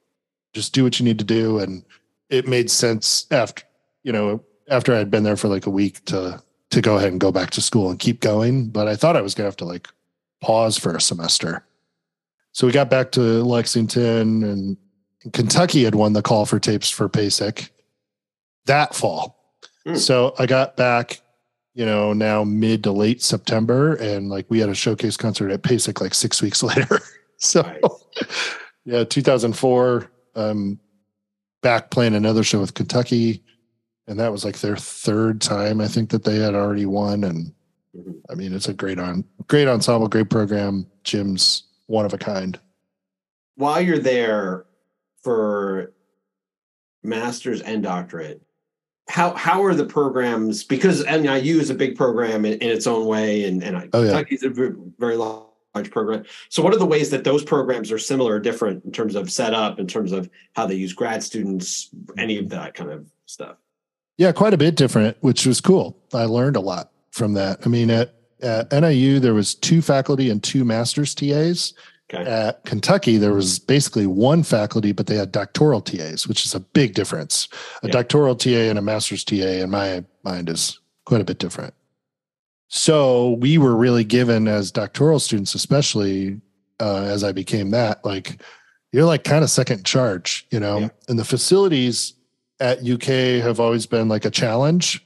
just 0.53 0.73
do 0.73 0.83
what 0.83 0.99
you 0.99 1.05
need 1.05 1.19
to 1.19 1.25
do, 1.25 1.59
and 1.59 1.83
it 2.29 2.47
made 2.47 2.71
sense 2.71 3.27
after 3.31 3.63
you 4.03 4.11
know 4.11 4.43
after 4.69 4.93
I 4.93 4.97
had 4.97 5.11
been 5.11 5.23
there 5.23 5.37
for 5.37 5.49
like 5.49 5.65
a 5.65 5.71
week 5.71 6.05
to 6.05 6.41
to 6.69 6.81
go 6.81 6.95
ahead 6.97 7.11
and 7.11 7.19
go 7.19 7.31
back 7.31 7.51
to 7.51 7.61
school 7.61 7.89
and 7.89 7.99
keep 7.99 8.21
going. 8.21 8.69
But 8.69 8.87
I 8.87 8.95
thought 8.95 9.17
I 9.17 9.21
was 9.21 9.35
going 9.35 9.43
to 9.43 9.49
have 9.49 9.57
to 9.57 9.65
like 9.65 9.89
pause 10.41 10.77
for 10.77 10.95
a 10.95 11.01
semester 11.01 11.65
so 12.53 12.67
we 12.67 12.73
got 12.73 12.89
back 12.89 13.11
to 13.13 13.43
Lexington 13.43 14.43
and 14.43 14.77
Kentucky 15.33 15.83
had 15.83 15.95
won 15.95 16.13
the 16.13 16.21
call 16.21 16.45
for 16.45 16.59
tapes 16.59 16.89
for 16.89 17.09
PASIC 17.09 17.69
that 18.65 18.95
fall. 18.95 19.42
Mm. 19.87 19.97
So 19.97 20.33
I 20.39 20.45
got 20.45 20.77
back, 20.77 21.21
you 21.73 21.85
know, 21.85 22.13
now 22.13 22.43
mid 22.43 22.83
to 22.83 22.91
late 22.91 23.21
September, 23.21 23.95
and 23.95 24.29
like 24.29 24.45
we 24.49 24.59
had 24.59 24.69
a 24.69 24.75
showcase 24.75 25.17
concert 25.17 25.51
at 25.51 25.63
PASIC 25.63 26.01
like 26.01 26.13
six 26.13 26.41
weeks 26.41 26.63
later. 26.63 26.99
so 27.37 27.61
nice. 27.61 28.55
yeah, 28.85 29.03
2004, 29.03 30.11
um, 30.35 30.79
back 31.61 31.91
playing 31.91 32.15
another 32.15 32.43
show 32.43 32.59
with 32.59 32.73
Kentucky, 32.73 33.43
and 34.07 34.19
that 34.19 34.31
was 34.31 34.45
like 34.45 34.59
their 34.59 34.77
third 34.77 35.41
time 35.41 35.81
I 35.81 35.87
think 35.87 36.09
that 36.11 36.23
they 36.23 36.37
had 36.37 36.55
already 36.55 36.85
won. 36.85 37.23
And 37.23 37.53
mm-hmm. 37.95 38.11
I 38.29 38.35
mean, 38.35 38.53
it's 38.53 38.69
a 38.69 38.73
great 38.73 38.99
on 38.99 39.23
great 39.47 39.67
ensemble, 39.67 40.07
great 40.07 40.29
program. 40.29 40.87
Jim's 41.03 41.63
one 41.87 42.05
of 42.05 42.13
a 42.13 42.17
kind. 42.17 42.59
While 43.55 43.81
you're 43.81 43.99
there 43.99 44.65
for 45.21 45.93
master's 47.03 47.61
and 47.61 47.83
doctorate, 47.83 48.41
how 49.09 49.33
how 49.33 49.63
are 49.63 49.73
the 49.73 49.85
programs? 49.85 50.63
Because 50.63 51.03
NIU 51.05 51.59
is 51.59 51.69
a 51.69 51.75
big 51.75 51.95
program 51.95 52.45
in, 52.45 52.53
in 52.53 52.69
its 52.69 52.87
own 52.87 53.05
way, 53.05 53.45
and 53.45 53.63
and 53.63 53.89
oh, 53.93 54.01
yeah. 54.01 54.11
Kentucky's 54.11 54.43
a 54.43 54.49
very 54.97 55.17
large 55.17 55.91
program. 55.91 56.23
So, 56.49 56.63
what 56.63 56.73
are 56.73 56.79
the 56.79 56.85
ways 56.85 57.09
that 57.09 57.23
those 57.23 57.43
programs 57.43 57.91
are 57.91 57.99
similar 57.99 58.35
or 58.35 58.39
different 58.39 58.85
in 58.85 58.91
terms 58.91 59.15
of 59.15 59.31
setup, 59.31 59.79
in 59.79 59.87
terms 59.87 60.11
of 60.11 60.29
how 60.55 60.65
they 60.65 60.75
use 60.75 60.93
grad 60.93 61.23
students, 61.23 61.89
any 62.17 62.37
of 62.37 62.49
that 62.49 62.73
kind 62.73 62.91
of 62.91 63.07
stuff? 63.25 63.57
Yeah, 64.17 64.31
quite 64.31 64.53
a 64.53 64.57
bit 64.57 64.75
different, 64.75 65.17
which 65.21 65.45
was 65.45 65.59
cool. 65.59 65.97
I 66.13 66.25
learned 66.25 66.55
a 66.55 66.61
lot 66.61 66.91
from 67.11 67.33
that. 67.33 67.59
I 67.65 67.69
mean, 67.69 67.89
at 67.89 68.15
at 68.41 68.71
NIU, 68.71 69.19
there 69.19 69.33
was 69.33 69.55
two 69.55 69.81
faculty 69.81 70.29
and 70.29 70.41
two 70.41 70.63
master's 70.63 71.15
TAs. 71.15 71.73
Okay. 72.13 72.29
At 72.29 72.63
Kentucky, 72.65 73.17
there 73.17 73.33
was 73.33 73.59
basically 73.59 74.05
one 74.05 74.43
faculty, 74.43 74.91
but 74.91 75.07
they 75.07 75.15
had 75.15 75.31
doctoral 75.31 75.81
TAs, 75.81 76.27
which 76.27 76.45
is 76.45 76.53
a 76.53 76.59
big 76.59 76.93
difference. 76.93 77.47
A 77.81 77.87
yeah. 77.87 77.93
doctoral 77.93 78.35
TA 78.35 78.49
and 78.49 78.77
a 78.77 78.81
master's 78.81 79.23
TA, 79.23 79.35
in 79.35 79.69
my 79.69 80.03
mind, 80.23 80.49
is 80.49 80.79
quite 81.05 81.21
a 81.21 81.25
bit 81.25 81.39
different. 81.39 81.73
So 82.67 83.31
we 83.31 83.57
were 83.57 83.75
really 83.75 84.03
given 84.03 84.47
as 84.47 84.71
doctoral 84.71 85.19
students, 85.19 85.55
especially 85.55 86.41
uh, 86.79 87.03
as 87.03 87.23
I 87.23 87.31
became 87.31 87.71
that, 87.71 88.03
like 88.03 88.41
you're 88.91 89.05
like 89.05 89.23
kind 89.23 89.43
of 89.43 89.49
second 89.49 89.85
charge, 89.85 90.45
you 90.51 90.59
know. 90.59 90.79
Yeah. 90.79 90.89
And 91.07 91.17
the 91.17 91.25
facilities 91.25 92.13
at 92.59 92.87
UK 92.87 93.41
have 93.43 93.59
always 93.59 93.85
been 93.85 94.07
like 94.07 94.25
a 94.25 94.31
challenge 94.31 95.05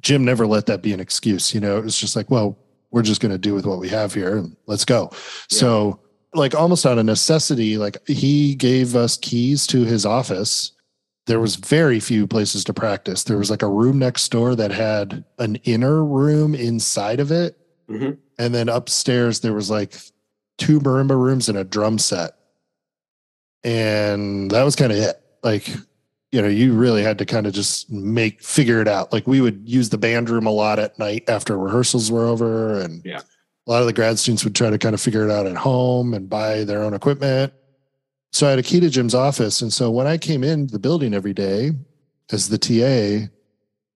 Jim 0.00 0.24
never 0.24 0.46
let 0.46 0.66
that 0.66 0.82
be 0.82 0.92
an 0.92 1.00
excuse. 1.00 1.54
You 1.54 1.60
know, 1.60 1.76
it 1.76 1.84
was 1.84 1.98
just 1.98 2.16
like, 2.16 2.30
well, 2.30 2.58
we're 2.90 3.02
just 3.02 3.20
going 3.20 3.32
to 3.32 3.38
do 3.38 3.54
with 3.54 3.66
what 3.66 3.78
we 3.78 3.88
have 3.88 4.14
here 4.14 4.36
and 4.36 4.56
let's 4.66 4.84
go. 4.84 5.08
Yeah. 5.12 5.18
So, 5.48 6.00
like, 6.34 6.54
almost 6.54 6.86
out 6.86 6.98
of 6.98 7.04
necessity, 7.04 7.78
like 7.78 7.96
he 8.08 8.54
gave 8.54 8.96
us 8.96 9.16
keys 9.16 9.66
to 9.68 9.84
his 9.84 10.06
office. 10.06 10.72
There 11.26 11.40
was 11.40 11.56
very 11.56 12.00
few 12.00 12.26
places 12.26 12.64
to 12.64 12.74
practice. 12.74 13.24
There 13.24 13.38
was 13.38 13.50
like 13.50 13.62
a 13.62 13.68
room 13.68 13.98
next 13.98 14.28
door 14.30 14.54
that 14.56 14.72
had 14.72 15.24
an 15.38 15.56
inner 15.64 16.04
room 16.04 16.54
inside 16.54 17.20
of 17.20 17.30
it. 17.30 17.56
Mm-hmm. 17.88 18.12
And 18.38 18.54
then 18.54 18.68
upstairs, 18.68 19.40
there 19.40 19.54
was 19.54 19.70
like 19.70 19.96
two 20.58 20.80
marimba 20.80 21.16
rooms 21.16 21.48
and 21.48 21.56
a 21.56 21.64
drum 21.64 21.98
set. 21.98 22.32
And 23.62 24.50
that 24.50 24.64
was 24.64 24.74
kind 24.74 24.90
of 24.90 24.98
it. 24.98 25.22
Like, 25.42 25.68
you 26.32 26.40
know, 26.40 26.48
you 26.48 26.72
really 26.72 27.02
had 27.02 27.18
to 27.18 27.26
kind 27.26 27.46
of 27.46 27.52
just 27.52 27.90
make 27.90 28.42
figure 28.42 28.80
it 28.80 28.88
out. 28.88 29.12
Like 29.12 29.26
we 29.26 29.40
would 29.40 29.68
use 29.68 29.90
the 29.90 29.98
band 29.98 30.30
room 30.30 30.46
a 30.46 30.50
lot 30.50 30.78
at 30.78 30.98
night 30.98 31.24
after 31.28 31.58
rehearsals 31.58 32.10
were 32.10 32.24
over, 32.24 32.80
and 32.80 33.04
yeah, 33.04 33.20
a 33.66 33.70
lot 33.70 33.80
of 33.80 33.86
the 33.86 33.92
grad 33.92 34.18
students 34.18 34.44
would 34.44 34.54
try 34.54 34.70
to 34.70 34.78
kind 34.78 34.94
of 34.94 35.00
figure 35.00 35.24
it 35.24 35.30
out 35.30 35.46
at 35.46 35.56
home 35.56 36.14
and 36.14 36.28
buy 36.28 36.64
their 36.64 36.82
own 36.82 36.94
equipment. 36.94 37.52
So 38.32 38.46
I 38.46 38.50
had 38.50 38.58
a 38.58 38.62
key 38.62 38.80
to 38.80 38.90
Jim's 38.90 39.14
office, 39.14 39.60
and 39.60 39.72
so 39.72 39.90
when 39.90 40.06
I 40.06 40.16
came 40.16 40.42
in 40.42 40.68
the 40.68 40.78
building 40.78 41.14
every 41.14 41.34
day 41.34 41.72
as 42.30 42.48
the 42.48 42.58
TA, 42.58 43.28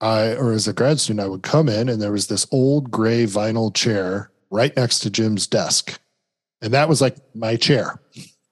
I 0.00 0.34
or 0.34 0.52
as 0.52 0.68
a 0.68 0.74
grad 0.74 1.00
student, 1.00 1.24
I 1.24 1.28
would 1.28 1.42
come 1.42 1.68
in, 1.68 1.88
and 1.88 2.02
there 2.02 2.12
was 2.12 2.26
this 2.26 2.46
old 2.52 2.90
gray 2.90 3.24
vinyl 3.24 3.74
chair 3.74 4.30
right 4.50 4.76
next 4.76 5.00
to 5.00 5.10
Jim's 5.10 5.46
desk, 5.46 5.98
and 6.60 6.74
that 6.74 6.88
was 6.88 7.00
like 7.00 7.16
my 7.34 7.56
chair. 7.56 7.98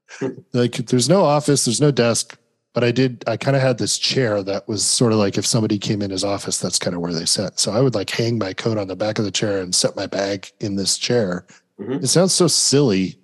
like 0.55 0.73
there's 0.73 1.09
no 1.09 1.23
office, 1.23 1.67
there's 1.67 1.83
no 1.83 1.91
desk 1.91 2.39
but 2.75 2.83
I 2.83 2.91
did, 2.91 3.23
I 3.29 3.37
kind 3.37 3.57
of 3.57 3.63
had 3.63 3.79
this 3.79 3.99
chair 3.99 4.43
that 4.43 4.67
was 4.67 4.85
sort 4.85 5.13
of 5.13 5.19
like 5.19 5.39
if 5.39 5.47
somebody 5.47 5.79
came 5.79 6.03
in 6.03 6.11
his 6.11 6.25
office, 6.25 6.59
that's 6.59 6.79
kind 6.79 6.95
of 6.95 7.01
where 7.01 7.13
they 7.13 7.25
sat. 7.25 7.61
So 7.61 7.71
I 7.73 7.81
would 7.81 7.95
like 7.95 8.11
hang 8.11 8.37
my 8.37 8.53
coat 8.53 8.79
on 8.79 8.89
the 8.89 8.97
back 8.97 9.21
of 9.21 9.25
the 9.25 9.31
chair 9.31 9.61
and 9.61 9.73
set 9.73 9.95
my 9.95 10.07
bag 10.07 10.51
in 10.59 10.75
this 10.75 10.99
chair. 10.99 11.47
Mm-hmm. 11.81 12.05
It 12.05 12.09
sounds 12.09 12.33
so 12.33 12.49
silly, 12.49 13.17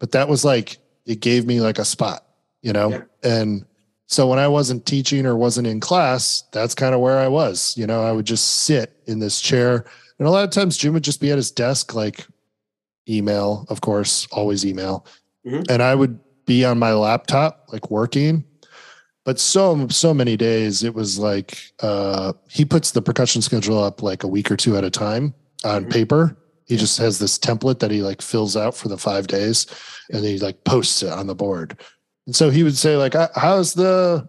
but 0.00 0.12
that 0.12 0.26
was 0.28 0.42
like, 0.42 0.78
it 1.04 1.20
gave 1.20 1.46
me 1.46 1.60
like 1.60 1.78
a 1.78 1.84
spot, 1.84 2.24
you 2.62 2.72
know? 2.72 2.90
Yeah. 2.90 3.02
And 3.22 3.66
so 4.06 4.26
when 4.26 4.38
I 4.38 4.48
wasn't 4.48 4.86
teaching 4.86 5.26
or 5.26 5.36
wasn't 5.36 5.66
in 5.66 5.78
class, 5.78 6.42
that's 6.52 6.74
kind 6.74 6.94
of 6.94 7.00
where 7.00 7.18
I 7.18 7.28
was. 7.28 7.76
You 7.76 7.86
know, 7.86 8.02
I 8.02 8.12
would 8.12 8.26
just 8.26 8.62
sit 8.62 8.96
in 9.06 9.18
this 9.18 9.40
chair. 9.40 9.84
And 10.18 10.26
a 10.26 10.30
lot 10.30 10.44
of 10.44 10.50
times 10.50 10.78
Jim 10.78 10.94
would 10.94 11.04
just 11.04 11.20
be 11.20 11.30
at 11.30 11.36
his 11.36 11.50
desk, 11.50 11.94
like 11.94 12.26
email, 13.06 13.66
of 13.68 13.82
course, 13.82 14.26
always 14.32 14.64
email. 14.64 15.04
Mm-hmm. 15.46 15.64
And 15.68 15.82
I 15.82 15.94
would 15.94 16.18
be 16.46 16.64
on 16.64 16.78
my 16.78 16.94
laptop, 16.94 17.66
like 17.70 17.90
working 17.90 18.44
but 19.24 19.38
so 19.38 19.86
so 19.88 20.12
many 20.12 20.36
days 20.36 20.82
it 20.82 20.94
was 20.94 21.18
like 21.18 21.72
uh, 21.80 22.32
he 22.48 22.64
puts 22.64 22.90
the 22.90 23.02
percussion 23.02 23.42
schedule 23.42 23.82
up 23.82 24.02
like 24.02 24.22
a 24.22 24.28
week 24.28 24.50
or 24.50 24.56
two 24.56 24.76
at 24.76 24.84
a 24.84 24.90
time 24.90 25.34
on 25.64 25.82
mm-hmm. 25.82 25.90
paper 25.90 26.36
he 26.66 26.76
just 26.76 26.98
has 26.98 27.18
this 27.18 27.38
template 27.38 27.80
that 27.80 27.90
he 27.90 28.02
like 28.02 28.22
fills 28.22 28.56
out 28.56 28.74
for 28.74 28.88
the 28.88 28.98
five 28.98 29.26
days 29.26 29.66
and 30.10 30.24
he 30.24 30.38
like 30.38 30.64
posts 30.64 31.02
it 31.02 31.12
on 31.12 31.26
the 31.26 31.34
board 31.34 31.78
and 32.26 32.36
so 32.36 32.50
he 32.50 32.62
would 32.62 32.76
say 32.76 32.96
like 32.96 33.14
how's 33.34 33.74
the 33.74 34.28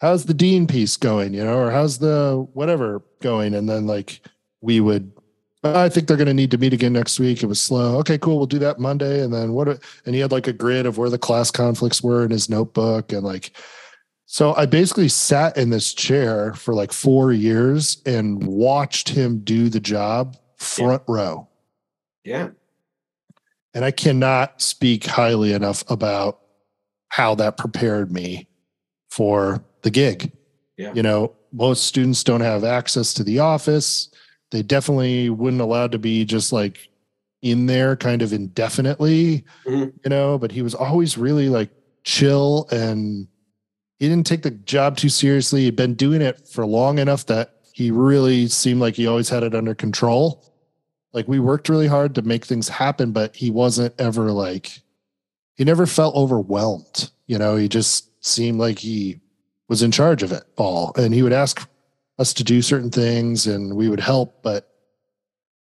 how's 0.00 0.26
the 0.26 0.34
dean 0.34 0.66
piece 0.66 0.96
going 0.96 1.34
you 1.34 1.44
know 1.44 1.58
or 1.58 1.70
how's 1.70 1.98
the 1.98 2.46
whatever 2.52 3.02
going 3.20 3.54
and 3.54 3.68
then 3.68 3.86
like 3.86 4.20
we 4.60 4.80
would 4.80 5.12
I 5.64 5.88
think 5.88 6.06
they're 6.06 6.16
going 6.16 6.28
to 6.28 6.34
need 6.34 6.52
to 6.52 6.58
meet 6.58 6.72
again 6.72 6.92
next 6.92 7.18
week. 7.18 7.42
It 7.42 7.46
was 7.46 7.60
slow. 7.60 7.98
Okay, 7.98 8.16
cool. 8.16 8.36
We'll 8.36 8.46
do 8.46 8.60
that 8.60 8.78
Monday. 8.78 9.22
And 9.22 9.34
then 9.34 9.52
what? 9.52 9.68
And 10.06 10.14
he 10.14 10.20
had 10.20 10.30
like 10.30 10.46
a 10.46 10.52
grid 10.52 10.86
of 10.86 10.98
where 10.98 11.10
the 11.10 11.18
class 11.18 11.50
conflicts 11.50 12.00
were 12.00 12.24
in 12.24 12.30
his 12.30 12.48
notebook. 12.48 13.12
And 13.12 13.24
like, 13.24 13.50
so 14.30 14.54
I 14.56 14.66
basically 14.66 15.08
sat 15.08 15.56
in 15.56 15.70
this 15.70 15.94
chair 15.94 16.52
for 16.52 16.74
like 16.74 16.92
four 16.92 17.32
years 17.32 18.02
and 18.04 18.46
watched 18.46 19.08
him 19.08 19.38
do 19.38 19.70
the 19.70 19.80
job 19.80 20.36
front 20.58 21.02
yeah. 21.08 21.14
row. 21.14 21.48
Yeah. 22.24 22.48
And 23.72 23.86
I 23.86 23.90
cannot 23.90 24.60
speak 24.60 25.06
highly 25.06 25.54
enough 25.54 25.82
about 25.88 26.40
how 27.08 27.36
that 27.36 27.56
prepared 27.56 28.12
me 28.12 28.48
for 29.08 29.64
the 29.80 29.90
gig. 29.90 30.30
Yeah. 30.76 30.92
You 30.92 31.02
know, 31.02 31.34
most 31.50 31.86
students 31.86 32.22
don't 32.22 32.42
have 32.42 32.64
access 32.64 33.14
to 33.14 33.24
the 33.24 33.38
office. 33.38 34.10
They 34.50 34.60
definitely 34.62 35.30
wouldn't 35.30 35.62
allowed 35.62 35.92
to 35.92 35.98
be 35.98 36.26
just 36.26 36.52
like 36.52 36.90
in 37.40 37.64
there 37.64 37.96
kind 37.96 38.20
of 38.20 38.34
indefinitely, 38.34 39.46
mm-hmm. 39.64 39.88
you 40.04 40.10
know, 40.10 40.36
but 40.36 40.52
he 40.52 40.60
was 40.60 40.74
always 40.74 41.16
really 41.16 41.48
like 41.48 41.70
chill 42.04 42.68
and 42.70 43.26
he 43.98 44.08
didn't 44.08 44.26
take 44.26 44.42
the 44.42 44.50
job 44.50 44.96
too 44.96 45.08
seriously. 45.08 45.64
He'd 45.64 45.76
been 45.76 45.94
doing 45.94 46.22
it 46.22 46.48
for 46.48 46.64
long 46.64 46.98
enough 46.98 47.26
that 47.26 47.54
he 47.72 47.90
really 47.90 48.48
seemed 48.48 48.80
like 48.80 48.94
he 48.94 49.06
always 49.06 49.28
had 49.28 49.42
it 49.42 49.54
under 49.54 49.74
control. 49.74 50.44
Like 51.12 51.26
we 51.26 51.40
worked 51.40 51.68
really 51.68 51.86
hard 51.86 52.14
to 52.14 52.22
make 52.22 52.44
things 52.44 52.68
happen, 52.68 53.12
but 53.12 53.34
he 53.34 53.50
wasn't 53.50 53.94
ever 53.98 54.30
like, 54.30 54.82
he 55.54 55.64
never 55.64 55.86
felt 55.86 56.14
overwhelmed. 56.14 57.10
You 57.26 57.38
know, 57.38 57.56
he 57.56 57.68
just 57.68 58.24
seemed 58.24 58.58
like 58.58 58.78
he 58.78 59.20
was 59.68 59.82
in 59.82 59.90
charge 59.90 60.22
of 60.22 60.32
it 60.32 60.44
all. 60.56 60.92
And 60.96 61.12
he 61.12 61.22
would 61.22 61.32
ask 61.32 61.68
us 62.18 62.32
to 62.34 62.44
do 62.44 62.62
certain 62.62 62.90
things 62.90 63.46
and 63.46 63.74
we 63.74 63.88
would 63.88 64.00
help, 64.00 64.42
but 64.42 64.64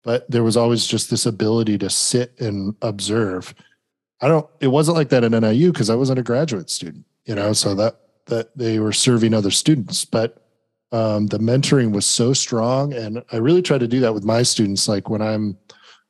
but 0.04 0.30
there 0.32 0.44
was 0.44 0.56
always 0.56 0.88
just 0.88 1.10
this 1.10 1.26
ability 1.26 1.78
to 1.78 1.90
sit 1.90 2.40
and 2.40 2.76
observe. 2.82 3.54
I 4.22 4.28
don't 4.28 4.48
it 4.60 4.68
wasn't 4.68 4.98
like 4.98 5.10
that 5.10 5.24
at 5.24 5.32
NIU 5.32 5.72
because 5.72 5.90
I 5.90 5.96
wasn't 5.96 6.20
a 6.20 6.24
graduate 6.24 6.70
student, 6.70 7.06
you 7.26 7.36
know, 7.36 7.54
so 7.54 7.76
that 7.76 8.00
that 8.28 8.56
they 8.58 8.80
were 8.80 8.94
serving 8.94 9.34
other 9.34 9.52
students. 9.52 10.06
But 10.06 10.44
um, 10.92 11.28
the 11.28 11.40
mentoring 11.40 11.92
was 11.92 12.06
so 12.06 12.34
strong. 12.34 12.94
And 12.94 13.24
I 13.32 13.38
really 13.38 13.62
try 13.62 13.78
to 13.78 13.88
do 13.88 14.00
that 14.02 14.14
with 14.14 14.24
my 14.24 14.44
students. 14.44 14.88
Like 14.88 15.10
when 15.10 15.22
I'm 15.22 15.58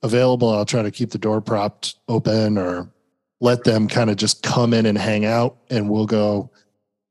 available, 0.04 0.50
I'll 0.50 0.66
try 0.66 0.84
to 0.84 0.92
keep 0.92 1.12
the 1.12 1.18
door 1.18 1.42
propped 1.42 1.96
open 2.08 2.58
or 2.58 2.92
let 3.40 3.64
them 3.64 3.88
kind 3.88 4.10
of 4.10 4.18
just 4.18 4.44
come 4.44 4.74
in 4.74 4.86
and 4.86 4.98
hang 4.98 5.26
out 5.26 5.58
and 5.70 5.90
we'll 5.90 6.06
go, 6.06 6.52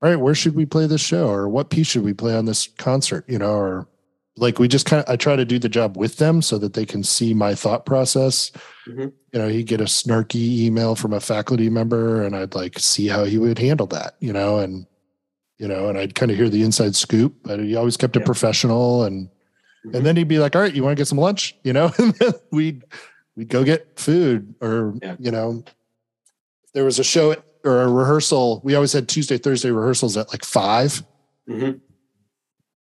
all 0.03 0.11
right, 0.11 0.17
where 0.17 0.35
should 0.35 0.55
we 0.55 0.67
play 0.67 0.87
this 0.87 1.01
show? 1.01 1.29
Or 1.29 1.49
what 1.49 1.71
piece 1.71 1.87
should 1.87 2.05
we 2.05 2.13
play 2.13 2.37
on 2.37 2.45
this 2.45 2.69
concert? 2.79 3.25
You 3.29 3.39
know, 3.39 3.55
or 3.55 3.89
like 4.37 4.59
we 4.59 4.69
just 4.69 4.87
kind 4.87 5.03
of 5.03 5.11
I 5.11 5.17
try 5.17 5.37
to 5.37 5.45
do 5.45 5.59
the 5.59 5.69
job 5.69 5.97
with 5.97 6.19
them 6.19 6.43
so 6.43 6.59
that 6.59 6.75
they 6.75 6.85
can 6.85 7.03
see 7.03 7.33
my 7.33 7.55
thought 7.55 7.87
process. 7.87 8.51
Mm-hmm. 8.87 9.09
You 9.33 9.39
know, 9.39 9.49
he'd 9.49 9.67
get 9.67 9.81
a 9.81 9.85
snarky 9.85 10.59
email 10.61 10.95
from 10.95 11.13
a 11.13 11.21
faculty 11.21 11.71
member 11.71 12.23
and 12.23 12.37
I'd 12.37 12.55
like 12.55 12.79
see 12.79 13.09
how 13.09 13.25
he 13.25 13.39
would 13.39 13.59
handle 13.59 13.87
that, 13.89 14.17
you 14.21 14.33
know, 14.33 14.59
and 14.59 14.87
you 15.59 15.69
know, 15.69 15.89
and 15.89 15.99
I'd 15.99 16.15
kind 16.15 16.31
of 16.31 16.37
hear 16.37 16.49
the 16.49 16.63
inside 16.63 16.95
scoop, 16.95 17.35
but 17.43 17.61
he 17.61 17.77
always 17.77 17.97
kept 17.97 18.17
it 18.17 18.21
yeah. 18.21 18.27
professional 18.27 19.05
and 19.05 19.29
mm-hmm. 19.29 19.97
and 19.97 20.07
then 20.07 20.17
he'd 20.17 20.29
be 20.29 20.39
like, 20.39 20.55
All 20.55 20.63
right, 20.63 20.75
you 20.75 20.83
want 20.83 20.97
to 20.97 21.01
get 21.01 21.09
some 21.09 21.19
lunch? 21.19 21.57
You 21.65 21.73
know, 21.73 21.93
and 21.99 22.15
then 22.15 22.33
we'd 22.51 22.85
we'd 23.37 23.49
go 23.49 23.65
get 23.65 23.99
food 23.99 24.55
or 24.61 24.95
yeah. 25.03 25.17
you 25.19 25.31
know, 25.31 25.65
there 26.75 26.85
was 26.85 26.99
a 26.99 27.05
show 27.05 27.35
or 27.67 27.83
a 27.83 27.89
rehearsal. 27.89 28.61
We 28.65 28.75
always 28.75 28.93
had 28.93 29.09
Tuesday, 29.09 29.39
Thursday 29.39 29.71
rehearsals 29.71 30.17
at 30.17 30.31
like 30.31 30.45
5 30.45 31.03
mm-hmm. 31.49 31.79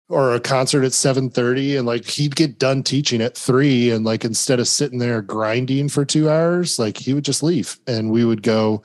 or 0.08 0.34
a 0.34 0.40
concert 0.40 0.84
at 0.84 0.92
7.30 0.92 1.78
and 1.78 1.86
like 1.86 2.04
he'd 2.06 2.34
get 2.36 2.58
done 2.58 2.82
teaching 2.82 3.22
at 3.22 3.36
three. 3.36 3.90
And 3.90 4.04
like, 4.04 4.24
instead 4.24 4.60
of 4.60 4.68
sitting 4.68 4.98
there 4.98 5.22
grinding 5.22 5.88
for 5.88 6.04
two 6.04 6.28
hours, 6.28 6.78
like 6.78 6.96
he 6.96 7.14
would 7.14 7.24
just 7.24 7.42
leave 7.42 7.78
and 7.86 8.10
we 8.10 8.24
would 8.24 8.42
go, 8.42 8.82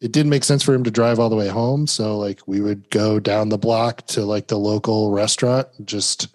it 0.00 0.12
didn't 0.12 0.30
make 0.30 0.44
sense 0.44 0.62
for 0.62 0.74
him 0.74 0.84
to 0.84 0.90
drive 0.90 1.18
all 1.18 1.28
the 1.28 1.36
way 1.36 1.48
home. 1.48 1.86
So 1.86 2.16
like 2.16 2.40
we 2.46 2.60
would 2.60 2.88
go 2.90 3.20
down 3.20 3.50
the 3.50 3.58
block 3.58 4.06
to 4.08 4.24
like 4.24 4.48
the 4.48 4.58
local 4.58 5.10
restaurant, 5.10 5.68
just 5.84 6.34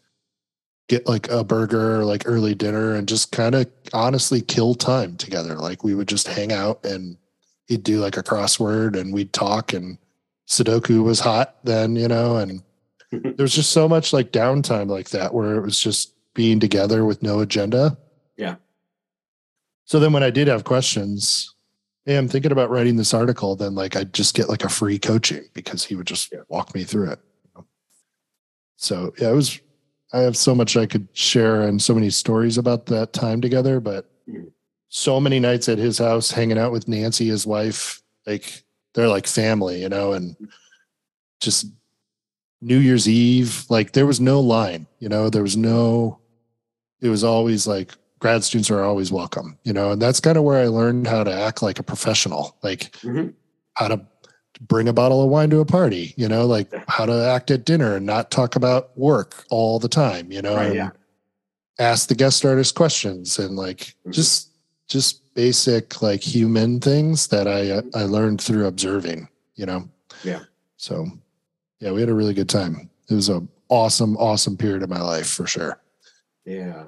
get 0.87 1.07
like 1.07 1.27
a 1.29 1.43
burger 1.43 1.99
or 1.99 2.05
like 2.05 2.23
early 2.25 2.53
dinner 2.53 2.93
and 2.93 3.07
just 3.07 3.31
kind 3.31 3.55
of 3.55 3.67
honestly 3.91 4.39
kill 4.41 4.75
time 4.75 5.17
together. 5.17 5.55
Like 5.55 5.83
we 5.83 5.95
would 5.95 6.07
just 6.07 6.27
hang 6.27 6.51
out 6.51 6.85
and 6.85 7.17
he'd 7.65 7.83
do 7.83 7.99
like 7.99 8.17
a 8.17 8.23
crossword 8.23 8.95
and 8.95 9.11
we'd 9.11 9.33
talk 9.33 9.73
and 9.73 9.97
Sudoku 10.47 11.03
was 11.03 11.19
hot 11.19 11.55
then, 11.63 11.95
you 11.95 12.07
know, 12.07 12.37
and 12.37 12.61
there 13.11 13.33
was 13.39 13.55
just 13.55 13.71
so 13.71 13.89
much 13.89 14.13
like 14.13 14.31
downtime 14.31 14.89
like 14.89 15.09
that 15.09 15.33
where 15.33 15.55
it 15.55 15.61
was 15.61 15.79
just 15.79 16.13
being 16.35 16.59
together 16.59 17.03
with 17.03 17.23
no 17.23 17.39
agenda. 17.39 17.97
Yeah. 18.37 18.55
So 19.85 19.99
then 19.99 20.13
when 20.13 20.23
I 20.23 20.29
did 20.29 20.47
have 20.47 20.65
questions, 20.65 21.54
hey, 22.05 22.17
I'm 22.17 22.27
thinking 22.27 22.51
about 22.51 22.69
writing 22.69 22.95
this 22.95 23.13
article, 23.13 23.55
then 23.55 23.75
like 23.75 23.95
I'd 23.95 24.13
just 24.13 24.35
get 24.35 24.49
like 24.49 24.63
a 24.63 24.69
free 24.69 24.99
coaching 24.99 25.43
because 25.53 25.83
he 25.83 25.95
would 25.95 26.07
just 26.07 26.33
walk 26.49 26.73
me 26.75 26.83
through 26.83 27.11
it. 27.11 27.19
So 28.77 29.13
yeah, 29.19 29.31
it 29.31 29.35
was 29.35 29.59
I 30.13 30.19
have 30.19 30.37
so 30.37 30.53
much 30.55 30.77
I 30.77 30.85
could 30.85 31.07
share 31.13 31.61
and 31.61 31.81
so 31.81 31.93
many 31.93 32.09
stories 32.09 32.57
about 32.57 32.85
that 32.87 33.13
time 33.13 33.41
together, 33.41 33.79
but 33.79 34.09
mm 34.29 34.51
so 34.95 35.19
many 35.19 35.41
nights 35.41 35.67
at 35.67 35.77
his 35.77 35.97
house 35.97 36.31
hanging 36.31 36.57
out 36.57 36.71
with 36.71 36.87
Nancy, 36.87 37.27
his 37.27 37.45
wife. 37.45 38.01
Like 38.25 38.63
they're 38.93 39.09
like 39.09 39.27
family, 39.27 39.81
you 39.81 39.89
know, 39.89 40.13
and 40.13 40.37
just 41.41 41.67
New 42.61 42.77
Year's 42.77 43.07
Eve, 43.07 43.65
like 43.69 43.91
there 43.91 44.05
was 44.05 44.21
no 44.21 44.39
line, 44.39 44.87
you 44.99 45.09
know, 45.09 45.29
there 45.29 45.43
was 45.43 45.57
no, 45.57 46.19
it 47.01 47.09
was 47.09 47.25
always 47.25 47.67
like 47.67 47.91
grad 48.19 48.43
students 48.43 48.71
are 48.71 48.83
always 48.83 49.11
welcome, 49.11 49.57
you 49.63 49.73
know, 49.73 49.91
and 49.91 50.01
that's 50.01 50.19
kind 50.19 50.37
of 50.37 50.43
where 50.43 50.61
I 50.61 50.67
learned 50.67 51.07
how 51.07 51.23
to 51.23 51.33
act 51.33 51.61
like 51.61 51.79
a 51.79 51.83
professional, 51.83 52.57
like 52.63 52.91
mm-hmm. 53.01 53.29
how 53.73 53.87
to 53.89 54.01
bring 54.61 54.87
a 54.87 54.93
bottle 54.93 55.23
of 55.23 55.29
wine 55.29 55.49
to 55.49 55.59
a 55.59 55.65
party, 55.65 56.13
you 56.17 56.27
know, 56.27 56.45
like 56.45 56.71
how 56.87 57.05
to 57.05 57.13
act 57.13 57.51
at 57.51 57.65
dinner 57.65 57.95
and 57.95 58.05
not 58.05 58.31
talk 58.31 58.55
about 58.55 58.97
work 58.97 59.45
all 59.49 59.79
the 59.79 59.89
time, 59.89 60.31
you 60.31 60.41
know, 60.41 60.55
right, 60.55 60.67
and 60.67 60.75
yeah. 60.75 60.89
ask 61.79 62.07
the 62.07 62.15
guest 62.15 62.45
artist 62.45 62.75
questions 62.75 63.37
and 63.37 63.55
like 63.55 63.79
mm-hmm. 63.79 64.11
just 64.11 64.49
just 64.87 65.33
basic 65.33 66.01
like 66.01 66.21
human 66.21 66.79
things 66.79 67.27
that 67.27 67.47
I 67.47 67.81
I 67.99 68.03
learned 68.05 68.39
through 68.41 68.65
observing, 68.65 69.27
you 69.55 69.65
know. 69.65 69.89
Yeah. 70.23 70.43
So, 70.77 71.07
yeah, 71.79 71.91
we 71.91 71.99
had 71.99 72.09
a 72.09 72.13
really 72.13 72.33
good 72.33 72.49
time. 72.49 72.89
It 73.09 73.13
was 73.13 73.29
a 73.29 73.45
awesome 73.69 74.15
awesome 74.17 74.55
period 74.55 74.83
of 74.83 74.89
my 74.89 75.01
life 75.01 75.27
for 75.27 75.47
sure. 75.47 75.81
Yeah. 76.45 76.85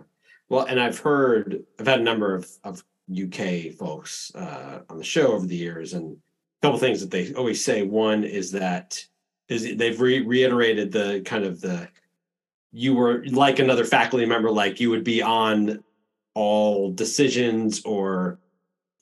Well, 0.50 0.66
and 0.66 0.80
I've 0.80 1.00
heard 1.00 1.64
I've 1.80 1.88
had 1.88 2.00
a 2.00 2.04
number 2.04 2.34
of 2.34 2.50
of 2.64 2.84
UK 3.12 3.74
folks 3.74 4.32
uh, 4.36 4.80
on 4.90 4.98
the 4.98 5.04
show 5.04 5.34
over 5.34 5.46
the 5.46 5.56
years, 5.56 5.94
and 5.94 6.16
a 6.16 6.66
couple 6.66 6.80
things 6.80 7.02
that 7.02 7.12
they 7.12 7.34
always 7.34 7.64
say. 7.64 7.84
One 7.84 8.24
is 8.24 8.52
that 8.52 9.04
is 9.50 9.76
they've 9.76 10.00
re- 10.00 10.26
reiterated 10.26 10.92
the 10.92 11.22
kind 11.26 11.44
of 11.44 11.62
the 11.62 11.88
you 12.72 12.94
were 12.94 13.26
like 13.28 13.60
another 13.60 13.86
faculty 13.86 14.26
member, 14.26 14.52
like 14.52 14.80
you 14.80 14.90
would 14.90 15.04
be 15.04 15.22
on 15.22 15.84
all 16.34 16.92
decisions 16.92 17.82
or 17.84 18.40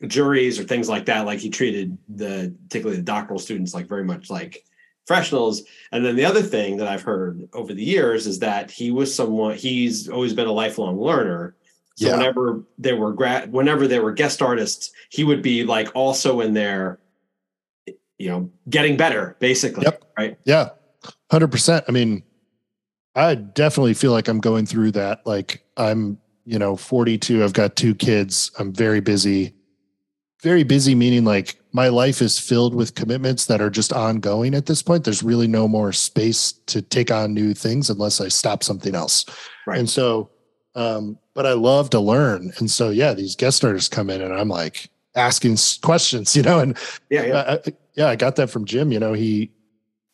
juries 0.08 0.60
or 0.60 0.64
things 0.64 0.88
like 0.88 1.06
that. 1.06 1.26
Like 1.26 1.40
he 1.40 1.50
treated 1.50 1.98
the 2.08 2.56
particularly 2.68 2.98
the 2.98 3.04
doctoral 3.04 3.40
students 3.40 3.74
like 3.74 3.88
very 3.88 4.04
much 4.04 4.30
like 4.30 4.64
professionals. 5.06 5.64
And 5.92 6.06
then 6.06 6.16
the 6.16 6.26
other 6.26 6.42
thing 6.42 6.78
that 6.78 6.88
I've 6.88 7.02
heard 7.02 7.48
over 7.54 7.74
the 7.74 7.84
years 7.84 8.28
is 8.28 8.40
that 8.40 8.72
he 8.72 8.92
was 8.92 9.14
someone 9.14 9.56
he's 9.56 10.10
always 10.10 10.34
been 10.34 10.48
a 10.48 10.52
lifelong 10.52 11.00
learner. 11.00 11.56
So 11.98 12.08
yeah. 12.08 12.18
whenever 12.18 12.64
there 12.78 12.98
were 12.98 13.14
grad 13.14 13.52
whenever 13.52 13.88
there 13.88 14.02
were 14.02 14.12
guest 14.12 14.42
artists, 14.42 14.92
he 15.10 15.24
would 15.24 15.42
be 15.42 15.64
like 15.64 15.90
also 15.96 16.42
in 16.42 16.54
there, 16.54 17.00
you 18.18 18.30
know, 18.30 18.50
getting 18.70 18.98
better, 18.98 19.38
basically. 19.40 19.84
Yep. 19.84 20.04
Right. 20.18 20.38
Yeah. 20.46 20.70
Hundred 21.32 21.52
percent. 21.52 21.86
I 21.88 21.92
mean, 21.92 22.24
I 23.16 23.36
definitely 23.36 23.94
feel 23.94 24.12
like 24.12 24.28
I'm 24.28 24.40
going 24.40 24.66
through 24.66 24.92
that. 24.92 25.26
Like 25.26 25.64
I'm 25.78 26.18
you 26.46 26.60
know, 26.60 26.76
42, 26.76 27.44
I've 27.44 27.54
got 27.54 27.76
two 27.76 27.96
kids. 27.96 28.52
I'm 28.60 28.72
very 28.72 29.00
busy. 29.00 29.55
Very 30.42 30.64
busy, 30.64 30.96
meaning 30.96 31.24
like 31.24 31.60
my 31.72 31.88
life 31.88 32.22
is 32.22 32.38
filled 32.40 32.76
with 32.76 32.96
commitments 32.96 33.46
that 33.48 33.62
are 33.62 33.70
just 33.70 33.92
ongoing 33.92 34.54
at 34.54 34.66
this 34.66 34.82
point. 34.82 35.04
There's 35.04 35.24
really 35.24 35.48
no 35.48 35.68
more 35.68 35.92
space 35.92 36.54
to 36.68 36.82
take 36.82 37.12
on 37.12 37.34
new 37.34 37.54
things 37.54 37.90
unless 37.90 38.22
I 38.22 38.28
stop 38.28 38.64
something 38.64 38.96
else. 38.96 39.26
Right. 39.66 39.80
And 39.80 39.90
so, 39.90 40.30
um, 40.76 41.18
but 41.34 41.46
I 41.46 41.54
love 41.54 41.90
to 41.92 42.00
learn. 42.00 42.52
And 42.60 42.70
so, 42.70 42.90
yeah, 42.90 43.14
these 43.14 43.36
guest 43.36 43.64
artists 43.64 43.90
come 43.90 44.10
in 44.10 44.22
and 44.22 44.34
I'm 44.34 44.50
like 44.50 44.90
asking 45.16 45.58
questions, 45.82 46.36
you 46.36 46.44
know, 46.44 46.60
and 46.60 46.78
yeah, 47.10 47.26
yeah, 47.26 47.58
I, 47.66 47.74
yeah, 47.96 48.08
I 48.08 48.16
got 48.16 48.36
that 48.38 48.50
from 48.50 48.66
Jim, 48.66 48.92
you 48.92 49.00
know, 49.00 49.14
he, 49.14 49.52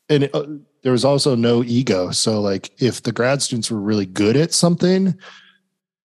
and 0.09 0.23
it, 0.23 0.35
uh, 0.35 0.45
there 0.83 0.91
was 0.91 1.05
also 1.05 1.35
no 1.35 1.63
ego. 1.63 2.11
So 2.11 2.41
like 2.41 2.71
if 2.81 3.03
the 3.03 3.11
grad 3.11 3.41
students 3.41 3.69
were 3.69 3.79
really 3.79 4.05
good 4.05 4.35
at 4.35 4.53
something, 4.53 5.15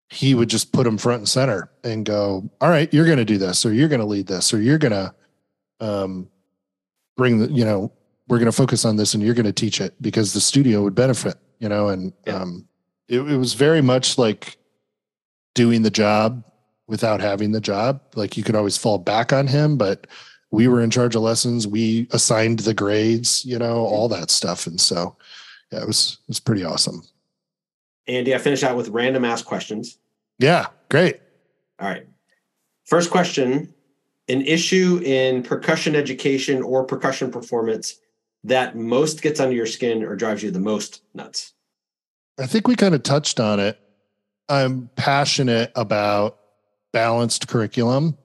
he 0.09 0.35
would 0.35 0.49
just 0.49 0.73
put 0.73 0.85
them 0.85 0.99
front 0.99 1.21
and 1.21 1.29
center 1.29 1.71
and 1.83 2.07
go, 2.07 2.49
all 2.61 2.69
right, 2.69 2.93
you're 2.95 3.07
going 3.07 3.19
to 3.19 3.25
do 3.25 3.39
this, 3.39 3.67
or 3.67 3.73
you're 3.73 3.89
going 3.89 4.01
to 4.01 4.07
lead 4.07 4.27
this, 4.27 4.55
or 4.55 4.61
you're 4.61 4.79
going 4.79 4.93
to 4.93 5.15
um, 5.81 6.29
bring 7.17 7.39
the, 7.39 7.51
you 7.51 7.65
know, 7.65 7.93
we're 8.29 8.39
going 8.39 8.51
to 8.51 8.57
focus 8.57 8.85
on 8.85 8.97
this 8.97 9.15
and 9.15 9.23
you're 9.23 9.35
going 9.35 9.47
to 9.47 9.53
teach 9.53 9.81
it 9.81 9.95
because 10.01 10.33
the 10.33 10.41
studio 10.41 10.83
would 10.83 10.95
benefit, 10.95 11.37
you 11.59 11.69
know, 11.69 11.89
and 11.89 12.13
yeah. 12.27 12.43
um, 12.43 12.69
it, 13.09 13.21
it 13.21 13.37
was 13.37 13.55
very 13.55 13.83
much 13.83 14.19
like 14.19 14.57
doing 15.55 15.83
the 15.83 15.91
job 15.91 16.45
without 16.87 17.21
having 17.21 17.53
the 17.53 17.61
job. 17.61 18.01
Like 18.15 18.37
you 18.37 18.43
could 18.43 18.57
always 18.57 18.77
fall 18.77 18.99
back 18.99 19.33
on 19.33 19.47
him, 19.47 19.77
but 19.77 20.07
we 20.51 20.69
were 20.69 20.81
in 20.81 20.91
charge 20.91 21.15
of 21.15 21.23
lessons. 21.23 21.67
We 21.67 22.09
assigned 22.13 22.61
the 22.61 22.75
grades, 22.75 23.45
you 23.45 23.59
know, 23.59 23.79
all 23.79 24.09
that 24.09 24.31
stuff. 24.31 24.67
And 24.67 24.81
so, 24.81 25.17
yeah, 25.73 25.83
it 25.83 25.87
was, 25.87 26.19
it 26.23 26.29
was 26.29 26.41
pretty 26.41 26.65
awesome. 26.65 27.03
Andy, 28.09 28.35
I 28.35 28.39
finish 28.39 28.63
out 28.63 28.77
with 28.77 28.89
random 28.89 29.25
ass 29.25 29.43
questions. 29.43 29.99
Yeah, 30.39 30.67
great. 30.89 31.21
All 31.81 31.89
right. 31.89 32.07
First 32.85 33.11
question 33.11 33.73
An 34.29 34.43
issue 34.43 35.01
in 35.05 35.43
percussion 35.43 35.95
education 35.95 36.63
or 36.63 36.85
percussion 36.85 37.31
performance 37.31 37.99
that 38.45 38.77
most 38.77 39.23
gets 39.23 39.41
under 39.41 39.55
your 39.55 39.67
skin 39.67 40.05
or 40.05 40.15
drives 40.17 40.43
you 40.43 40.51
the 40.51 40.61
most 40.61 41.03
nuts? 41.15 41.53
I 42.39 42.47
think 42.47 42.69
we 42.69 42.77
kind 42.77 42.95
of 42.95 43.03
touched 43.03 43.41
on 43.41 43.61
it. 43.61 43.79
I'm 44.49 44.89
passionate 44.95 45.73
about 45.75 46.39
balanced 46.93 47.49
curriculum. 47.49 48.17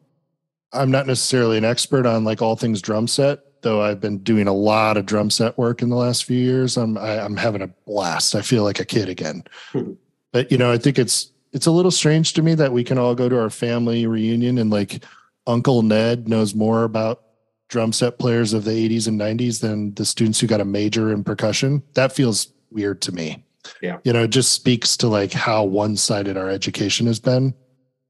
I'm 0.73 0.91
not 0.91 1.07
necessarily 1.07 1.57
an 1.57 1.65
expert 1.65 2.05
on 2.05 2.23
like 2.23 2.41
all 2.41 2.55
things 2.55 2.81
drum 2.81 3.07
set, 3.07 3.39
though 3.61 3.81
I've 3.81 3.99
been 3.99 4.19
doing 4.19 4.47
a 4.47 4.53
lot 4.53 4.97
of 4.97 5.05
drum 5.05 5.29
set 5.29 5.57
work 5.57 5.81
in 5.81 5.89
the 5.89 5.95
last 5.95 6.25
few 6.25 6.37
years, 6.37 6.77
I'm 6.77 6.97
I, 6.97 7.13
am 7.13 7.19
i 7.19 7.25
am 7.25 7.37
having 7.37 7.61
a 7.61 7.67
blast. 7.67 8.35
I 8.35 8.41
feel 8.41 8.63
like 8.63 8.79
a 8.79 8.85
kid 8.85 9.09
again. 9.09 9.43
but 10.31 10.51
you 10.51 10.57
know, 10.57 10.71
I 10.71 10.77
think 10.77 10.99
it's 10.99 11.31
it's 11.53 11.65
a 11.65 11.71
little 11.71 11.91
strange 11.91 12.33
to 12.33 12.41
me 12.41 12.55
that 12.55 12.71
we 12.71 12.83
can 12.83 12.97
all 12.97 13.15
go 13.15 13.29
to 13.29 13.39
our 13.39 13.49
family 13.49 14.07
reunion 14.07 14.57
and 14.57 14.69
like 14.69 15.03
Uncle 15.47 15.81
Ned 15.81 16.27
knows 16.27 16.55
more 16.55 16.83
about 16.83 17.23
drum 17.67 17.93
set 17.93 18.19
players 18.19 18.53
of 18.53 18.65
the 18.65 18.71
80s 18.71 19.07
and 19.07 19.19
90s 19.19 19.61
than 19.61 19.93
the 19.95 20.05
students 20.05 20.39
who 20.39 20.47
got 20.47 20.61
a 20.61 20.65
major 20.65 21.11
in 21.11 21.23
percussion. 21.23 21.81
That 21.93 22.11
feels 22.11 22.51
weird 22.69 23.01
to 23.03 23.11
me. 23.11 23.43
Yeah. 23.81 23.99
You 24.03 24.13
know, 24.13 24.23
it 24.23 24.29
just 24.29 24.51
speaks 24.51 24.97
to 24.97 25.07
like 25.07 25.31
how 25.31 25.63
one-sided 25.63 26.37
our 26.37 26.49
education 26.49 27.07
has 27.07 27.19
been. 27.19 27.53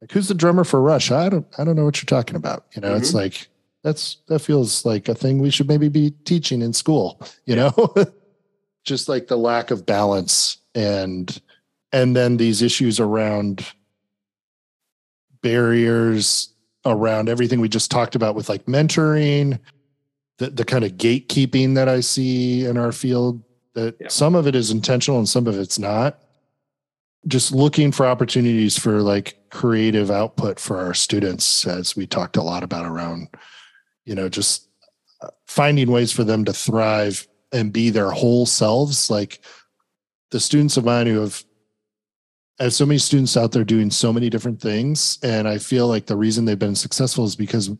Like 0.01 0.11
who's 0.11 0.27
the 0.27 0.33
drummer 0.33 0.63
for 0.63 0.81
Rush? 0.81 1.11
I 1.11 1.29
don't 1.29 1.45
I 1.57 1.63
don't 1.63 1.75
know 1.75 1.85
what 1.85 2.01
you're 2.01 2.07
talking 2.07 2.35
about. 2.35 2.65
You 2.75 2.81
know, 2.81 2.89
mm-hmm. 2.89 2.97
it's 2.97 3.13
like 3.13 3.47
that's 3.83 4.17
that 4.27 4.39
feels 4.39 4.85
like 4.85 5.09
a 5.09 5.15
thing 5.15 5.39
we 5.39 5.49
should 5.49 5.67
maybe 5.67 5.89
be 5.89 6.11
teaching 6.25 6.61
in 6.61 6.73
school, 6.73 7.21
you 7.45 7.55
know? 7.55 7.73
just 8.83 9.07
like 9.07 9.27
the 9.27 9.37
lack 9.37 9.71
of 9.71 9.85
balance 9.85 10.57
and 10.75 11.41
and 11.91 12.15
then 12.15 12.37
these 12.37 12.61
issues 12.61 12.99
around 12.99 13.65
barriers 15.41 16.53
around 16.85 17.29
everything 17.29 17.59
we 17.59 17.69
just 17.69 17.91
talked 17.91 18.15
about 18.15 18.35
with 18.35 18.49
like 18.49 18.65
mentoring 18.65 19.59
the, 20.37 20.49
the 20.49 20.65
kind 20.65 20.83
of 20.83 20.93
gatekeeping 20.93 21.75
that 21.75 21.87
i 21.87 21.99
see 21.99 22.65
in 22.65 22.77
our 22.77 22.91
field 22.91 23.43
that 23.73 23.95
yeah. 23.99 24.07
some 24.07 24.33
of 24.35 24.47
it 24.47 24.55
is 24.55 24.71
intentional 24.71 25.19
and 25.19 25.29
some 25.29 25.45
of 25.45 25.57
it's 25.57 25.77
not 25.77 26.19
just 27.27 27.51
looking 27.51 27.91
for 27.91 28.05
opportunities 28.05 28.77
for 28.77 29.01
like 29.01 29.37
creative 29.51 30.09
output 30.09 30.59
for 30.59 30.79
our 30.79 30.93
students 30.93 31.67
as 31.67 31.95
we 31.95 32.07
talked 32.07 32.35
a 32.35 32.41
lot 32.41 32.63
about 32.63 32.85
around 32.85 33.27
you 34.05 34.15
know 34.15 34.29
just 34.29 34.69
uh, 35.21 35.29
finding 35.47 35.91
ways 35.91 36.11
for 36.11 36.23
them 36.23 36.45
to 36.45 36.53
thrive 36.53 37.27
and 37.51 37.73
be 37.73 37.89
their 37.89 38.11
whole 38.11 38.45
selves 38.45 39.09
like 39.09 39.41
the 40.31 40.39
students 40.39 40.77
of 40.77 40.85
mine 40.85 41.07
who 41.07 41.19
have 41.19 41.43
I 42.61 42.65
have 42.65 42.73
so 42.73 42.85
many 42.85 42.99
students 42.99 43.35
out 43.35 43.53
there 43.53 43.63
doing 43.63 43.89
so 43.89 44.13
many 44.13 44.29
different 44.29 44.61
things. 44.61 45.17
And 45.23 45.47
I 45.47 45.57
feel 45.57 45.87
like 45.87 46.05
the 46.05 46.15
reason 46.15 46.45
they've 46.45 46.59
been 46.59 46.75
successful 46.75 47.25
is 47.25 47.35
because 47.35 47.71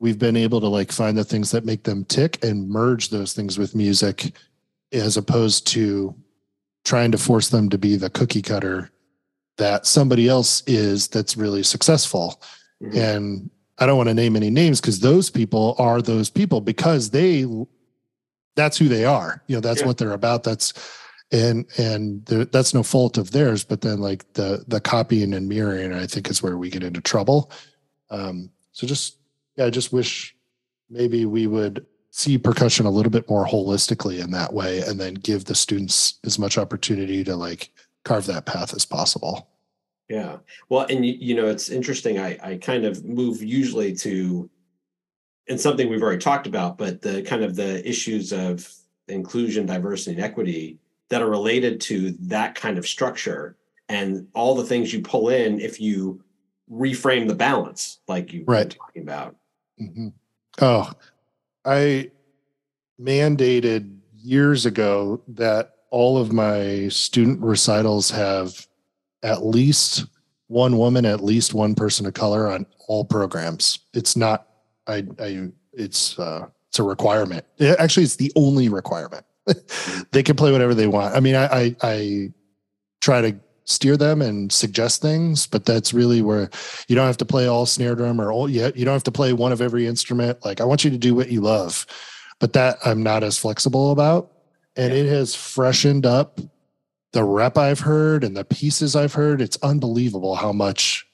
we've 0.00 0.18
been 0.18 0.36
able 0.36 0.60
to 0.60 0.66
like 0.66 0.90
find 0.90 1.16
the 1.16 1.22
things 1.22 1.52
that 1.52 1.64
make 1.64 1.84
them 1.84 2.04
tick 2.06 2.42
and 2.42 2.68
merge 2.68 3.10
those 3.10 3.34
things 3.34 3.56
with 3.56 3.76
music 3.76 4.32
as 4.90 5.16
opposed 5.16 5.64
to 5.68 6.12
trying 6.84 7.12
to 7.12 7.18
force 7.18 7.50
them 7.50 7.68
to 7.68 7.78
be 7.78 7.94
the 7.94 8.10
cookie 8.10 8.42
cutter 8.42 8.90
that 9.58 9.86
somebody 9.86 10.26
else 10.26 10.64
is 10.66 11.06
that's 11.06 11.36
really 11.36 11.62
successful. 11.62 12.42
Mm-hmm. 12.82 12.98
And 12.98 13.50
I 13.80 13.86
don't 13.86 13.96
want 13.96 14.08
to 14.10 14.14
name 14.14 14.36
any 14.36 14.50
names 14.50 14.80
because 14.80 15.00
those 15.00 15.30
people 15.30 15.74
are 15.78 16.02
those 16.02 16.30
people 16.30 16.60
because 16.60 17.10
they 17.10 17.46
that's 18.54 18.76
who 18.76 18.88
they 18.88 19.04
are. 19.04 19.42
You 19.46 19.56
know, 19.56 19.60
that's 19.60 19.80
yeah. 19.80 19.86
what 19.86 19.98
they're 19.98 20.12
about. 20.12 20.44
That's 20.44 20.74
and 21.32 21.66
and 21.78 22.24
that's 22.26 22.74
no 22.74 22.82
fault 22.82 23.16
of 23.16 23.30
theirs 23.30 23.64
but 23.64 23.80
then 23.82 24.00
like 24.00 24.30
the 24.34 24.64
the 24.66 24.80
copying 24.80 25.32
and 25.32 25.48
mirroring 25.48 25.92
i 25.92 26.06
think 26.06 26.28
is 26.28 26.42
where 26.42 26.56
we 26.56 26.70
get 26.70 26.82
into 26.82 27.00
trouble 27.00 27.50
um 28.10 28.50
so 28.72 28.86
just 28.86 29.16
yeah 29.56 29.64
i 29.64 29.70
just 29.70 29.92
wish 29.92 30.34
maybe 30.88 31.24
we 31.26 31.46
would 31.46 31.86
see 32.10 32.36
percussion 32.36 32.86
a 32.86 32.90
little 32.90 33.10
bit 33.10 33.28
more 33.30 33.46
holistically 33.46 34.20
in 34.20 34.32
that 34.32 34.52
way 34.52 34.80
and 34.80 34.98
then 34.98 35.14
give 35.14 35.44
the 35.44 35.54
students 35.54 36.18
as 36.24 36.38
much 36.38 36.58
opportunity 36.58 37.22
to 37.22 37.36
like 37.36 37.70
carve 38.04 38.26
that 38.26 38.46
path 38.46 38.74
as 38.74 38.84
possible 38.84 39.48
yeah 40.10 40.36
well 40.68 40.86
and 40.90 41.06
you, 41.06 41.14
you 41.18 41.34
know 41.34 41.46
it's 41.46 41.70
interesting 41.70 42.18
i 42.18 42.38
i 42.42 42.56
kind 42.56 42.84
of 42.84 43.02
move 43.04 43.42
usually 43.42 43.94
to 43.94 44.50
and 45.48 45.58
something 45.58 45.88
we've 45.88 46.02
already 46.02 46.18
talked 46.18 46.46
about 46.46 46.76
but 46.76 47.00
the 47.00 47.22
kind 47.22 47.42
of 47.42 47.56
the 47.56 47.88
issues 47.88 48.32
of 48.32 48.70
inclusion 49.08 49.64
diversity 49.64 50.16
and 50.16 50.22
equity 50.22 50.78
that 51.08 51.22
are 51.22 51.30
related 51.30 51.80
to 51.80 52.12
that 52.20 52.54
kind 52.54 52.76
of 52.76 52.86
structure 52.86 53.56
and 53.88 54.28
all 54.34 54.54
the 54.54 54.64
things 54.64 54.92
you 54.92 55.02
pull 55.02 55.28
in 55.28 55.60
if 55.60 55.80
you 55.80 56.22
reframe 56.70 57.26
the 57.26 57.34
balance 57.34 57.98
like 58.06 58.32
you 58.32 58.44
right. 58.46 58.66
were 58.66 58.86
talking 58.86 59.02
about. 59.02 59.36
Mm-hmm. 59.80 60.08
Oh, 60.60 60.92
I 61.64 62.10
mandated 63.00 63.98
years 64.16 64.66
ago 64.66 65.20
that 65.26 65.74
all 65.90 66.18
of 66.18 66.32
my 66.32 66.88
student 66.88 67.40
recitals 67.40 68.10
have 68.10 68.68
at 69.22 69.44
least 69.44 70.06
one 70.48 70.76
woman, 70.76 71.06
at 71.06 71.22
least 71.22 71.54
one 71.54 71.74
person 71.74 72.06
of 72.06 72.14
color 72.14 72.48
on 72.48 72.66
all 72.88 73.04
programs. 73.04 73.78
It's 73.94 74.16
not, 74.16 74.46
I, 74.86 75.04
I, 75.18 75.48
it's, 75.72 76.18
uh, 76.18 76.46
it's 76.68 76.78
a 76.78 76.82
requirement. 76.82 77.44
It, 77.58 77.78
actually, 77.78 78.04
it's 78.04 78.16
the 78.16 78.32
only 78.36 78.68
requirement. 78.68 79.24
they 80.12 80.22
can 80.22 80.36
play 80.36 80.52
whatever 80.52 80.74
they 80.74 80.86
want. 80.86 81.14
I 81.14 81.20
mean, 81.20 81.34
I, 81.34 81.46
I, 81.46 81.76
I 81.82 82.32
try 83.00 83.20
to 83.20 83.36
steer 83.64 83.96
them 83.96 84.20
and 84.20 84.52
suggest 84.52 85.00
things, 85.00 85.46
but 85.46 85.64
that's 85.64 85.94
really 85.94 86.22
where 86.22 86.50
you 86.88 86.96
don't 86.96 87.06
have 87.06 87.16
to 87.18 87.24
play 87.24 87.46
all 87.46 87.66
snare 87.66 87.94
drum 87.94 88.20
or 88.20 88.32
all 88.32 88.48
yet. 88.48 88.76
You 88.76 88.84
don't 88.84 88.94
have 88.94 89.04
to 89.04 89.12
play 89.12 89.32
one 89.32 89.52
of 89.52 89.60
every 89.60 89.86
instrument. 89.86 90.44
Like 90.44 90.60
I 90.60 90.64
want 90.64 90.84
you 90.84 90.90
to 90.90 90.98
do 90.98 91.14
what 91.14 91.30
you 91.30 91.40
love, 91.40 91.86
but 92.40 92.52
that 92.54 92.78
I'm 92.84 93.02
not 93.02 93.22
as 93.22 93.38
flexible 93.38 93.92
about. 93.92 94.32
And 94.76 94.92
yeah. 94.92 95.00
it 95.00 95.06
has 95.06 95.34
freshened 95.34 96.06
up 96.06 96.40
the 97.12 97.24
rep 97.24 97.58
I've 97.58 97.80
heard 97.80 98.24
and 98.24 98.36
the 98.36 98.44
pieces 98.44 98.94
I've 98.94 99.14
heard. 99.14 99.40
It's 99.40 99.58
unbelievable 99.62 100.34
how 100.34 100.52
much 100.52 101.06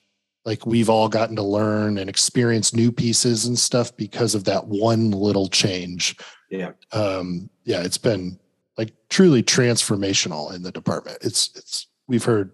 like 0.44 0.64
we've 0.64 0.90
all 0.90 1.09
gotten 1.09 1.36
to 1.36 1.42
learn 1.42 1.99
and 1.99 2.09
experience 2.09 2.74
new 2.74 2.92
pieces 2.92 3.47
and 3.47 3.59
stuff 3.59 3.97
because 3.97 4.34
of 4.34 4.44
that 4.44 4.66
one 4.66 5.11
little 5.11 5.49
change. 5.49 6.16
Yeah. 6.51 6.72
Um, 6.92 7.51
yeah, 7.64 7.82
it's 7.82 7.99
been 7.99 8.38
like 8.78 8.92
truly 9.09 9.42
transformational 9.42 10.55
in 10.55 10.62
the 10.62 10.70
department. 10.70 11.18
It's 11.22 11.51
it's 11.57 11.86
we've 12.07 12.24
heard 12.24 12.53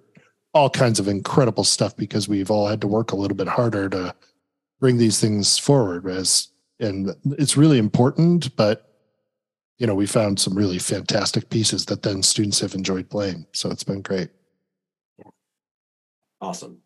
all 0.54 0.70
kinds 0.70 1.00
of 1.00 1.08
incredible 1.08 1.64
stuff 1.64 1.96
because 1.96 2.28
we've 2.28 2.50
all 2.50 2.66
had 2.66 2.80
to 2.80 2.86
work 2.86 3.12
a 3.12 3.16
little 3.16 3.36
bit 3.36 3.48
harder 3.48 3.88
to 3.90 4.14
bring 4.80 4.98
these 4.98 5.20
things 5.20 5.58
forward 5.58 6.06
as 6.06 6.48
and 6.80 7.14
it's 7.38 7.56
really 7.56 7.78
important, 7.78 8.54
but 8.56 8.91
you 9.82 9.86
know, 9.86 9.94
we 9.94 10.06
found 10.06 10.40
some 10.40 10.56
really 10.56 10.78
fantastic 10.78 11.50
pieces 11.50 11.84
that 11.86 12.02
then 12.02 12.22
students 12.22 12.60
have 12.60 12.74
enjoyed 12.74 13.10
playing. 13.10 13.44
So 13.52 13.70
it's 13.70 13.84
been 13.84 14.00
great. 14.00 14.30
Awesome. 16.40 16.78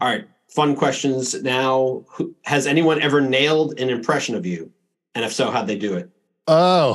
All 0.00 0.08
right 0.08 0.26
fun 0.48 0.74
questions 0.74 1.40
now. 1.42 2.04
Has 2.44 2.66
anyone 2.66 3.00
ever 3.00 3.20
nailed 3.20 3.78
an 3.78 3.90
impression 3.90 4.34
of 4.34 4.46
you? 4.46 4.72
And 5.14 5.24
if 5.24 5.32
so, 5.32 5.50
how'd 5.50 5.66
they 5.66 5.78
do 5.78 5.94
it? 5.94 6.10
Oh, 6.46 6.94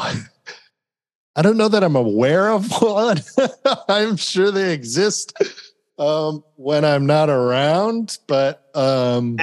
I 1.35 1.41
don't 1.41 1.57
know 1.57 1.67
that 1.69 1.83
I'm 1.83 1.95
aware 1.95 2.49
of 2.49 2.69
one. 2.81 3.19
I'm 3.87 4.17
sure 4.17 4.51
they 4.51 4.73
exist 4.73 5.33
um, 5.97 6.43
when 6.55 6.85
I'm 6.85 7.05
not 7.05 7.29
around, 7.29 8.19
but 8.27 8.69
um, 8.75 9.37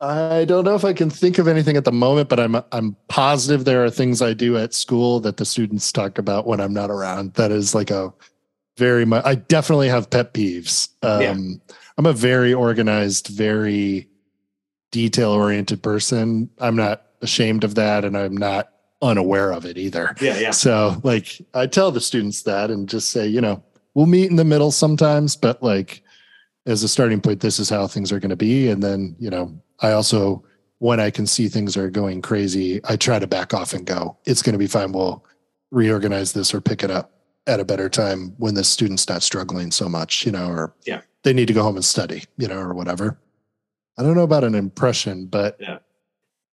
I 0.00 0.46
don't 0.46 0.64
know 0.64 0.74
if 0.74 0.84
I 0.84 0.92
can 0.92 1.10
think 1.10 1.38
of 1.38 1.46
anything 1.46 1.76
at 1.76 1.84
the 1.84 1.92
moment. 1.92 2.28
But 2.28 2.40
I'm 2.40 2.56
I'm 2.72 2.96
positive 3.08 3.64
there 3.64 3.84
are 3.84 3.90
things 3.90 4.22
I 4.22 4.32
do 4.32 4.56
at 4.56 4.74
school 4.74 5.20
that 5.20 5.36
the 5.36 5.44
students 5.44 5.92
talk 5.92 6.18
about 6.18 6.46
when 6.46 6.60
I'm 6.60 6.72
not 6.72 6.90
around. 6.90 7.34
That 7.34 7.50
is 7.50 7.74
like 7.74 7.90
a 7.90 8.12
very 8.78 9.04
much. 9.04 9.24
I 9.26 9.34
definitely 9.34 9.88
have 9.88 10.10
pet 10.10 10.32
peeves. 10.32 10.88
Um, 11.02 11.20
yeah 11.20 11.74
I'm 12.00 12.06
a 12.06 12.14
very 12.14 12.54
organized, 12.54 13.26
very 13.26 14.08
detail 14.90 15.32
oriented 15.32 15.82
person. 15.82 16.48
I'm 16.58 16.74
not 16.74 17.02
ashamed 17.20 17.62
of 17.62 17.74
that 17.74 18.06
and 18.06 18.16
I'm 18.16 18.34
not 18.34 18.72
unaware 19.02 19.52
of 19.52 19.66
it 19.66 19.76
either. 19.76 20.16
Yeah, 20.18 20.38
yeah. 20.38 20.50
So 20.52 20.98
like 21.02 21.42
I 21.52 21.66
tell 21.66 21.90
the 21.90 22.00
students 22.00 22.44
that 22.44 22.70
and 22.70 22.88
just 22.88 23.10
say, 23.10 23.26
you 23.26 23.42
know, 23.42 23.62
we'll 23.92 24.06
meet 24.06 24.30
in 24.30 24.36
the 24.36 24.46
middle 24.46 24.70
sometimes, 24.70 25.36
but 25.36 25.62
like 25.62 26.02
as 26.70 26.82
a 26.82 26.88
starting 26.88 27.20
point, 27.20 27.40
this 27.40 27.58
is 27.58 27.68
how 27.68 27.86
things 27.86 28.12
are 28.12 28.20
going 28.20 28.30
to 28.30 28.36
be. 28.36 28.68
And 28.68 28.82
then, 28.82 29.16
you 29.18 29.30
know, 29.30 29.60
I 29.80 29.92
also 29.92 30.44
when 30.78 30.98
I 30.98 31.10
can 31.10 31.26
see 31.26 31.48
things 31.48 31.76
are 31.76 31.90
going 31.90 32.22
crazy, 32.22 32.80
I 32.88 32.96
try 32.96 33.18
to 33.18 33.26
back 33.26 33.52
off 33.52 33.74
and 33.74 33.84
go, 33.84 34.16
it's 34.24 34.40
going 34.40 34.54
to 34.54 34.58
be 34.58 34.66
fine. 34.66 34.92
We'll 34.92 35.22
reorganize 35.70 36.32
this 36.32 36.54
or 36.54 36.62
pick 36.62 36.82
it 36.82 36.90
up 36.90 37.12
at 37.46 37.60
a 37.60 37.64
better 37.66 37.90
time 37.90 38.34
when 38.38 38.54
the 38.54 38.64
student's 38.64 39.06
not 39.06 39.22
struggling 39.22 39.72
so 39.72 39.90
much, 39.90 40.24
you 40.24 40.32
know, 40.32 40.48
or 40.48 40.74
yeah 40.86 41.02
they 41.22 41.32
need 41.32 41.46
to 41.48 41.54
go 41.54 41.62
home 41.62 41.76
and 41.76 41.84
study, 41.84 42.24
you 42.36 42.48
know, 42.48 42.56
or 42.56 42.74
whatever. 42.74 43.18
I 43.98 44.02
don't 44.02 44.14
know 44.14 44.22
about 44.22 44.44
an 44.44 44.54
impression, 44.54 45.26
but 45.26 45.56
yeah. 45.60 45.78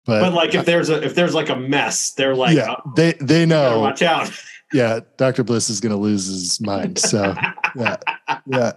But, 0.04 0.20
but 0.20 0.32
like 0.34 0.54
if 0.54 0.64
there's 0.64 0.88
a 0.88 1.02
if 1.02 1.16
there's 1.16 1.34
like 1.34 1.48
a 1.48 1.56
mess, 1.56 2.12
they're 2.12 2.36
like 2.36 2.56
yeah, 2.56 2.76
oh, 2.78 2.92
they 2.94 3.14
they 3.14 3.44
know. 3.44 3.80
Watch 3.80 4.02
out. 4.02 4.30
Yeah, 4.72 4.98
Dr. 5.16 5.44
Bliss 5.44 5.70
is 5.70 5.78
going 5.78 5.92
to 5.92 5.96
lose 5.96 6.26
his 6.26 6.60
mind. 6.60 6.98
So 6.98 7.36
yeah, 7.76 7.96
yeah, 8.46 8.72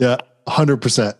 yeah, 0.00 0.16
hundred 0.48 0.78
percent. 0.78 1.16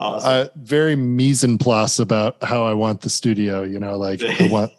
Awesome. 0.00 0.28
Uh, 0.28 0.46
very 0.56 0.96
mise 0.96 1.44
en 1.44 1.58
place 1.58 2.00
about 2.00 2.42
how 2.42 2.64
I 2.64 2.74
want 2.74 3.02
the 3.02 3.10
studio. 3.10 3.62
You 3.62 3.78
know, 3.78 3.96
like 3.96 4.20
I 4.22 4.48
want 4.50 4.72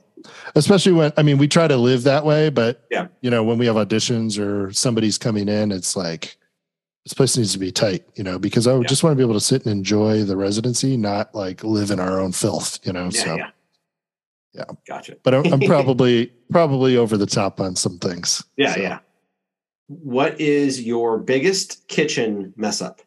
especially 0.55 0.91
when 0.91 1.13
I 1.15 1.23
mean 1.23 1.37
we 1.37 1.47
try 1.47 1.67
to 1.67 1.77
live 1.77 2.03
that 2.03 2.25
way, 2.25 2.49
but 2.49 2.85
yeah, 2.91 3.07
you 3.21 3.29
know 3.29 3.43
when 3.43 3.57
we 3.57 3.65
have 3.67 3.75
auditions 3.77 4.37
or 4.37 4.73
somebody's 4.73 5.17
coming 5.17 5.47
in, 5.47 5.71
it's 5.71 5.95
like 5.95 6.37
this 7.05 7.13
place 7.13 7.37
needs 7.37 7.53
to 7.53 7.59
be 7.59 7.71
tight, 7.71 8.05
you 8.15 8.23
know, 8.23 8.37
because 8.39 8.67
I 8.67 8.75
Yeah. 8.75 8.83
just 8.87 9.03
want 9.03 9.13
to 9.13 9.17
be 9.17 9.23
able 9.23 9.33
to 9.33 9.39
sit 9.45 9.63
and 9.65 9.71
enjoy 9.71 10.23
the 10.23 10.35
residency, 10.37 10.97
not 10.97 11.33
like 11.33 11.63
live 11.63 11.91
in 11.91 11.99
our 12.01 12.19
own 12.19 12.31
filth, 12.33 12.79
you 12.85 12.91
know. 12.93 13.05
Yeah, 13.05 13.23
so, 13.23 13.35
yeah. 13.37 13.49
Yeah. 14.53 14.63
Gotcha. 14.87 15.17
but 15.23 15.33
I'm, 15.33 15.51
I'm 15.53 15.59
probably 15.67 16.31
probably 16.51 16.97
over 16.97 17.15
the 17.17 17.25
top 17.25 17.59
on 17.61 17.75
some 17.77 17.97
things. 17.97 18.43
Yeah, 18.57 18.73
So, 18.75 18.81
yeah. 18.81 18.99
What 19.87 20.39
is 20.39 20.81
your 20.81 21.17
biggest 21.17 21.87
kitchen 21.87 22.53
mess 22.55 22.81
up? 22.81 23.01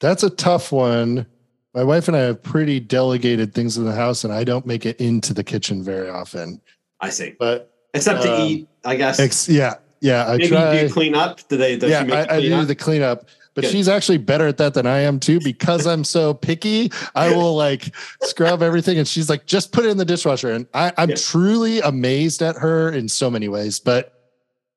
That's 0.00 0.22
a 0.22 0.30
tough 0.30 0.72
one. 0.72 1.26
My 1.74 1.84
wife 1.84 2.08
and 2.08 2.16
I 2.16 2.20
have 2.20 2.42
pretty 2.42 2.80
delegated 2.80 3.54
things 3.54 3.76
in 3.76 3.84
the 3.84 3.92
house, 3.94 4.24
and 4.24 4.32
I 4.32 4.44
don't 4.44 4.66
make 4.66 4.86
it 4.86 4.98
into 5.00 5.34
the 5.34 5.44
kitchen 5.44 5.82
very 5.82 6.08
often. 6.08 6.60
I 7.00 7.10
see. 7.10 7.34
But 7.38 7.72
Except 7.94 8.22
to 8.22 8.32
Um, 8.34 8.40
eat, 8.48 8.68
I 8.84 8.96
guess. 8.96 9.18
ex- 9.18 9.48
yeah, 9.48 9.74
yeah, 10.00 10.26
I 10.26 10.36
Maybe 10.36 10.48
try. 10.48 10.80
you 10.80 10.88
do 10.88 10.92
clean 10.94 11.14
up. 11.14 11.46
Do 11.48 11.56
they? 11.56 11.76
Yeah, 11.76 12.00
she 12.02 12.06
make 12.08 12.28
you 12.28 12.34
I, 12.34 12.36
I 12.36 12.40
do 12.40 12.54
up? 12.54 12.66
the 12.66 12.74
cleanup, 12.74 13.28
but 13.54 13.62
Good. 13.62 13.70
she's 13.70 13.88
actually 13.88 14.18
better 14.18 14.46
at 14.46 14.56
that 14.58 14.74
than 14.74 14.86
I 14.86 14.98
am 15.00 15.18
too. 15.20 15.40
Because 15.40 15.86
I'm 15.86 16.04
so 16.04 16.34
picky, 16.34 16.90
I 17.14 17.30
will 17.34 17.54
like 17.56 17.94
scrub 18.22 18.62
everything, 18.62 18.98
and 18.98 19.06
she's 19.08 19.28
like, 19.30 19.46
"Just 19.46 19.72
put 19.72 19.84
it 19.84 19.88
in 19.88 19.96
the 19.96 20.04
dishwasher." 20.04 20.50
And 20.50 20.66
I, 20.74 20.92
I'm 20.98 21.10
Yeah. 21.10 21.16
truly 21.16 21.80
amazed 21.80 22.42
at 22.42 22.56
her 22.56 22.90
in 22.90 23.08
so 23.08 23.30
many 23.30 23.48
ways. 23.48 23.78
But 23.80 24.17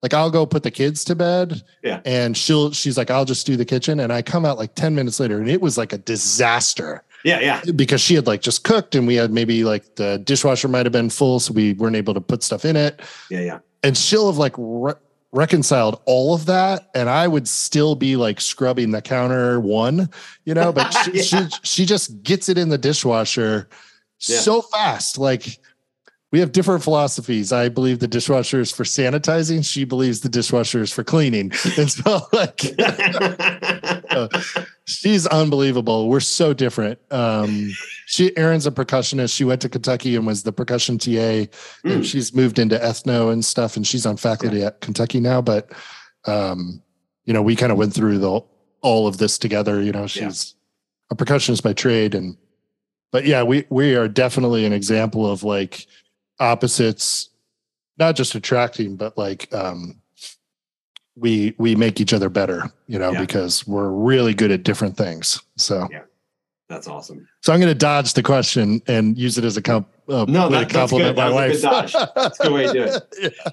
like, 0.02 0.14
I'll 0.14 0.32
go 0.32 0.46
put 0.46 0.64
the 0.64 0.72
kids 0.72 1.04
to 1.06 1.16
bed, 1.16 1.62
Yeah. 1.84 2.02
and 2.06 2.36
she'll 2.36 2.72
she's 2.72 2.98
like, 2.98 3.12
"I'll 3.12 3.26
just 3.26 3.46
do 3.46 3.56
the 3.56 3.66
kitchen," 3.66 4.00
and 4.00 4.12
I 4.12 4.22
come 4.22 4.46
out 4.46 4.58
like 4.58 4.76
ten 4.76 4.96
minutes 4.96 5.20
later, 5.20 5.40
and 5.40 5.50
it 5.50 5.62
was 5.62 5.78
like 5.78 5.94
a 5.94 5.98
disaster 6.00 7.04
Yeah, 7.24 7.40
yeah. 7.40 7.62
because 7.76 8.02
she 8.02 8.16
had 8.16 8.26
like 8.28 8.42
just 8.42 8.64
cooked, 8.64 8.96
and 8.96 9.06
we 9.06 9.16
had 9.16 9.32
maybe 9.32 9.64
like 9.64 9.96
the 9.96 10.18
dishwasher 10.18 10.68
might 10.68 10.86
have 10.86 10.94
been 10.94 11.10
full, 11.10 11.40
so 11.40 11.54
we 11.54 11.74
weren't 11.74 11.96
able 11.96 12.14
to 12.16 12.22
put 12.22 12.42
stuff 12.44 12.66
in 12.66 12.76
it 12.76 13.02
Yeah, 13.30 13.42
yeah. 13.42 13.60
and 13.84 13.96
she'll 13.98 14.28
have 14.28 14.38
like 14.38 14.54
re- 14.58 14.94
reconciled 15.34 16.02
all 16.06 16.34
of 16.34 16.46
that 16.48 16.90
and 16.94 17.10
i 17.10 17.26
would 17.26 17.48
still 17.48 17.96
be 17.96 18.18
like 18.18 18.42
scrubbing 18.42 18.92
the 18.92 19.02
counter 19.02 19.62
one 19.62 20.10
you 20.44 20.54
know 20.54 20.74
but 20.74 20.90
she, 21.06 21.12
Yeah. 21.14 21.22
she 21.22 21.38
she 21.64 21.86
just 21.86 22.22
gets 22.22 22.50
it 22.50 22.58
in 22.58 22.68
the 22.68 22.78
dishwasher 22.78 23.70
Yeah. 24.28 24.40
so 24.40 24.62
fast 24.62 25.18
like 25.18 25.58
we 26.32 26.40
have 26.40 26.52
different 26.54 26.82
philosophies. 26.84 27.52
I 27.52 27.68
believe 27.70 28.00
the 28.00 28.08
dishwasher 28.08 28.62
is 28.62 28.72
for 28.72 28.84
sanitizing. 28.86 29.66
She 29.66 29.84
believes 29.84 30.22
the 30.22 30.30
dishwasher 30.30 30.82
is 30.82 30.92
for 30.92 31.04
cleaning. 31.04 31.52
And 31.78 31.92
so 31.92 32.22
like 32.32 32.62
she's 34.86 35.28
unbelievable. 35.28 36.10
We're 36.10 36.20
so 36.20 36.54
different. 36.54 37.00
Um 37.12 37.72
she 38.08 38.36
erin's 38.38 38.68
a 38.68 38.72
percussionist. 38.72 39.36
She 39.36 39.44
went 39.44 39.62
to 39.62 39.70
kentucky 39.70 40.16
and 40.16 40.26
was 40.28 40.44
the 40.44 40.52
percussion 40.52 40.98
ta 40.98 41.12
and 41.12 41.50
Mm. 41.84 42.04
she's 42.06 42.34
moved 42.34 42.60
into 42.60 42.78
ethno 42.78 43.32
and 43.32 43.44
stuff 43.44 43.76
and 43.76 43.86
she's 43.86 44.06
on 44.06 44.18
faculty 44.18 44.64
at 44.64 44.82
kentucky 44.82 45.20
now 45.20 45.42
but 45.42 45.72
um 46.26 46.82
you 47.26 47.34
know 47.34 47.42
we 47.42 47.56
kind 47.56 47.72
of 47.72 47.78
went 47.78 47.94
through 47.94 48.20
the 48.20 48.42
all 48.82 49.08
of 49.08 49.18
this 49.18 49.38
together 49.38 49.82
you 49.82 49.92
know 49.92 50.08
she's 50.08 50.56
a 51.12 51.16
percussionist 51.16 51.64
by 51.64 51.74
trade 51.74 52.16
and 52.16 52.38
but 53.12 53.26
yeah 53.26 53.44
we 53.44 53.66
we 53.70 53.96
are 53.96 54.08
definitely 54.08 54.66
an 54.66 54.74
example 54.74 55.30
of 55.30 55.44
like 55.44 55.86
opposites 56.42 57.30
not 57.98 58.16
just 58.16 58.36
attracting 58.36 58.96
but 58.96 59.18
like 59.18 59.48
um 59.54 59.96
we 61.16 61.54
we 61.58 61.76
make 61.76 62.00
each 62.02 62.14
other 62.14 62.30
better 62.30 62.64
you 62.88 62.98
know 62.98 63.12
Yeah. 63.12 63.20
because 63.22 63.68
we're 63.68 63.90
really 63.90 64.34
good 64.34 64.52
at 64.52 64.64
different 64.64 64.98
things 64.98 65.42
so 65.58 65.88
Yeah. 65.92 66.02
That's 66.70 66.88
awesome. 66.88 67.28
so 67.42 67.54
i'm 67.54 67.60
going 67.60 67.72
to 67.72 67.78
dodge 67.78 68.14
the 68.14 68.24
question 68.24 68.82
and 68.88 69.18
use 69.18 69.38
it 69.38 69.44
as 69.44 69.58
a 69.58 69.62
comp 69.62 69.88
uh, 70.10 70.26
No, 70.28 70.50
that- 70.50 70.70
to 70.70 70.74
that's 70.74 70.92
compliment 70.92 71.18
my 71.18 71.28
a 71.28 71.34
wife 71.34 71.52
good 71.54 71.62
dodge. 71.62 71.94
That's 72.16 72.40
a 72.40 72.44
good 72.44 72.52
way 72.54 72.68
to 72.68 72.74
do 72.74 72.84
it. 72.84 73.04
Yeah. 73.46 73.52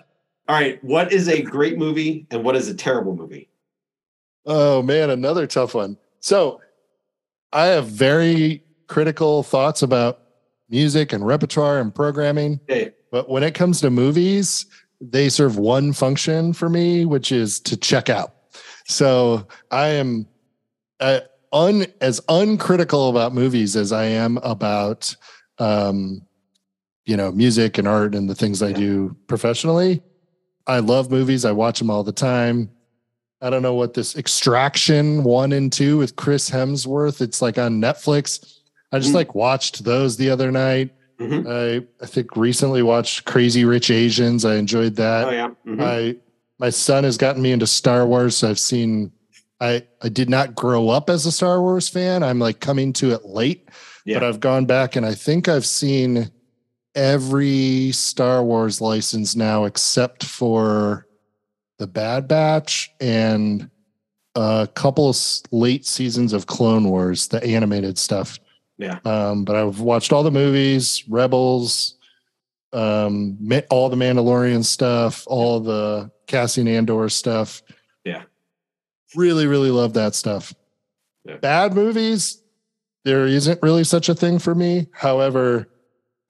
All 0.49 0.57
right. 0.57 0.83
What 0.83 1.13
is 1.13 1.29
a 1.29 1.43
great 1.43 1.77
movie 1.77 2.27
and 2.31 2.43
what 2.43 2.57
is 2.57 2.69
a 2.69 2.75
terrible 2.75 3.15
movie? 3.15 3.49
Oh 4.47 4.81
man, 4.83 5.11
another 5.11 5.47
tough 5.47 5.75
one. 5.75 5.99
So 6.21 6.61
I 7.53 7.67
have 7.67 7.87
very 7.87 8.63
critical 8.87 9.43
thoughts 9.43 9.83
about 9.83 10.21
music 10.69 11.13
and 11.13 11.27
repertoire 11.27 11.79
and 11.79 11.95
programming, 11.95 12.61
Hey, 12.69 12.93
but 13.11 13.29
when 13.29 13.43
it 13.43 13.55
comes 13.55 13.81
to 13.81 13.91
movies, 13.91 14.67
they 15.01 15.29
serve 15.29 15.59
one 15.59 15.93
function 15.93 16.53
for 16.53 16.69
me, 16.69 17.05
which 17.05 17.33
is 17.33 17.61
to 17.61 17.77
check 17.77 18.09
out. 18.11 18.35
So 18.87 19.47
I 19.71 19.89
am 19.89 20.27
uh, 21.01 21.21
un 21.53 21.87
as 22.01 22.21
uncritical 22.29 23.11
about 23.11 23.35
movies 23.35 23.77
as 23.77 23.93
I 23.93 24.05
am 24.05 24.39
about 24.39 25.15
um, 25.59 26.23
you 27.07 27.17
know 27.17 27.33
music 27.33 27.79
and 27.79 27.89
art 27.89 28.15
and 28.15 28.29
the 28.29 28.35
things 28.35 28.63
I 28.63 28.73
do 28.73 29.17
professionally. 29.27 30.03
I 30.67 30.81
love 30.81 31.11
movies. 31.11 31.45
I 31.45 31.53
watch 31.53 31.79
them 31.79 31.91
all 31.91 32.05
the 32.05 32.13
time. 32.13 32.71
I 33.41 33.51
don't 33.51 33.63
know 33.63 33.75
what 33.75 33.95
this 33.95 34.17
Extraction 34.17 35.23
one 35.23 35.53
and 35.53 35.73
two 35.73 35.97
with 35.97 36.17
Chris 36.17 36.51
Hemsworth. 36.51 37.21
It's 37.21 37.41
like 37.41 37.57
on 37.57 37.81
Netflix. 37.81 38.58
I 38.93 38.99
just 38.99 39.11
Mm. 39.13 39.17
like 39.17 39.35
watched 39.35 39.85
those 39.85 40.17
the 40.17 40.31
other 40.31 40.51
night. 40.51 40.91
Mhm. 41.21 41.47
I 41.49 41.85
I 42.03 42.07
think 42.07 42.37
recently 42.37 42.83
watched 42.83 43.25
Crazy 43.25 43.65
Rich 43.65 43.91
Asians. 43.91 44.45
I 44.45 44.57
enjoyed 44.57 44.97
that. 44.97 45.29
Oh 45.29 45.31
yeah. 45.31 45.49
Mhm. 45.67 45.83
I 45.83 46.17
my 46.61 46.71
son 46.71 47.05
has 47.05 47.17
gotten 47.17 47.43
me 47.43 47.53
into 47.53 47.67
Star 47.67 48.07
Wars. 48.07 48.37
So 48.37 48.49
I've 48.49 48.59
seen 48.59 49.13
I 49.61 49.83
I 50.01 50.09
did 50.09 50.31
not 50.31 50.55
grow 50.55 50.89
up 50.89 51.11
as 51.11 51.27
a 51.27 51.33
Star 51.33 51.61
Wars 51.61 51.89
fan. 51.89 52.23
I'm 52.23 52.39
like 52.39 52.61
coming 52.61 52.93
to 52.95 53.11
it 53.13 53.25
late, 53.27 53.69
Yeah. 54.07 54.21
but 54.21 54.27
I've 54.29 54.41
gone 54.41 54.65
back 54.65 54.97
and 54.97 55.05
I 55.05 55.15
think 55.15 55.49
I've 55.49 55.67
seen 55.67 56.31
every 56.95 57.91
Star 57.93 58.43
Wars 58.43 58.81
license 58.81 59.37
now 59.37 59.65
except 59.65 60.25
for 60.25 61.07
the 61.79 61.87
Bad 61.87 62.27
Batch 62.27 62.91
and 63.01 63.69
a 64.35 64.69
couple 64.75 65.09
of 65.09 65.17
late 65.53 65.85
seasons 65.87 66.33
of 66.33 66.47
Clone 66.47 66.89
Wars, 66.89 67.29
the 67.29 67.43
animated 67.45 67.99
stuff. 67.99 68.39
Yeah. 68.79 68.99
Um, 69.05 69.45
but 69.45 69.57
I've 69.57 69.81
watched 69.81 70.13
all 70.13 70.23
the 70.23 70.31
movies, 70.31 71.05
Rebels, 71.09 71.97
um, 72.73 73.37
all 73.71 73.89
the 73.89 73.97
Mandalorian 73.97 74.65
stuff, 74.65 75.25
all 75.27 75.61
the 75.61 76.11
Cassian 76.27 76.69
Andor 76.69 77.09
stuff. 77.09 77.63
Yeah. 78.05 78.23
Really, 79.17 79.47
really 79.47 79.71
love 79.71 79.95
that 79.95 80.15
stuff. 80.15 80.55
Yeah. 81.25 81.37
Bad 81.39 81.75
movies, 81.75 82.41
there 83.05 83.27
isn't 83.27 83.63
really 83.63 83.85
such 83.85 84.09
a 84.09 84.15
thing 84.15 84.39
for 84.39 84.55
me. 84.55 84.87
However, 84.93 85.69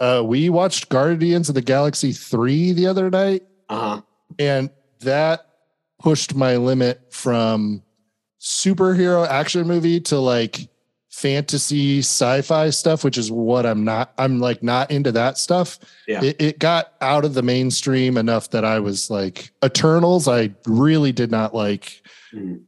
uh, 0.00 0.22
we 0.24 0.48
watched 0.48 0.88
Guardians 0.88 1.48
of 1.48 1.54
the 1.54 1.62
Galaxy 1.62 2.12
3 2.12 2.72
the 2.72 2.86
other 2.86 3.10
night, 3.10 3.42
Uh-huh. 3.68 4.00
and 4.38 4.70
that 5.00 5.44
pushed 6.00 6.34
my 6.34 6.56
limit 6.56 7.12
from 7.12 7.82
superhero 8.40 9.26
action 9.26 9.66
movie 9.66 10.00
to 10.00 10.18
like 10.18 10.68
fantasy 11.18 11.98
sci-fi 11.98 12.70
stuff 12.70 13.02
which 13.02 13.18
is 13.18 13.28
what 13.30 13.66
i'm 13.66 13.82
not 13.84 14.12
i'm 14.18 14.38
like 14.38 14.62
not 14.62 14.88
into 14.90 15.10
that 15.10 15.36
stuff 15.36 15.78
Yeah. 16.06 16.22
it, 16.22 16.36
it 16.40 16.58
got 16.60 16.92
out 17.00 17.24
of 17.24 17.34
the 17.34 17.42
mainstream 17.42 18.16
enough 18.16 18.50
that 18.50 18.64
i 18.64 18.78
was 18.78 19.10
like 19.10 19.50
eternals 19.64 20.28
i 20.28 20.54
really 20.66 21.10
did 21.10 21.30
not 21.32 21.54
like 21.54 22.02
Mhm. 22.32 22.60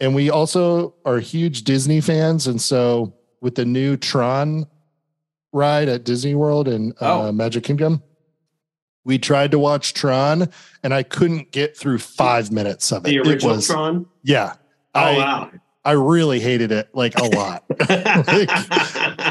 and 0.00 0.14
we 0.14 0.28
also 0.28 0.94
are 1.06 1.18
huge 1.18 1.64
disney 1.64 2.02
fans 2.02 2.46
and 2.46 2.60
so 2.60 3.14
with 3.40 3.54
the 3.54 3.64
new 3.64 3.96
tron 3.96 4.66
ride 5.52 5.88
at 5.88 6.04
disney 6.04 6.34
world 6.34 6.68
and 6.68 6.92
uh, 7.00 7.28
Oh. 7.28 7.32
magic 7.32 7.64
kingdom 7.64 8.02
we 9.04 9.18
tried 9.18 9.50
to 9.52 9.58
watch 9.58 9.94
tron 9.94 10.48
and 10.82 10.92
i 10.92 11.02
couldn't 11.02 11.52
get 11.52 11.74
through 11.74 11.98
five 12.00 12.52
minutes 12.52 12.92
of 12.92 13.06
it 13.06 13.08
The 13.10 13.16
It 13.16 13.26
original 13.26 13.56
was- 13.56 13.66
Tron. 13.66 14.06
yeah 14.22 14.54
Oh 14.96 15.00
I, 15.00 15.16
wow. 15.16 15.50
I 15.84 15.92
really 15.92 16.40
hated 16.40 16.72
it 16.72 16.88
like 16.94 17.18
a 17.18 17.24
lot 17.24 17.64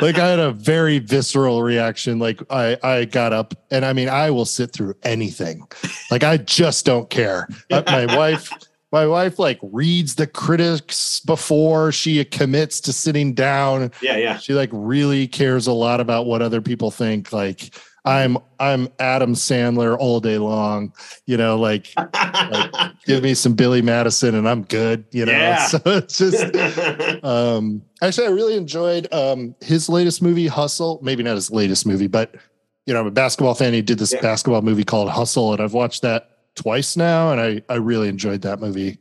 like 0.01 0.17
I 0.17 0.27
had 0.27 0.39
a 0.39 0.51
very 0.51 0.99
visceral 0.99 1.63
reaction. 1.63 2.19
Like 2.19 2.41
I, 2.49 2.77
I 2.83 3.05
got 3.05 3.33
up 3.33 3.53
and 3.71 3.85
I 3.85 3.93
mean, 3.93 4.09
I 4.09 4.31
will 4.31 4.45
sit 4.45 4.71
through 4.71 4.95
anything. 5.03 5.67
Like 6.11 6.23
I 6.23 6.37
just 6.37 6.85
don't 6.85 7.09
care. 7.09 7.47
Uh, 7.71 7.83
my 7.87 8.05
wife, 8.17 8.51
my 8.91 9.07
wife 9.07 9.39
like 9.39 9.59
reads 9.61 10.15
the 10.15 10.27
critics 10.27 11.19
before 11.21 11.91
she 11.91 12.23
commits 12.25 12.79
to 12.81 12.93
sitting 12.93 13.33
down. 13.33 13.91
yeah, 14.01 14.17
yeah. 14.17 14.37
She 14.37 14.53
like 14.53 14.69
really 14.71 15.27
cares 15.27 15.67
a 15.67 15.73
lot 15.73 15.99
about 15.99 16.25
what 16.25 16.41
other 16.41 16.61
people 16.61 16.91
think. 16.91 17.31
Like 17.33 17.73
I'm, 18.05 18.37
I'm 18.59 18.89
Adam 18.99 19.33
Sandler 19.33 19.97
all 19.97 20.19
day 20.19 20.37
long, 20.37 20.93
you 21.25 21.37
know, 21.37 21.57
like 21.57 21.87
give 23.05 23.23
me 23.23 23.33
some 23.33 23.53
Billy 23.53 23.81
Madison 23.81 24.35
and 24.35 24.47
I'm 24.47 24.63
good, 24.63 25.05
you 25.11 25.25
know? 25.25 25.31
Yeah. 25.31 25.67
So 25.67 25.79
it's 25.85 26.17
just, 26.17 27.23
um, 27.23 27.81
actually, 28.01 28.27
I 28.27 28.31
really 28.31 28.55
enjoyed 28.57 29.11
um, 29.13 29.55
his 29.61 29.87
latest 29.87 30.21
movie, 30.21 30.47
Hustle. 30.47 30.99
Maybe 31.01 31.23
not 31.23 31.35
his 31.35 31.49
latest 31.51 31.85
movie, 31.85 32.07
but 32.07 32.35
you 32.85 32.93
know, 32.93 32.99
I'm 32.99 33.07
a 33.07 33.11
basketball 33.11 33.53
fan. 33.55 33.73
He 33.73 33.81
did 33.81 33.97
this 33.99 34.11
Yeah. 34.13 34.19
basketball 34.21 34.61
movie 34.61 34.83
called 34.83 35.09
Hustle, 35.09 35.53
and 35.53 35.61
I've 35.61 35.73
watched 35.73 36.01
that 36.01 36.31
twice 36.55 36.97
now, 36.97 37.31
and 37.31 37.39
I 37.39 37.61
I 37.69 37.75
really 37.77 38.09
enjoyed 38.09 38.41
that 38.41 38.59
movie. 38.59 38.97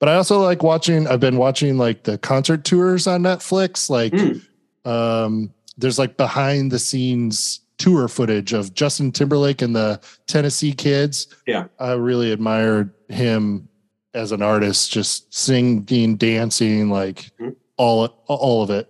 But 0.00 0.08
I 0.08 0.16
also 0.16 0.40
like 0.40 0.64
watching. 0.64 1.06
I've 1.06 1.20
been 1.20 1.36
watching 1.36 1.78
like 1.78 2.02
the 2.02 2.18
concert 2.18 2.64
tours 2.64 3.06
on 3.06 3.22
Netflix. 3.22 3.88
Like, 3.88 4.12
Mm. 4.12 4.42
um, 4.84 5.54
there's 5.76 5.98
like 5.98 6.16
behind 6.16 6.72
the 6.72 6.78
scenes 6.80 7.60
tour 7.78 8.08
footage 8.08 8.52
of 8.52 8.74
Justin 8.74 9.12
Timberlake 9.12 9.62
and 9.62 9.74
the 9.74 10.00
Tennessee 10.26 10.72
Kids. 10.72 11.28
Yeah. 11.46 11.66
I 11.78 11.92
really 11.92 12.32
admired 12.32 12.92
him 13.08 13.68
as 14.14 14.32
an 14.32 14.42
artist, 14.42 14.90
just 14.90 15.32
singing, 15.32 16.16
dancing, 16.16 16.90
like 16.90 17.30
Mhm. 17.40 17.54
all 17.76 18.06
all 18.26 18.62
of 18.62 18.70
it. 18.70 18.88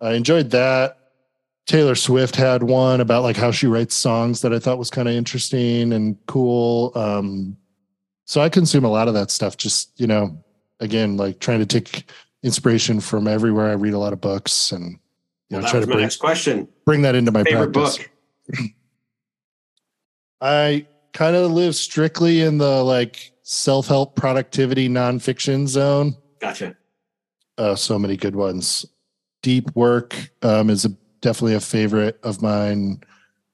I 0.00 0.12
enjoyed 0.14 0.50
that. 0.50 0.98
Taylor 1.66 1.94
Swift 1.94 2.36
had 2.36 2.62
one 2.64 3.00
about 3.00 3.22
like 3.22 3.36
how 3.36 3.50
she 3.50 3.66
writes 3.66 3.94
songs 3.94 4.42
that 4.42 4.52
I 4.52 4.58
thought 4.58 4.78
was 4.78 4.90
kind 4.90 5.08
of 5.08 5.14
interesting 5.14 5.92
and 5.94 6.16
cool. 6.26 6.92
Um, 6.94 7.56
so 8.26 8.40
I 8.42 8.48
consume 8.50 8.84
a 8.84 8.90
lot 8.90 9.08
of 9.08 9.14
that 9.14 9.30
stuff. 9.30 9.56
Just 9.56 9.90
you 9.98 10.06
know, 10.06 10.36
again, 10.80 11.16
like 11.16 11.38
trying 11.40 11.60
to 11.60 11.66
take 11.66 12.10
inspiration 12.42 13.00
from 13.00 13.26
everywhere. 13.26 13.70
I 13.70 13.74
read 13.74 13.94
a 13.94 13.98
lot 13.98 14.12
of 14.12 14.20
books 14.20 14.72
and 14.72 14.98
you 15.48 15.56
Well, 15.56 15.62
know 15.62 15.68
try 15.68 15.80
to 15.80 15.86
bring 15.86 16.00
next 16.00 16.16
question. 16.16 16.68
bring 16.84 17.00
that 17.02 17.14
into 17.14 17.32
my 17.32 17.44
Favorite 17.44 17.72
practice. 17.72 17.98
book? 17.98 18.10
I 20.40 20.86
kind 21.12 21.36
of 21.36 21.52
live 21.52 21.74
strictly 21.74 22.42
in 22.42 22.58
the 22.58 22.82
like 22.82 23.32
self 23.42 23.86
help 23.86 24.16
productivity 24.16 24.88
nonfiction 24.88 25.66
zone. 25.66 26.16
Gotcha. 26.40 26.76
Uh, 27.56 27.74
so 27.74 27.98
many 27.98 28.16
good 28.16 28.36
ones. 28.36 28.84
Deep 29.42 29.74
Work 29.76 30.16
um, 30.42 30.70
is 30.70 30.84
a, 30.84 30.90
definitely 31.20 31.54
a 31.54 31.60
favorite 31.60 32.18
of 32.22 32.42
mine. 32.42 33.00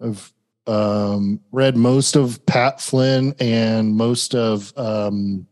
I've 0.01 0.33
um, 0.67 1.41
read 1.53 1.77
most 1.77 2.17
of 2.17 2.45
Pat 2.47 2.81
Flynn 2.81 3.35
and 3.41 3.95
most 3.95 4.35
of 4.35 4.73
um, 4.77 5.47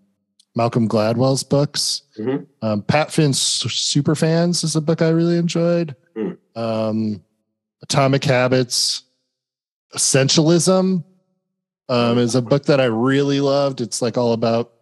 Malcolm 0.54 0.88
Gladwell's 0.88 1.42
books. 1.42 2.02
Mhm. 2.18 2.46
Um, 2.62 2.82
Pat 2.82 3.12
Flynn's 3.12 3.40
Super 3.40 4.14
Fans 4.14 4.64
is 4.64 4.76
a 4.76 4.80
book 4.80 5.02
I 5.02 5.08
really 5.10 5.36
enjoyed. 5.36 5.94
Mm. 6.16 6.36
Um, 6.56 7.24
Atomic 7.82 8.24
Habits, 8.24 9.04
Essentialism 9.94 11.02
um, 11.88 12.18
is 12.18 12.34
a 12.34 12.42
book 12.42 12.64
that 12.66 12.80
I 12.80 12.84
really 12.84 13.40
loved. 13.40 13.80
It's 13.80 14.02
like 14.02 14.18
all 14.18 14.32
about 14.32 14.72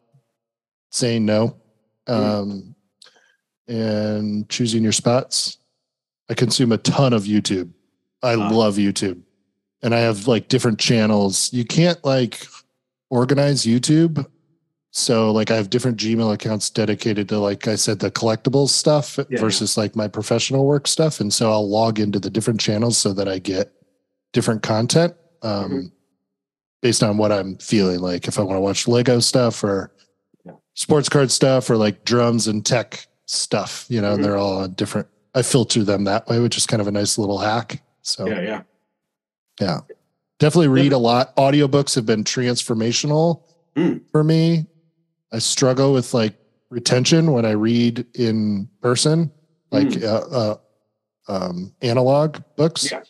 saying 0.91 1.25
no 1.25 1.57
um, 2.07 2.75
and 3.69 4.49
choosing 4.49 4.83
your 4.83 4.93
spots. 4.93 5.59
I 6.29 6.35
consume 6.35 6.73
a 6.73 6.79
ton 6.79 7.13
of 7.13 7.25
YouTube. 7.25 7.71
I 8.23 8.35
Ah. 8.35 8.49
love 8.49 8.77
YouTube. 8.77 9.21
And 9.83 9.95
I 9.95 9.99
have 10.01 10.27
like 10.27 10.49
different 10.49 10.79
channels. 10.81 11.53
You 11.53 11.65
can't 11.65 12.03
like 12.05 12.47
organize 13.11 13.65
YouTube. 13.65 14.27
So 14.91 15.31
like 15.31 15.51
I 15.51 15.57
have 15.57 15.71
different 15.71 15.99
Gmail 15.99 16.33
accounts 16.33 16.71
dedicated 16.71 17.29
to 17.29 17.39
like 17.39 17.69
I 17.69 17.77
said 17.77 17.99
the 18.01 18.11
collectibles 18.11 18.71
stuff 18.71 19.19
Yeah. 19.31 19.39
versus 19.39 19.77
like 19.77 19.95
my 19.95 20.09
professional 20.09 20.65
work 20.67 20.89
stuff 20.89 21.21
and 21.21 21.33
so 21.33 21.53
I'll 21.53 21.69
log 21.69 22.01
into 22.01 22.19
the 22.19 22.31
different 22.31 22.59
channels 22.61 22.97
so 22.97 23.13
that 23.13 23.29
I 23.29 23.39
get 23.39 23.73
different 24.37 24.63
content 24.63 25.15
um 25.41 25.71
Mhm. 25.71 25.93
based 26.83 27.03
on 27.03 27.17
what 27.17 27.33
I'm 27.33 27.57
feeling 27.57 28.01
like 28.01 28.29
if 28.29 28.39
I 28.39 28.43
want 28.43 28.59
to 28.59 28.61
watch 28.61 28.87
Lego 28.87 29.19
stuff 29.19 29.65
or 29.65 29.91
Yeah. 30.45 30.53
sports 30.75 31.09
card 31.09 31.31
stuff 31.31 31.71
or 31.71 31.79
like 31.79 32.05
drums 32.05 32.47
and 32.47 32.65
tech 32.65 33.09
stuff, 33.25 33.87
you 33.89 33.99
know, 34.03 34.15
Mhm. 34.17 34.23
they're 34.23 34.37
all 34.37 34.69
different 34.69 35.09
I 35.35 35.41
filter 35.43 35.85
them 35.85 36.05
that 36.05 36.29
way, 36.29 36.39
which 36.41 36.57
is 36.59 36.67
kind 36.67 36.81
of 36.83 36.87
a 36.87 36.91
nice 36.91 37.17
little 37.19 37.39
hack. 37.39 37.83
So 38.03 38.27
Yeah, 38.29 38.41
yeah. 38.43 38.63
yeah. 39.61 39.81
Definitely 40.39 40.69
read 40.69 40.93
a 40.93 40.99
lot. 40.99 41.35
Audiobooks 41.37 41.95
have 41.95 42.05
been 42.07 42.25
transformational 42.25 43.41
Mm. 43.75 44.01
for 44.13 44.23
me. 44.23 44.67
I 45.33 45.39
struggle 45.39 45.93
with 45.95 46.13
like 46.15 46.35
retention 46.71 47.33
when 47.33 47.45
I 47.47 47.53
read 47.53 48.05
in 48.15 48.69
person, 48.83 49.31
like 49.71 49.89
Mm. 49.89 50.05
uh, 50.05 50.37
uh, 50.41 50.57
um, 51.29 51.75
analog 51.83 52.39
books. 52.57 52.91
Yeah. 52.91 53.03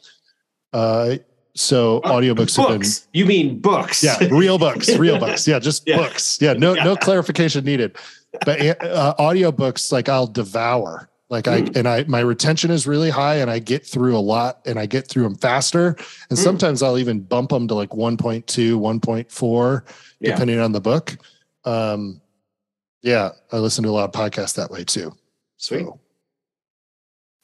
Uh, 0.76 1.16
so 1.54 2.00
audiobooks 2.02 2.56
have 2.56 2.68
been 2.68 2.78
Books. 2.80 3.08
You 3.14 3.24
mean 3.24 3.58
books? 3.60 4.04
yeah, 4.04 4.18
real 4.30 4.58
books, 4.58 4.94
real 4.96 5.18
books. 5.18 5.48
Yeah, 5.48 5.58
just 5.58 5.84
Yeah. 5.86 5.96
books. 5.96 6.38
Yeah, 6.40 6.52
no, 6.52 6.74
no 6.74 6.96
clarification 6.96 7.64
needed. 7.64 7.96
But 8.44 8.60
uh, 8.82 9.14
audiobooks, 9.18 9.90
like 9.90 10.08
I'll 10.10 10.26
devour. 10.26 11.08
Like 11.30 11.48
I 11.48 11.62
Mm. 11.62 11.76
and 11.76 11.88
I, 11.88 12.04
my 12.04 12.20
retention 12.20 12.70
is 12.70 12.86
really 12.86 13.08
high, 13.10 13.36
and 13.36 13.50
I 13.50 13.58
get 13.58 13.84
through 13.86 14.16
a 14.16 14.20
lot, 14.20 14.60
and 14.66 14.78
I 14.78 14.84
get 14.86 15.08
through 15.08 15.22
them 15.24 15.34
faster. 15.36 15.96
And 16.30 16.38
Mm. 16.38 16.42
sometimes 16.42 16.82
I'll 16.82 16.98
even 16.98 17.20
bump 17.20 17.50
them 17.50 17.66
to 17.68 17.74
like 17.74 17.90
1.2, 17.90 18.78
1.4, 18.78 19.82
Yeah. 20.20 20.32
depending 20.32 20.60
on 20.60 20.72
the 20.72 20.80
book. 20.80 21.16
Um, 21.64 22.20
yeah, 23.02 23.30
I 23.50 23.56
listen 23.58 23.82
to 23.84 23.90
a 23.90 23.96
lot 23.98 24.04
of 24.04 24.12
podcasts 24.12 24.54
that 24.56 24.70
way 24.70 24.84
too. 24.84 25.12
Sweet. 25.56 25.80
So 25.86 25.98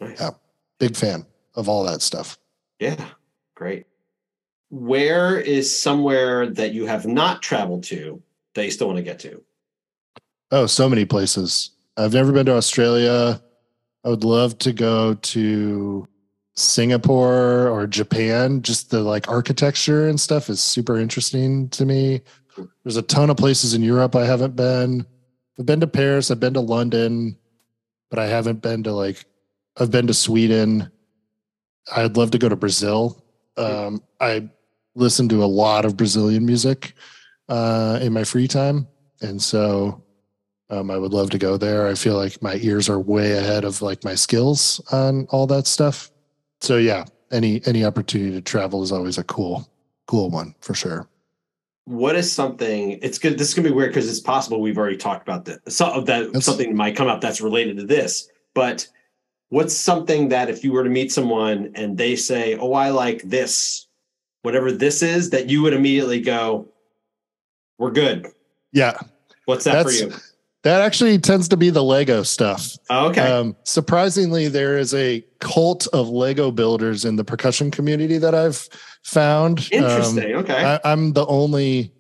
Nice. 0.01 0.21
yeah. 0.21 0.31
big 0.79 0.95
fan 0.97 1.25
of 1.55 1.69
all 1.69 1.83
that 1.85 2.03
stuff. 2.03 2.39
Yeah, 2.79 2.97
great. 3.55 3.87
Where 4.71 5.39
is 5.39 5.83
somewhere 5.83 6.49
that 6.51 6.73
you 6.73 6.87
have 6.87 7.07
not 7.07 7.43
traveled 7.43 7.85
to 7.85 8.23
that 8.55 8.65
you 8.65 8.71
still 8.71 8.87
want 8.87 8.97
to 8.99 9.03
get 9.03 9.19
to? 9.21 9.43
Oh, 10.51 10.67
so 10.67 10.89
many 10.89 11.05
places. 11.05 11.71
I've 11.97 12.15
never 12.15 12.33
been 12.33 12.47
to 12.47 12.57
Australia. 12.57 13.43
I 14.05 14.09
would 14.09 14.25
love 14.25 14.59
to 14.59 14.73
go 14.73 15.15
to 15.15 16.09
Singapore 16.55 17.69
or 17.69 17.87
Japan. 17.87 18.63
Just 18.63 18.91
the 18.91 19.01
like 19.01 19.29
architecture 19.29 20.09
and 20.09 20.21
stuff 20.21 20.49
is 20.49 20.63
super 20.63 20.99
interesting 20.99 21.69
to 21.71 21.85
me. 21.85 22.21
There's 22.85 22.97
a 22.97 23.03
ton 23.03 23.31
of 23.31 23.37
places 23.37 23.75
in 23.75 23.83
Europe 23.83 24.15
I 24.15 24.27
haven't 24.27 24.57
been. 24.57 25.07
I've 25.59 25.67
been 25.67 25.81
to 25.81 25.87
Paris, 25.87 26.31
I've 26.31 26.41
been 26.41 26.55
to 26.55 26.61
London, 26.61 27.37
but 28.11 28.19
I 28.19 28.27
haven't 28.27 28.63
been 28.63 28.83
to 28.85 28.93
like 28.93 29.25
I've 29.79 29.91
been 29.91 30.07
to 30.07 30.15
Sweden. 30.15 30.91
I'd 31.95 32.17
love 32.17 32.31
to 32.33 32.39
go 32.39 32.49
to 32.49 32.57
Brazil. 32.57 33.22
Um, 33.57 34.03
I 34.21 34.49
listen 34.95 35.29
to 35.31 35.43
a 35.43 35.47
lot 35.47 35.85
of 35.85 35.97
Brazilian 35.97 36.47
music 36.47 36.95
uh, 37.49 37.99
in 38.03 38.13
my 38.13 38.25
free 38.25 38.49
time, 38.49 38.87
and 39.21 39.41
so 39.41 40.03
um, 40.71 40.91
I 40.91 40.97
would 40.97 41.13
love 41.13 41.31
to 41.31 41.39
go 41.39 41.57
there. 41.57 41.87
I 41.87 41.95
feel 41.95 42.17
like 42.17 42.43
my 42.43 42.57
ears 42.57 42.89
are 42.89 42.99
way 42.99 43.33
ahead 43.33 43.65
of 43.65 43.83
like 43.83 44.05
my 44.05 44.15
skills 44.15 44.81
on 44.91 45.27
all 45.31 45.47
that 45.49 45.67
stuff. 45.67 46.11
So 46.61 46.77
yeah, 46.79 47.05
any 47.31 47.61
any 47.67 47.85
opportunity 47.85 48.33
to 48.33 48.41
travel 48.41 48.83
is 48.83 48.93
always 48.93 49.19
a 49.19 49.25
cool 49.25 49.69
cool 50.07 50.31
one 50.31 50.55
for 50.61 50.75
sure. 50.75 51.09
What 51.85 52.15
is 52.15 52.31
something? 52.31 52.99
It's 53.03 53.19
good. 53.19 53.39
This 53.39 53.49
is 53.49 53.55
gonna 53.55 53.69
be 53.69 53.75
weird 53.75 53.91
because 53.91 54.09
it's 54.09 54.21
possible 54.21 54.61
we've 54.61 54.79
already 54.79 54.97
talked 54.97 55.27
about 55.27 55.45
that. 55.47 55.71
So 55.73 56.01
that 56.03 56.27
That's- 56.27 56.45
something 56.45 56.75
might 56.77 56.97
come 56.97 57.09
up 57.09 57.21
that's 57.21 57.41
related 57.41 57.77
to 57.79 57.85
this. 57.85 58.29
But 58.55 58.87
what's 59.53 59.77
something 59.77 60.31
that 60.31 60.49
if 60.49 60.65
you 60.65 60.73
were 60.73 60.83
to 60.83 60.89
meet 60.91 61.13
someone 61.13 61.71
and 61.75 61.99
they 61.99 62.17
say, 62.17 62.57
"Oh, 62.57 62.73
I 62.73 62.89
like 62.91 63.21
this," 63.23 63.87
whatever 64.43 64.73
this 64.73 65.03
is, 65.03 65.29
that 65.31 65.51
you 65.51 65.61
would 65.63 65.75
immediately 65.75 66.21
go, 66.21 66.69
"We're 67.79 67.91
good." 67.93 68.27
Yeah, 68.73 68.99
What's 69.45 69.65
that 69.65 69.73
That's- 69.85 70.01
for 70.01 70.07
you? 70.07 70.13
that 70.63 70.81
actually 70.81 71.19
tends 71.19 71.49
to 71.49 71.57
be 71.57 71.69
the 71.71 71.83
Lego 71.83 72.23
stuff. 72.23 72.77
Oh, 72.89 73.09
okay. 73.09 73.21
Um, 73.21 73.57
surprisingly, 73.65 74.47
there 74.49 74.79
is 74.79 74.95
a 74.95 75.25
cult 75.41 75.89
of 75.93 76.09
Lego 76.09 76.51
builders 76.53 77.05
in 77.05 77.17
the 77.17 77.25
percussion 77.25 77.71
community 77.73 78.17
that 78.19 78.35
I've 78.35 78.69
found. 79.03 79.59
Um, 79.75 79.83
Interesting. 79.83 80.35
okay. 80.37 80.65
I, 80.65 80.81
I'm 80.91 81.13
the 81.13 81.27
only, 81.27 81.93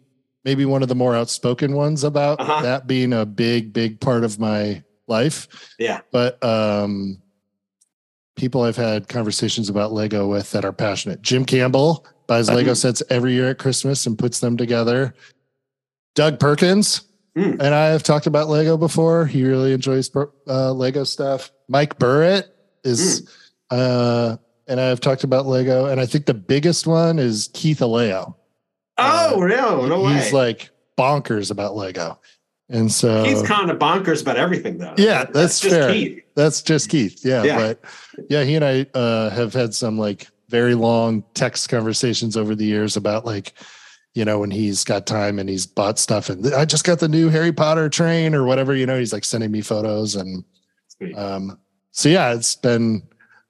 maybe 0.44 0.64
one 0.64 0.82
of 0.82 0.88
the 0.88 0.94
more 0.94 1.14
outspoken 1.16 1.74
ones 1.74 2.04
about 2.04 2.40
Uh-huh. 2.40 2.62
that 2.62 2.86
being 2.86 3.12
a 3.12 3.26
big, 3.26 3.72
big 3.72 4.00
part 4.00 4.22
of 4.24 4.38
my 4.38 4.82
life. 5.08 5.48
yeah. 5.80 6.00
But 6.12 6.42
um, 6.44 7.20
people 8.36 8.62
I've 8.62 8.76
had 8.76 9.08
conversations 9.08 9.68
about 9.68 9.92
Lego 9.92 10.28
with 10.28 10.50
that 10.52 10.64
are 10.64 10.72
passionate. 10.72 11.22
Jim 11.22 11.44
Campbell 11.44 12.06
buys 12.26 12.48
Lego 12.48 12.72
Mhm. 12.72 12.76
sets 12.76 13.02
every 13.10 13.32
year 13.34 13.50
at 13.50 13.58
Christmas 13.58 14.06
and 14.06 14.18
puts 14.18 14.40
them 14.40 14.56
together. 14.56 15.14
Doug 16.14 16.38
Perkins 16.38 17.02
Hmm. 17.34 17.52
and 17.60 17.74
I 17.74 17.86
have 17.88 18.02
talked 18.02 18.26
about 18.26 18.48
Lego 18.48 18.76
before. 18.76 19.24
He 19.26 19.42
really 19.44 19.72
enjoys 19.72 20.10
uh, 20.46 20.72
Lego 20.72 21.04
stuff. 21.04 21.50
Mike 21.68 21.98
Burritt 21.98 22.44
is, 22.84 23.26
uh, 23.70 24.36
and 24.68 24.78
I've 24.80 25.00
talked 25.00 25.24
about 25.24 25.46
Lego. 25.46 25.86
And 25.86 25.98
I 26.00 26.04
think 26.06 26.26
the 26.26 26.34
biggest 26.34 26.86
one 26.86 27.18
is 27.18 27.48
Keith 27.54 27.78
Aleo. 27.80 28.34
Oh 28.98 29.46
no, 29.48 29.86
no 29.86 30.02
way. 30.02 30.14
He's 30.14 30.32
like 30.34 30.68
bonkers 30.98 31.50
about 31.50 31.74
Lego. 31.74 32.18
And 32.68 32.90
so 32.90 33.24
He's 33.24 33.42
kind 33.42 33.70
of 33.70 33.78
bonkers 33.78 34.22
about 34.22 34.36
everything, 34.36 34.78
though. 34.78 34.94
Yeah, 34.96 35.24
that's 35.24 35.60
just 35.60 35.74
fair. 35.74 35.92
Keith. 35.92 36.22
That's 36.34 36.62
just 36.62 36.88
Keith. 36.88 37.24
Yeah, 37.24 37.42
Yeah. 37.44 37.56
But 37.56 37.84
yeah, 38.30 38.44
he 38.44 38.54
and 38.54 38.64
I 38.64 38.86
uh, 38.94 39.30
have 39.30 39.52
had 39.52 39.74
some 39.74 39.98
like 39.98 40.28
very 40.48 40.74
long 40.74 41.22
text 41.34 41.68
conversations 41.68 42.36
over 42.36 42.54
the 42.54 42.64
years 42.64 42.96
about 42.96 43.26
like, 43.26 43.52
you 44.14 44.24
know, 44.24 44.38
when 44.38 44.50
he's 44.50 44.84
got 44.84 45.06
time 45.06 45.38
and 45.38 45.48
he's 45.48 45.66
bought 45.66 45.98
stuff 45.98 46.28
and 46.30 46.54
I 46.54 46.64
just 46.64 46.84
got 46.84 46.98
the 47.00 47.08
new 47.08 47.28
Harry 47.28 47.52
Potter 47.52 47.88
train 47.88 48.34
or 48.34 48.44
whatever, 48.44 48.74
you 48.74 48.86
know, 48.86 48.98
he's 48.98 49.12
like 49.12 49.24
sending 49.24 49.50
me 49.50 49.60
photos. 49.60 50.14
And 50.14 50.44
um, 51.16 51.58
so, 51.90 52.08
yeah, 52.08 52.32
it's 52.34 52.54
been 52.54 53.02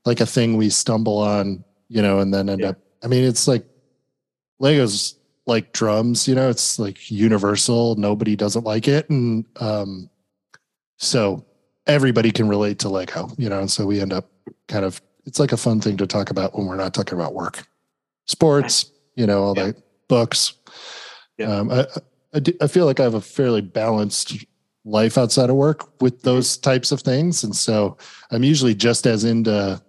like 0.05 0.21
a 0.21 0.27
thing 0.27 0.57
we 0.57 0.71
stumble 0.71 1.19
on, 1.19 1.65
you 1.89 2.03
know, 2.03 2.19
and 2.21 2.33
then 2.33 2.49
end 2.49 2.63
Yeah. 2.63 2.71
up, 2.71 2.79
I 3.05 3.09
mean, 3.09 3.25
it's 3.25 3.47
like 3.47 3.65
Legos 4.61 5.15
like 5.47 5.73
drums, 5.73 6.29
you 6.29 6.35
know, 6.35 6.49
it's 6.49 6.79
like 6.79 7.11
universal. 7.11 7.97
Nobody 7.97 8.37
doesn't 8.37 8.65
like 8.65 8.87
it. 8.89 9.09
And 9.11 9.45
um, 9.61 10.09
so 10.99 11.45
everybody 11.87 12.31
can 12.31 12.49
relate 12.49 12.79
to 12.81 12.89
Lego, 12.89 13.29
you 13.39 13.49
know, 13.49 13.61
and 13.61 13.71
so 13.71 13.87
we 13.87 14.01
end 14.01 14.13
up 14.13 14.31
kind 14.69 14.85
of 14.85 15.03
it's 15.25 15.39
like 15.39 15.53
a 15.53 15.57
fun 15.57 15.81
thing 15.81 15.97
to 15.97 16.07
talk 16.07 16.31
about 16.31 16.57
when 16.57 16.67
we're 16.67 16.77
not 16.77 16.95
talking 16.95 17.19
about 17.19 17.35
work, 17.35 17.67
sports, 18.27 18.91
you 19.17 19.27
know, 19.27 19.43
all 19.43 19.55
Yeah. 19.57 19.67
that 19.67 19.83
books. 20.09 20.55
Yeah. 21.39 21.57
Um, 21.57 21.71
I, 21.71 21.87
I, 22.35 22.39
do- 22.41 22.57
I 22.61 22.67
feel 22.67 22.87
like 22.87 23.01
I 23.01 23.05
have 23.05 23.15
a 23.15 23.21
fairly 23.21 23.61
balanced 23.61 24.45
life 24.85 25.17
outside 25.17 25.49
of 25.51 25.57
work 25.57 26.01
with 26.01 26.23
those 26.23 26.57
types 26.57 26.91
of 26.91 27.01
things. 27.03 27.45
And 27.45 27.55
so 27.55 27.97
I'm 28.33 28.43
usually 28.43 28.75
just 28.75 29.07
as 29.07 29.23
into 29.25 29.81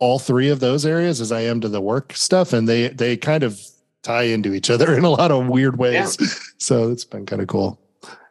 all 0.00 0.18
three 0.18 0.48
of 0.50 0.58
those 0.60 0.84
areas 0.84 1.20
as 1.20 1.30
I 1.30 1.42
am 1.42 1.60
to 1.60 1.68
the 1.68 1.80
work 1.80 2.12
stuff. 2.16 2.52
And 2.52 2.68
they 2.68 2.88
they 2.88 3.16
kind 3.16 3.44
of 3.44 3.60
tie 4.04 4.22
into 4.24 4.54
each 4.54 4.70
other 4.70 4.94
in 4.96 5.02
a 5.04 5.10
lot 5.10 5.32
of 5.32 5.48
weird 5.48 5.78
ways. 5.78 6.16
Yeah. 6.20 6.26
So 6.58 6.90
it's 6.92 7.04
been 7.04 7.26
kind 7.26 7.42
of 7.42 7.48
cool. 7.48 7.78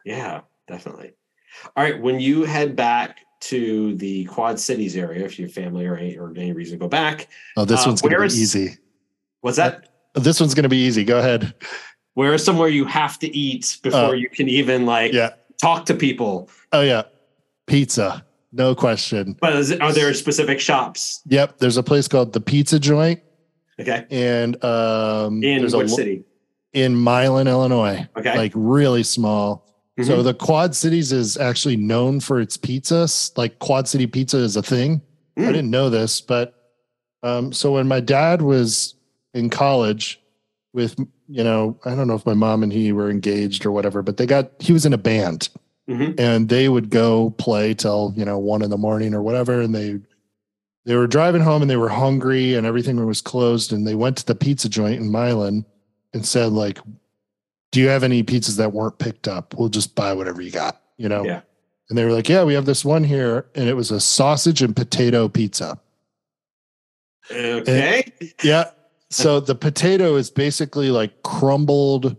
Yeah, 0.04 0.40
definitely. 0.66 1.12
All 1.76 1.84
right, 1.84 2.00
when 2.00 2.18
you 2.18 2.42
head 2.44 2.74
back 2.74 3.18
to 3.42 3.94
the 3.96 4.24
Quad 4.24 4.58
Cities 4.58 4.96
area, 4.96 5.24
if 5.24 5.38
your 5.38 5.48
family 5.48 5.86
or 5.86 5.96
any, 5.96 6.16
or 6.16 6.30
any 6.30 6.52
reason 6.52 6.78
to 6.78 6.82
go 6.82 6.88
back, 6.88 7.28
Oh, 7.56 7.64
this 7.64 7.82
Uh, 7.84 7.90
one's 7.90 8.02
gonna 8.02 8.18
be 8.18 8.24
is- 8.26 8.40
easy. 8.40 8.78
was 9.42 9.56
that 9.56 9.88
This 10.14 10.40
one's 10.40 10.54
gonna 10.54 10.68
be 10.70 10.78
easy. 10.78 11.04
Go 11.04 11.18
ahead. 11.18 11.54
where 12.14 12.32
is 12.34 12.42
somewhere 12.44 12.68
you 12.68 12.84
have 12.86 13.18
to 13.20 13.36
eat 13.36 13.76
before 13.82 14.00
Oh. 14.00 14.12
you 14.12 14.28
can 14.28 14.48
even 14.48 14.86
like 14.86 15.12
Yeah. 15.12 15.30
talk 15.60 15.84
to 15.86 15.94
people? 15.94 16.48
Oh 16.72 16.80
yeah. 16.80 17.02
Pizza. 17.66 18.24
No 18.52 18.74
question. 18.74 19.36
But 19.40 19.54
is 19.56 19.70
it, 19.70 19.80
are 19.80 19.92
there 19.92 20.12
specific 20.14 20.60
shops? 20.60 21.20
Yep. 21.26 21.58
There's 21.58 21.76
a 21.76 21.82
place 21.82 22.06
called 22.08 22.32
the 22.32 22.40
Pizza 22.40 22.78
Joint. 22.78 23.20
Okay, 23.80 24.06
And 24.10 24.62
um 24.64 25.42
in 25.42 25.58
there's 25.60 25.74
which 25.74 25.86
a, 25.86 25.90
city? 25.90 26.24
in 26.72 26.94
Milan, 26.96 27.48
Illinois. 27.48 28.06
Okay, 28.16 28.36
Like 28.36 28.52
really 28.54 29.02
small. 29.02 29.62
So 30.02 30.18
Mhm. 30.20 30.24
the 30.24 30.34
Quad 30.34 30.74
Cities 30.74 31.12
is 31.12 31.36
actually 31.36 31.76
known 31.76 32.18
for 32.20 32.40
its 32.40 32.56
pizzas. 32.56 33.30
Like 33.36 33.58
Quad 33.60 33.86
City 33.88 34.06
Pizza 34.08 34.38
is 34.38 34.56
a 34.56 34.62
thing. 34.62 35.00
I 35.36 35.40
Mm. 35.42 35.46
didn't 35.52 35.70
know 35.70 35.88
this, 35.90 36.20
but 36.20 36.54
um, 37.22 37.52
so 37.52 37.72
when 37.72 37.88
my 37.88 38.00
dad 38.00 38.42
was 38.42 38.94
in 39.34 39.48
college 39.50 40.20
with, 40.74 40.94
you 41.28 41.42
know, 41.42 41.78
I 41.84 41.94
don't 41.94 42.06
know 42.06 42.14
if 42.16 42.26
my 42.26 42.34
mom 42.34 42.62
and 42.62 42.72
he 42.72 42.92
were 42.92 43.08
engaged 43.08 43.64
or 43.64 43.70
whatever, 43.72 44.02
but 44.02 44.16
they 44.18 44.26
got, 44.26 44.50
he 44.58 44.72
was 44.74 44.84
in 44.84 44.92
a 44.92 44.98
band 44.98 45.48
Mhm. 45.88 46.18
and 46.20 46.48
they 46.50 46.68
would 46.68 46.90
go 46.90 47.30
play 47.38 47.72
till, 47.72 48.12
you 48.16 48.24
know, 48.24 48.38
one 48.38 48.62
in 48.62 48.68
the 48.70 48.76
morning 48.76 49.14
or 49.14 49.22
whatever. 49.22 49.60
And 49.60 49.74
they, 49.74 50.00
they 50.86 50.96
were 50.96 51.06
driving 51.06 51.40
home 51.42 51.62
and 51.62 51.70
they 51.70 51.76
were 51.76 51.88
hungry 51.88 52.54
and 52.54 52.66
everything 52.66 53.04
was 53.06 53.20
closed. 53.22 53.72
And 53.72 53.86
they 53.86 53.94
went 53.94 54.16
to 54.18 54.26
the 54.26 54.34
pizza 54.34 54.68
joint 54.68 55.00
in 55.00 55.10
Milan 55.10 55.64
and 56.12 56.26
said, 56.26 56.52
like, 56.52 56.78
do 57.72 57.80
you 57.80 57.88
have 57.88 58.02
any 58.04 58.22
pizzas 58.22 58.56
that 58.58 58.72
weren't 58.72 58.98
picked 58.98 59.26
up? 59.26 59.54
We'll 59.56 59.68
just 59.70 59.94
buy 59.94 60.12
whatever 60.12 60.40
you 60.42 60.50
got, 60.50 60.80
you 60.96 61.08
know? 61.08 61.24
Yeah. 61.24 61.40
And 61.88 61.98
they 61.98 62.04
were 62.04 62.12
like, 62.12 62.28
yeah, 62.28 62.44
we 62.44 62.54
have 62.54 62.66
this 62.66 62.84
one 62.84 63.02
here. 63.04 63.46
And 63.54 63.68
it 63.68 63.74
was 63.74 63.90
a 63.90 64.00
sausage 64.00 64.62
and 64.62 64.74
potato 64.76 65.28
pizza. 65.28 65.78
okay, 67.30 68.12
Yeah. 68.42 68.70
So 69.10 69.40
the 69.40 69.54
potato 69.54 70.16
is 70.16 70.30
basically 70.30 70.90
like 70.90 71.22
crumbled 71.22 72.16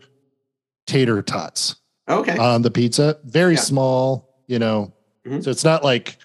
tater 0.87 1.21
tots 1.21 1.75
okay, 2.09 2.37
on 2.37 2.61
the 2.61 2.71
pizza. 2.71 3.17
Very 3.25 3.55
Yeah. 3.55 3.59
small, 3.61 4.43
you 4.47 4.59
know. 4.59 4.93
Mhm. 5.25 5.43
So 5.43 5.49
it's 5.51 5.63
not 5.63 5.83
like 5.83 6.17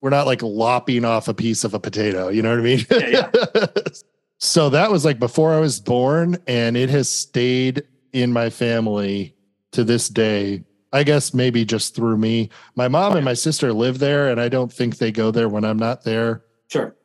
we're 0.00 0.10
not 0.10 0.26
like 0.26 0.42
lopping 0.42 1.04
off 1.04 1.28
a 1.28 1.34
piece 1.34 1.64
of 1.64 1.74
a 1.74 1.80
potato. 1.80 2.28
You 2.28 2.42
know 2.42 2.50
what 2.50 2.58
I 2.58 2.62
mean? 2.62 2.86
Yeah, 2.90 3.30
yeah. 3.54 3.66
so 4.38 4.70
that 4.70 4.90
was 4.90 5.04
like 5.04 5.18
before 5.18 5.52
I 5.52 5.60
was 5.60 5.80
born, 5.80 6.38
and 6.46 6.76
it 6.76 6.90
has 6.90 7.10
stayed 7.10 7.82
in 8.12 8.32
my 8.32 8.50
family 8.50 9.34
to 9.72 9.84
this 9.84 10.08
day. 10.08 10.64
I 10.92 11.04
guess 11.04 11.32
maybe 11.32 11.64
just 11.64 11.94
through 11.94 12.16
me. 12.16 12.50
My 12.74 12.88
mom 12.88 13.14
and 13.14 13.24
my 13.24 13.34
sister 13.34 13.72
live 13.72 14.00
there, 14.00 14.28
and 14.28 14.40
I 14.40 14.48
don't 14.48 14.72
think 14.72 14.96
they 14.96 15.12
go 15.12 15.30
there 15.30 15.48
when 15.48 15.64
I'm 15.64 15.78
not 15.78 16.02
there 16.02 16.42
sure. 16.68 16.96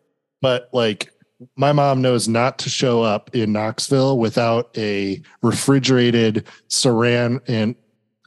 but 0.42 0.70
like 0.74 1.12
my 1.58 1.72
mom 1.74 2.02
knows 2.02 2.28
not 2.28 2.58
to 2.60 2.70
show 2.70 3.04
up 3.04 3.36
in 3.36 3.52
Knoxville 3.52 4.18
without 4.18 4.76
a 4.78 5.22
refrigerated 5.42 6.46
saran 6.70 7.42
and 7.48 7.76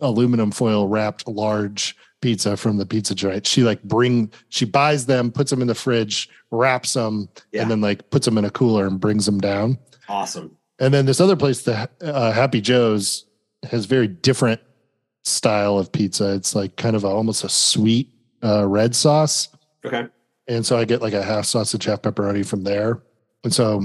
aluminum 0.01 0.51
foil 0.51 0.87
wrapped 0.89 1.27
large 1.27 1.97
pizza 2.21 2.57
from 2.57 2.77
the 2.79 2.87
pizza 2.87 3.15
joint. 3.15 3.47
She 3.47 3.63
like 3.63 3.83
bring 3.83 4.33
she 4.49 4.65
buys 4.65 5.07
them, 5.07 5.31
puts 5.31 5.51
them 5.51 5.61
in 5.61 5.69
the 5.69 5.75
fridge, 5.75 6.29
wraps 6.51 6.95
them, 6.95 7.29
Yeah. 7.53 7.63
and 7.63 7.71
then 7.71 7.81
like 7.81 8.11
puts 8.11 8.25
them 8.25 8.39
in 8.39 8.45
a 8.45 8.51
cooler 8.51 8.87
and 8.87 9.01
brings 9.01 9.27
them 9.27 9.39
down. 9.41 9.79
Awesome. 10.09 10.57
And 10.81 10.95
then 10.95 11.07
this 11.07 11.21
other 11.21 11.37
place, 11.37 11.63
the 11.63 11.89
uh, 12.01 12.33
Happy 12.33 12.61
Joe's, 12.61 13.27
has 13.69 13.87
very 13.87 14.07
different 14.07 14.61
style 15.25 15.79
of 15.79 15.91
pizza. 15.93 16.35
It's 16.35 16.55
like 16.55 16.77
kind 16.77 16.95
of 16.97 17.05
a, 17.05 17.09
almost 17.09 17.45
a 17.45 17.49
sweet 17.49 18.13
uh, 18.43 18.67
red 18.67 18.95
sauce. 18.95 19.49
Okay. 19.85 20.07
And 20.47 20.65
so 20.65 20.79
I 20.79 20.85
get 20.85 21.03
like 21.03 21.13
a 21.13 21.23
half 21.23 21.45
sausage, 21.45 21.85
half 21.85 22.03
pepperoni 22.03 22.47
from 22.47 22.63
there. 22.65 23.03
And 23.45 23.53
so 23.53 23.83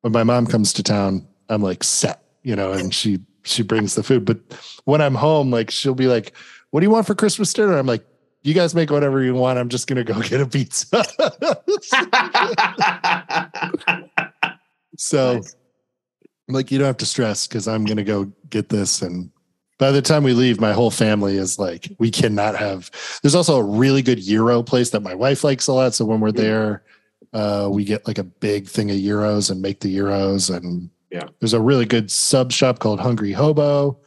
when 0.00 0.12
my 0.12 0.24
mom 0.24 0.46
comes 0.46 0.72
to 0.74 0.82
town, 0.82 1.26
I'm 1.48 1.62
like 1.62 1.84
set, 1.84 2.22
you 2.42 2.56
know, 2.56 2.72
and 2.72 2.92
she 2.94 3.20
she 3.42 3.62
brings 3.62 3.94
the 3.94 4.02
food. 4.02 4.24
But 4.24 4.38
when 4.84 5.00
I'm 5.02 5.14
home, 5.14 5.50
like 5.50 5.70
she'll 5.70 5.94
be 5.94 6.08
like, 6.08 6.34
What 6.74 6.80
do 6.80 6.86
you 6.86 6.90
want 6.90 7.06
for 7.06 7.14
Christmas 7.14 7.52
dinner? 7.52 7.78
I'm 7.78 7.86
like, 7.86 8.04
you 8.42 8.52
guys 8.52 8.74
make 8.74 8.90
whatever 8.90 9.22
you 9.22 9.32
want. 9.32 9.60
I'm 9.60 9.68
just 9.68 9.86
gonna 9.86 10.02
go 10.02 10.20
get 10.20 10.40
a 10.40 10.46
pizza. 10.46 10.86
so 14.98 15.34
Nice. 15.34 15.54
Like, 16.48 16.72
you 16.72 16.80
don't 16.80 16.88
have 16.88 16.96
to 16.96 17.06
stress 17.06 17.46
because 17.46 17.68
I'm 17.68 17.84
gonna 17.84 18.02
go 18.02 18.32
get 18.50 18.70
this. 18.70 19.02
And 19.02 19.30
by 19.78 19.92
the 19.92 20.02
time 20.02 20.24
we 20.24 20.32
leave, 20.32 20.60
my 20.60 20.72
whole 20.72 20.90
family 20.90 21.36
is 21.36 21.60
like, 21.60 21.92
we 22.00 22.10
cannot 22.10 22.56
have. 22.56 22.90
There's 23.22 23.36
also 23.36 23.58
a 23.58 23.62
really 23.62 24.02
good 24.02 24.20
Gyro 24.20 24.64
place 24.64 24.90
that 24.90 25.04
my 25.04 25.14
wife 25.14 25.44
likes 25.44 25.68
a 25.68 25.72
lot. 25.72 25.94
So 25.94 26.04
when 26.04 26.18
we're 26.18 26.32
there, 26.32 26.82
uh, 27.32 27.68
we 27.70 27.84
get 27.84 28.04
like 28.04 28.18
a 28.18 28.24
big 28.24 28.66
thing 28.66 28.90
of 28.90 28.96
Gyros 28.96 29.48
and 29.48 29.62
make 29.62 29.78
the 29.78 29.94
Gyros. 29.94 30.50
And 30.50 30.90
Yeah. 31.12 31.28
there's 31.38 31.54
a 31.54 31.60
really 31.60 31.86
good 31.86 32.10
sub 32.10 32.50
shop 32.50 32.80
called 32.80 32.98
Hungry 32.98 33.30
Hobo. 33.30 34.00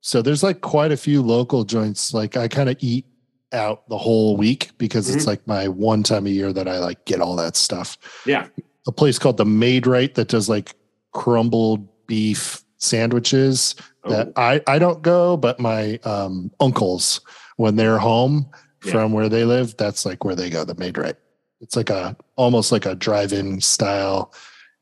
So 0.00 0.22
there's 0.22 0.42
like 0.42 0.60
quite 0.60 0.92
a 0.92 0.96
few 0.96 1.22
local 1.22 1.64
joints. 1.64 2.14
Like 2.14 2.36
I 2.36 2.48
kind 2.48 2.68
of 2.68 2.76
eat 2.80 3.06
out 3.52 3.88
the 3.88 3.98
whole 3.98 4.36
week 4.36 4.70
because 4.78 5.08
it's 5.08 5.24
Mhm. 5.24 5.28
like 5.28 5.46
my 5.46 5.68
one 5.68 6.02
time 6.02 6.26
a 6.26 6.30
year 6.30 6.52
that 6.52 6.68
I 6.68 6.78
like 6.78 7.04
get 7.06 7.20
all 7.20 7.34
that 7.36 7.56
stuff 7.56 7.96
yeah. 8.26 8.46
a 8.86 8.92
place 8.92 9.18
called 9.18 9.38
the 9.38 9.46
Maid-Rite 9.46 10.16
that 10.16 10.28
does 10.28 10.50
like 10.50 10.74
crumbled 11.12 11.88
beef 12.06 12.62
sandwiches 12.76 13.74
that 14.04 14.28
Oh, 14.28 14.32
I, 14.42 14.60
I 14.66 14.78
don't 14.78 15.00
go, 15.02 15.36
but 15.36 15.58
my 15.60 15.98
um, 16.04 16.50
uncles, 16.60 17.20
when 17.56 17.76
they're 17.76 17.98
home 17.98 18.46
Yeah. 18.84 18.92
from 18.92 19.12
where 19.12 19.28
they 19.30 19.44
live, 19.44 19.76
that's 19.78 20.04
like 20.06 20.24
where 20.24 20.36
they 20.36 20.50
go, 20.50 20.64
the 20.64 20.74
Maid-Rite. 20.74 21.16
It's 21.60 21.74
like 21.74 21.90
a 21.90 22.16
almost 22.36 22.70
like 22.70 22.84
a 22.86 22.94
drive-in 22.94 23.60
style, 23.62 24.32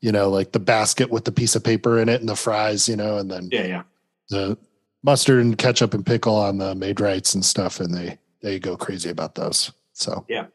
you 0.01 0.11
know, 0.11 0.29
like 0.29 0.51
the 0.51 0.59
basket 0.59 1.09
with 1.09 1.23
the 1.25 1.31
piece 1.31 1.55
of 1.55 1.63
paper 1.63 1.97
in 1.99 2.09
it 2.09 2.19
and 2.19 2.29
the 2.29 2.35
fries, 2.35 2.87
you 2.89 2.95
know, 2.97 3.17
and 3.17 3.31
then 3.31 3.47
yeah. 3.51 3.65
Yeah. 3.65 3.83
the 4.29 4.57
mustard 5.07 5.39
and 5.39 5.57
ketchup 5.57 5.93
and 5.95 6.05
pickle 6.05 6.35
on 6.35 6.57
the 6.59 6.75
Maid-Rites 6.75 7.33
and 7.33 7.43
stuff, 7.43 7.79
and 7.79 7.91
they 7.95 8.19
they 8.41 8.59
go 8.59 8.77
crazy 8.77 9.09
about 9.09 9.33
those. 9.33 9.71
So 9.93 10.23
yeah, 10.29 10.47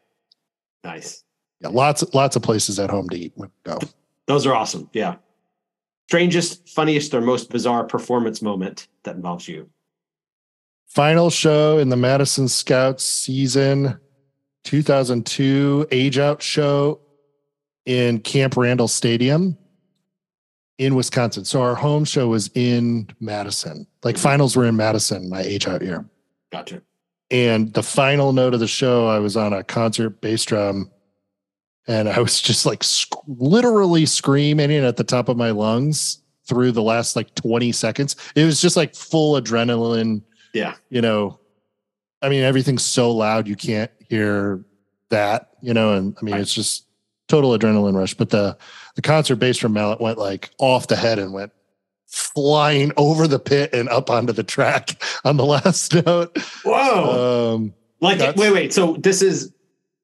Nice. 0.85 1.23
yeah, 1.59 1.67
lots 1.69 2.03
lots 2.13 2.35
of 2.37 2.43
places 2.43 2.79
at 2.79 2.89
home 2.89 3.09
to 3.09 3.17
eat. 3.17 3.33
Go. 3.65 3.79
Those 4.27 4.45
are 4.45 4.53
awesome. 4.55 4.89
Yeah. 4.93 5.15
Strangest, 6.07 6.69
funniest, 6.69 7.13
or 7.13 7.21
most 7.21 7.49
bizarre 7.49 7.83
performance 7.85 8.41
moment 8.41 8.87
that 9.03 9.15
involves 9.15 9.47
you. 9.47 9.69
final 10.87 11.29
show 11.31 11.79
in 11.79 11.89
the 11.89 11.95
Madison 11.97 12.47
Scouts 12.47 13.03
season 13.03 13.97
2002 14.65 15.87
age 15.91 16.19
out 16.19 16.41
show 16.43 16.99
in 17.85 18.19
Camp 18.19 18.55
Randall 18.55 18.87
Stadium 18.87 19.57
in 20.77 20.95
Wisconsin. 20.95 21.45
So 21.45 21.61
our 21.61 21.75
home 21.75 22.03
show 22.05 22.27
was 22.27 22.49
in 22.55 23.07
Madison. 23.19 23.85
Like 24.03 24.15
Mhm. 24.15 24.19
finals 24.19 24.55
were 24.55 24.65
in 24.65 24.75
Madison 24.75 25.29
my 25.29 25.41
age 25.41 25.67
out 25.67 25.81
year. 25.81 26.05
Gotcha. 26.51 26.81
And 27.31 27.73
the 27.73 27.83
final 27.83 28.33
note 28.33 28.53
of 28.53 28.59
the 28.59 28.67
show, 28.67 29.07
I 29.07 29.19
was 29.19 29.37
on 29.37 29.53
a 29.53 29.63
concert 29.63 30.21
bass 30.21 30.43
drum 30.45 30.89
and 31.87 32.09
I 32.09 32.19
was 32.19 32.41
just 32.41 32.65
like 32.65 32.83
sc- 32.83 33.13
literally 33.27 34.05
screaming 34.05 34.71
at 34.71 34.97
the 34.97 35.03
top 35.03 35.29
of 35.29 35.37
my 35.37 35.51
lungs 35.51 36.19
through 36.47 36.71
the 36.71 36.81
last 36.83 37.15
like 37.15 37.33
20 37.35 37.71
seconds. 37.71 38.15
It 38.35 38.43
was 38.45 38.59
just 38.59 38.75
like 38.75 38.95
full 38.95 39.39
adrenaline 39.39 40.21
Yeah. 40.53 40.73
you 40.89 41.01
know, 41.01 41.39
I 42.21 42.29
mean, 42.29 42.43
everything's 42.43 42.83
so 42.83 43.11
loud 43.11 43.47
you 43.47 43.55
can't 43.55 43.91
hear 44.09 44.63
that, 45.09 45.49
you 45.61 45.73
know, 45.73 45.93
and 45.93 46.15
I 46.19 46.25
mean, 46.25 46.33
Right. 46.33 46.41
it's 46.41 46.53
just 46.53 46.85
total 47.27 47.51
adrenaline 47.57 47.95
rush. 47.95 48.13
But 48.15 48.29
the 48.31 48.57
the 48.95 49.01
concert 49.01 49.37
bass 49.37 49.57
drum 49.57 49.73
mallet 49.73 49.99
went 50.01 50.17
like 50.17 50.51
off 50.59 50.87
the 50.87 50.95
head 50.95 51.19
and 51.19 51.33
went 51.33 51.51
flying 52.07 52.91
over 52.95 53.27
the 53.27 53.39
pit 53.39 53.73
and 53.73 53.89
up 53.89 54.09
onto 54.09 54.33
the 54.33 54.43
track 54.43 55.01
on 55.25 55.37
the 55.37 55.45
last 55.45 55.93
note. 56.05 56.37
Whoa. 56.63 57.55
Um, 57.55 57.73
like, 58.01 58.35
wait, 58.35 58.51
wait. 58.51 58.73
So 58.73 58.93
this 58.97 59.21
is 59.21 59.51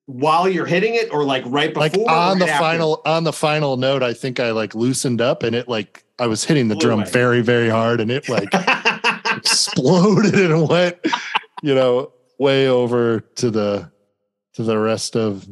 while 0.05 0.49
you're 0.49 0.65
hitting 0.65 0.95
it, 0.95 1.13
or 1.13 1.23
like 1.23 1.43
right 1.45 1.71
before? 1.71 1.81
like 1.81 2.09
on 2.09 2.39
the 2.39 2.49
after? 2.49 2.63
final 2.63 3.01
on 3.05 3.25
the 3.25 3.33
final 3.33 3.77
note, 3.77 4.01
I 4.01 4.13
think 4.13 4.39
I 4.39 4.51
like 4.51 4.73
loosened 4.73 5.21
up 5.21 5.43
and 5.43 5.55
it 5.55 5.67
like 5.67 6.03
I 6.17 6.25
was 6.25 6.43
hitting 6.43 6.67
the 6.67 6.75
Blew 6.75 6.87
drum 6.87 7.01
away. 7.01 7.11
very 7.11 7.41
very 7.41 7.69
hard 7.69 8.01
and 8.01 8.09
it 8.09 8.27
like 8.27 8.49
exploded 9.37 10.49
and 10.51 10.67
went, 10.69 10.97
you 11.61 11.75
know, 11.75 12.11
way 12.39 12.67
over 12.67 13.19
to 13.19 13.51
the 13.51 13.91
to 14.53 14.63
the 14.63 14.77
rest 14.79 15.15
of 15.15 15.47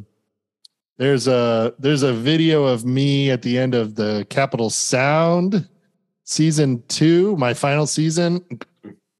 there's 0.98 1.26
a 1.28 1.74
there's 1.78 2.02
a 2.02 2.12
video 2.12 2.64
of 2.64 2.84
me 2.84 3.30
at 3.30 3.42
the 3.42 3.56
end 3.58 3.74
of 3.74 3.94
the 3.94 4.26
Capital 4.30 4.68
Sound 4.70 5.68
season 6.24 6.82
2, 6.88 7.36
my 7.36 7.54
final 7.54 7.86
season. 7.86 8.44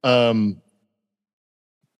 Um 0.03 0.61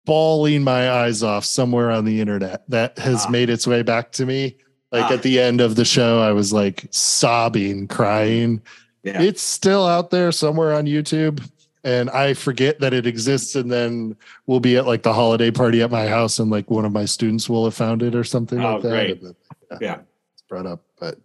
bawling 0.05 0.63
my 0.63 0.89
eyes 0.91 1.21
off 1.23 1.45
somewhere 1.45 1.91
on 1.91 2.03
the 2.05 2.19
internet 2.19 2.63
that 2.69 2.97
has 2.97 3.25
Ah. 3.25 3.29
made 3.29 3.49
its 3.49 3.67
way 3.67 3.81
back 3.83 4.11
to 4.13 4.25
me. 4.25 4.55
Like 4.91 5.05
Ah. 5.05 5.13
at 5.13 5.21
the 5.23 5.39
end 5.39 5.61
of 5.61 5.75
the 5.75 5.85
show, 5.85 6.19
I 6.19 6.31
was 6.31 6.51
like 6.51 6.87
sobbing, 6.91 7.87
crying. 7.87 8.61
Yeah. 9.03 9.21
It's 9.21 9.41
still 9.41 9.85
out 9.85 10.09
there 10.09 10.31
somewhere 10.31 10.73
on 10.73 10.85
YouTube. 10.85 11.41
And 11.83 12.09
I 12.09 12.33
forget 12.33 12.79
that 12.81 12.93
it 12.93 13.07
exists. 13.07 13.55
And 13.55 13.71
then 13.71 14.15
we'll 14.47 14.59
be 14.59 14.75
at 14.77 14.85
like 14.85 15.03
the 15.03 15.13
holiday 15.13 15.49
party 15.51 15.81
at 15.81 15.89
my 15.91 16.07
house, 16.07 16.39
and 16.39 16.51
like 16.51 16.69
one 16.69 16.85
of 16.85 16.91
my 16.91 17.05
students 17.05 17.47
will 17.49 17.63
have 17.65 17.75
found 17.75 18.03
it 18.03 18.15
or 18.15 18.23
something 18.23 18.59
Oh, 18.59 18.73
like 18.73 18.81
that. 18.83 18.89
great. 18.89 19.21
Then, 19.23 19.35
Yeah. 19.81 19.99
It's 20.33 20.41
brought 20.49 20.65
up, 20.65 20.83
but 20.99 21.17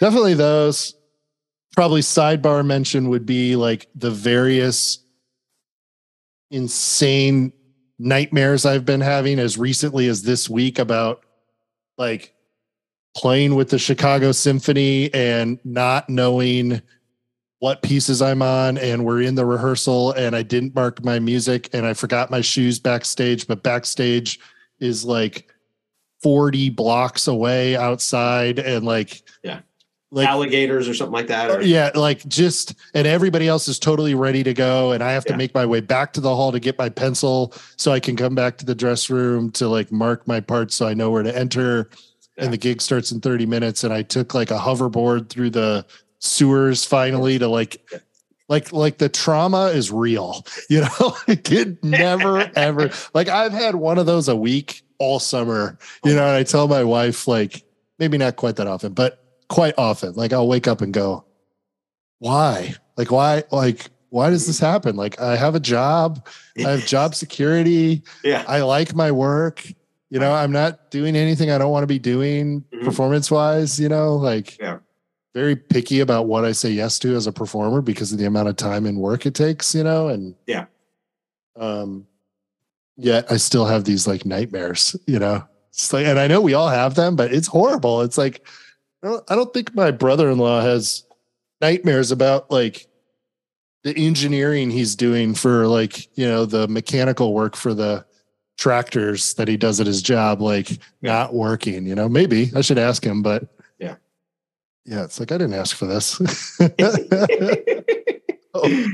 definitely 0.00 0.34
those. 0.34 0.94
Probably 1.74 2.00
sidebar 2.02 2.64
mention 2.66 3.08
would 3.08 3.24
be 3.26 3.56
like 3.56 3.88
the 3.94 4.10
various 4.10 4.98
insane 6.50 7.52
nightmares 7.98 8.66
I've 8.66 8.84
been 8.84 9.00
having 9.00 9.38
as 9.38 9.56
recently 9.56 10.06
as 10.08 10.22
this 10.22 10.50
week 10.50 10.78
about 10.78 11.24
like 11.98 12.34
playing 13.16 13.54
with 13.54 13.70
the 13.70 13.78
Chicago 13.78 14.32
Symphony 14.32 15.12
and 15.14 15.58
not 15.64 16.08
knowing 16.08 16.82
what 17.62 17.80
pieces 17.80 18.20
I'm 18.20 18.42
on 18.42 18.76
and 18.76 19.04
we're 19.04 19.22
in 19.22 19.36
the 19.36 19.46
rehearsal 19.46 20.10
and 20.14 20.34
I 20.34 20.42
didn't 20.42 20.74
mark 20.74 21.04
my 21.04 21.20
music 21.20 21.70
and 21.72 21.86
I 21.86 21.94
forgot 21.94 22.28
my 22.28 22.40
shoes 22.40 22.80
backstage 22.80 23.46
but 23.46 23.62
backstage 23.62 24.40
is 24.80 25.04
like 25.04 25.48
40 26.24 26.70
blocks 26.70 27.28
away 27.28 27.76
outside 27.76 28.58
and 28.58 28.84
like 28.84 29.22
Yeah. 29.44 29.60
like 30.10 30.26
Alligators 30.26 30.88
or 30.88 30.94
something 30.94 31.12
like 31.12 31.28
that. 31.28 31.52
Or, 31.52 31.62
yeah, 31.62 31.92
like 31.94 32.26
just 32.26 32.74
and 32.94 33.06
everybody 33.06 33.46
else 33.46 33.68
is 33.68 33.78
totally 33.78 34.16
ready 34.16 34.42
to 34.42 34.52
go, 34.52 34.90
and 34.90 35.00
I 35.00 35.12
have 35.12 35.24
to 35.26 35.34
Yeah. 35.34 35.36
make 35.36 35.54
my 35.54 35.64
way 35.64 35.80
back 35.80 36.12
to 36.14 36.20
the 36.20 36.34
hall 36.34 36.50
to 36.50 36.58
get 36.58 36.76
my 36.78 36.88
pencil 36.88 37.54
so 37.76 37.92
I 37.92 38.00
can 38.00 38.16
come 38.16 38.34
back 38.34 38.58
to 38.58 38.64
the 38.64 38.74
dress 38.74 39.08
room 39.08 39.52
to 39.52 39.68
like 39.68 39.92
mark 39.92 40.26
my 40.26 40.40
parts 40.40 40.74
so 40.74 40.88
I 40.88 40.94
know 40.94 41.12
where 41.12 41.22
to 41.22 41.38
enter. 41.38 41.90
Yeah. 42.36 42.44
And 42.44 42.52
the 42.52 42.58
gig 42.58 42.80
starts 42.82 43.12
in 43.12 43.20
30 43.20 43.46
minutes, 43.46 43.84
and 43.84 43.92
I 43.92 44.02
took 44.02 44.34
like 44.34 44.50
a 44.50 44.58
hoverboard 44.58 45.28
through 45.28 45.50
the 45.50 45.84
sewers 46.24 46.84
finally 46.84 47.36
to 47.36 47.48
like 47.48 47.82
like 48.48 48.72
like 48.72 48.98
the 48.98 49.08
trauma 49.08 49.66
is 49.66 49.90
real 49.90 50.46
you 50.70 50.80
know 50.80 51.16
it 51.26 51.42
did 51.42 51.82
never 51.84 52.48
ever 52.54 52.90
like 53.12 53.28
i've 53.28 53.52
had 53.52 53.74
one 53.74 53.98
of 53.98 54.06
those 54.06 54.28
a 54.28 54.36
week 54.36 54.82
all 54.98 55.18
summer 55.18 55.76
you 56.04 56.14
know 56.14 56.22
and 56.24 56.36
i 56.36 56.44
tell 56.44 56.68
my 56.68 56.84
wife 56.84 57.26
like 57.26 57.64
maybe 57.98 58.16
not 58.16 58.36
quite 58.36 58.54
that 58.54 58.68
often 58.68 58.92
but 58.92 59.18
quite 59.48 59.74
often 59.76 60.12
like 60.14 60.32
i'll 60.32 60.46
wake 60.46 60.68
up 60.68 60.80
and 60.80 60.94
go 60.94 61.24
why 62.20 62.72
like 62.96 63.10
why 63.10 63.42
like 63.50 63.90
why 64.10 64.30
does 64.30 64.46
this 64.46 64.60
happen 64.60 64.94
like 64.94 65.20
i 65.20 65.34
have 65.34 65.56
a 65.56 65.60
job 65.60 66.24
i 66.58 66.70
have 66.70 66.86
job 66.86 67.14
security 67.16 68.02
Yeah. 68.22 68.44
i 68.46 68.60
like 68.62 68.94
my 68.94 69.10
work 69.10 69.66
you 70.08 70.20
know 70.20 70.32
i'm 70.32 70.52
not 70.52 70.90
doing 70.92 71.16
anything 71.16 71.50
i 71.50 71.58
don't 71.58 71.72
want 71.72 71.82
to 71.82 71.88
be 71.88 71.98
doing 71.98 72.64
Mhm. 72.72 72.84
performance 72.84 73.28
wise 73.28 73.80
you 73.80 73.88
know 73.88 74.14
like 74.14 74.56
Yeah. 74.60 74.78
Very 75.34 75.56
picky 75.56 76.00
about 76.00 76.26
what 76.26 76.44
i 76.44 76.52
say 76.52 76.70
yes 76.70 76.98
to 76.98 77.14
as 77.16 77.26
a 77.26 77.32
performer 77.32 77.80
because 77.80 78.12
of 78.12 78.18
the 78.18 78.26
amount 78.26 78.48
of 78.48 78.56
time 78.56 78.86
and 78.86 78.98
work 78.98 79.24
it 79.26 79.34
takes 79.34 79.74
you 79.74 79.82
know 79.82 80.08
and 80.08 80.34
Yeah. 80.46 80.66
um 81.56 82.06
yet 82.96 83.30
i 83.30 83.36
still 83.36 83.64
have 83.66 83.84
these 83.84 84.06
like 84.06 84.24
nightmares 84.26 84.94
you 85.06 85.18
know? 85.18 85.44
It's 85.70 85.92
like 85.92 86.06
and 86.06 86.18
i 86.18 86.26
know 86.26 86.40
we 86.40 86.54
all 86.54 86.68
have 86.68 86.94
them 86.94 87.16
but 87.16 87.32
it's 87.32 87.46
horrible. 87.48 88.02
It's 88.02 88.18
like 88.18 88.46
i 89.02 89.08
don't, 89.08 89.24
I 89.30 89.34
don't 89.34 89.52
think 89.54 89.74
my 89.74 89.90
brother-in-law 89.90 90.60
has 90.60 91.04
nightmares 91.62 92.10
about 92.12 92.50
like 92.50 92.86
the 93.84 93.96
engineering 93.96 94.70
he's 94.70 94.94
doing 94.94 95.34
for 95.34 95.66
like 95.66 96.16
you 96.16 96.26
know 96.26 96.44
the 96.44 96.68
mechanical 96.68 97.32
work 97.32 97.56
for 97.56 97.72
the 97.74 98.04
tractors 98.58 99.34
that 99.34 99.48
he 99.48 99.56
does 99.56 99.80
at 99.80 99.86
his 99.86 100.02
job 100.02 100.40
like 100.42 100.78
not 101.00 101.32
working 101.34 101.86
you 101.86 101.94
know? 101.94 102.08
Maybe. 102.08 102.50
I 102.54 102.60
should 102.60 102.78
ask 102.78 103.02
him 103.02 103.22
but 103.22 103.44
Yeah. 104.84 105.04
it's 105.04 105.20
like 105.20 105.30
i 105.32 105.38
didn't 105.38 105.54
ask 105.54 105.76
for 105.76 105.86
this 105.86 106.20
oh. 108.54 108.86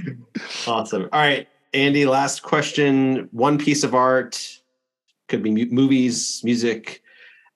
awesome. 0.67 1.09
All 1.13 1.21
right, 1.21 1.49
Andy. 1.75 2.07
Last 2.07 2.43
question. 2.43 3.29
One 3.33 3.59
piece 3.59 3.85
of 3.85 3.95
art 3.95 4.61
could 5.29 5.43
be 5.43 5.51
mu- 5.51 5.71
movies, 5.71 6.41
music, 6.45 7.03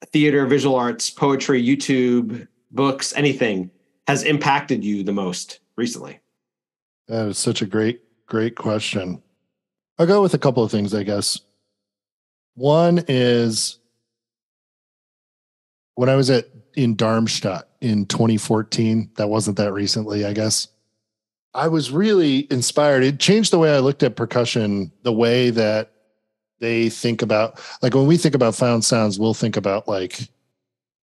theater, 0.07 0.47
visual 0.47 0.77
arts, 0.77 1.11
poetry, 1.11 1.63
YouTube, 1.63 2.47
books, 2.71 3.15
anything 3.17 3.71
has 4.07 4.25
impacted 4.25 4.85
you 4.85 5.05
the 5.05 5.13
most 5.13 5.61
recently. 5.77 6.21
That 7.09 7.29
is 7.29 7.39
such 7.39 7.63
a 7.63 7.67
great, 7.67 8.03
great 8.27 8.57
question. 8.57 9.23
I'll 9.99 10.07
go 10.07 10.23
with 10.23 10.35
a 10.35 10.39
couple 10.39 10.65
of 10.65 10.71
things, 10.71 10.95
I 10.95 11.03
guess. 11.03 11.39
One 12.55 13.05
is 13.09 13.79
when 15.95 16.09
I 16.09 16.17
was 16.17 16.31
at 16.31 16.47
in 16.75 16.95
Darmstadt 16.97 17.69
in 17.81 18.07
2014, 18.07 19.11
that 19.17 19.29
wasn't 19.29 19.57
that 19.57 19.73
recently, 19.73 20.25
I 20.25 20.33
guess. 20.33 20.69
I 21.55 21.69
was 21.69 21.91
really 21.91 22.47
inspired. 22.51 23.05
It 23.05 23.21
changed 23.21 23.53
the 23.53 23.59
way 23.59 23.75
I 23.75 23.81
looked 23.81 24.03
at 24.03 24.17
percussion, 24.17 24.91
the 25.03 25.13
way 25.13 25.51
that 25.51 25.93
they 26.61 26.89
think 26.89 27.23
about 27.23 27.61
like 27.83 27.95
when 27.95 28.07
we 28.07 28.17
think 28.17 28.35
about 28.35 28.55
found 28.55 28.85
sounds, 28.85 29.19
we'll 29.19 29.35
think 29.35 29.57
about 29.57 29.89
like 29.89 30.29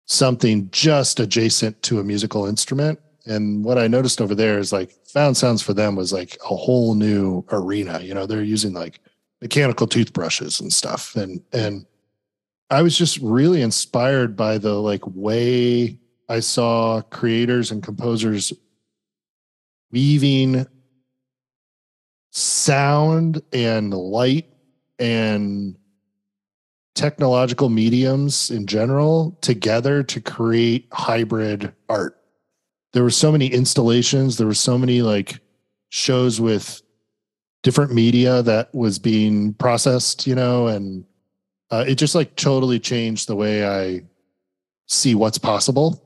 something 0.08 0.70
just 0.72 1.20
adjacent 1.20 1.82
to 1.84 2.00
a 2.00 2.04
musical 2.04 2.46
instrument. 2.48 3.00
And 3.26 3.64
what 3.64 3.78
I 3.78 3.88
noticed 3.88 4.22
over 4.22 4.36
there 4.36 4.60
is 4.60 4.74
like 4.74 4.92
found 5.06 5.38
sounds 5.38 5.62
for 5.62 5.74
them 5.74 5.96
was 5.96 6.12
like 6.12 6.38
a 6.44 6.56
whole 6.56 6.96
new 6.96 7.46
arena. 7.52 8.02
You 8.02 8.14
know, 8.14 8.26
they're 8.26 8.44
using 8.44 8.74
like 8.74 9.00
mechanical 9.42 9.88
toothbrushes 9.88 10.60
and 10.60 10.74
stuff. 10.74 11.16
And 11.16 11.42
and 11.54 11.86
I 12.70 12.82
was 12.82 12.98
just 12.98 13.20
really 13.20 13.62
inspired 13.62 14.36
by 14.36 14.58
the 14.58 14.74
like 14.74 15.06
way 15.06 16.00
I 16.28 16.40
saw 16.40 17.02
creators 17.02 17.72
and 17.72 17.84
composers 17.84 18.52
weaving 19.92 20.66
sound 22.32 23.42
and 23.54 23.94
light 23.94 24.48
and 25.00 25.78
technological 26.96 27.70
mediums 27.70 28.50
in 28.50 28.66
general 28.66 29.38
together 29.42 30.02
to 30.02 30.20
create 30.20 30.88
hybrid 30.92 31.72
art. 31.88 32.18
There 32.94 33.04
were 33.04 33.12
so 33.12 33.32
many 33.32 33.48
installations, 33.48 34.38
there 34.38 34.48
were 34.48 34.54
so 34.54 34.78
many 34.78 35.02
like 35.02 35.40
shows 35.90 36.42
with 36.42 36.82
different 37.62 37.94
media 37.94 38.42
that 38.42 38.74
was 38.74 38.98
being 38.98 39.54
processed, 39.56 40.26
you 40.26 40.36
know, 40.36 40.68
and 40.68 41.06
uh, 41.72 41.86
it 41.88 41.96
just 41.96 42.16
like 42.16 42.36
totally 42.36 42.80
changed 42.80 43.28
the 43.28 43.36
way 43.36 43.66
I 43.68 44.04
see 44.88 45.16
what's 45.16 45.38
possible. 45.38 46.02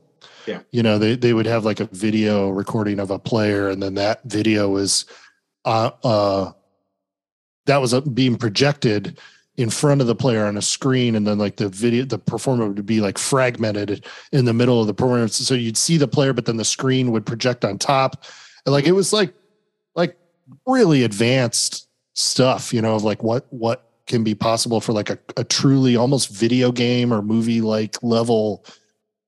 Yeah. 0.46 0.60
You 0.70 0.82
know, 0.82 0.98
they 0.98 1.16
they 1.16 1.32
would 1.32 1.46
have 1.46 1.64
like 1.64 1.80
a 1.80 1.84
video 1.86 2.48
recording 2.50 2.98
of 2.98 3.10
a 3.10 3.18
player 3.18 3.68
and 3.68 3.82
then 3.82 3.94
that 3.94 4.22
video 4.24 4.68
was 4.68 5.04
uh 5.64 5.90
uh 6.02 6.52
that 7.66 7.78
was 7.78 7.92
uh, 7.92 8.00
being 8.00 8.36
projected 8.36 9.18
in 9.56 9.68
front 9.68 10.00
of 10.00 10.06
the 10.06 10.14
player 10.14 10.46
on 10.46 10.56
a 10.56 10.62
screen 10.62 11.14
and 11.14 11.26
then 11.26 11.38
like 11.38 11.56
the 11.56 11.68
video 11.68 12.04
the 12.04 12.18
performer 12.18 12.66
would 12.66 12.86
be 12.86 13.02
like 13.02 13.18
fragmented 13.18 14.06
in 14.32 14.46
the 14.46 14.54
middle 14.54 14.80
of 14.80 14.86
the 14.86 14.94
performance 14.94 15.36
so 15.36 15.52
you'd 15.52 15.76
see 15.76 15.98
the 15.98 16.08
player 16.08 16.32
but 16.32 16.46
then 16.46 16.56
the 16.56 16.64
screen 16.64 17.12
would 17.12 17.26
project 17.26 17.62
on 17.62 17.76
top 17.76 18.24
and 18.64 18.72
like 18.72 18.86
it 18.86 18.92
was 18.92 19.12
like 19.12 19.34
like 19.94 20.16
really 20.66 21.04
advanced 21.04 21.88
stuff 22.14 22.72
you 22.72 22.80
know 22.80 22.94
of 22.94 23.04
like 23.04 23.22
what 23.22 23.46
what 23.52 23.89
can 24.10 24.22
be 24.22 24.34
possible 24.34 24.82
for 24.82 24.92
like 24.92 25.08
a, 25.08 25.18
a 25.38 25.44
truly 25.44 25.96
almost 25.96 26.28
video 26.28 26.70
game 26.70 27.14
or 27.14 27.22
movie 27.22 27.62
like 27.62 27.96
level 28.02 28.62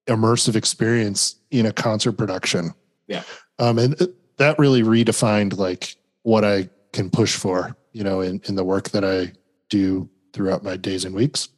immersive 0.06 0.56
experience 0.56 1.36
in 1.50 1.64
a 1.64 1.72
concert 1.72 2.12
production 2.12 2.74
Yeah. 3.06 3.22
um 3.58 3.78
and 3.78 3.96
that 4.36 4.58
really 4.58 4.82
redefined 4.82 5.56
like 5.56 5.96
what 6.22 6.44
i 6.44 6.68
can 6.92 7.08
push 7.08 7.34
for 7.36 7.74
you 7.92 8.04
know 8.04 8.20
in 8.20 8.40
in 8.44 8.56
the 8.56 8.64
work 8.64 8.90
that 8.90 9.04
i 9.04 9.32
do 9.70 10.10
throughout 10.32 10.62
my 10.62 10.76
days 10.76 11.04
and 11.04 11.14
weeks. 11.14 11.48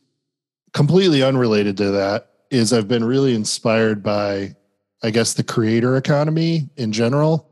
Completely 0.72 1.22
unrelated 1.22 1.76
to 1.76 1.90
that 1.92 2.30
is 2.50 2.72
I've 2.72 2.88
been 2.88 3.04
really 3.04 3.34
inspired 3.34 4.02
by, 4.02 4.54
I 5.02 5.10
guess, 5.10 5.34
the 5.34 5.44
creator 5.44 5.96
economy 5.96 6.70
in 6.76 6.92
general. 6.92 7.48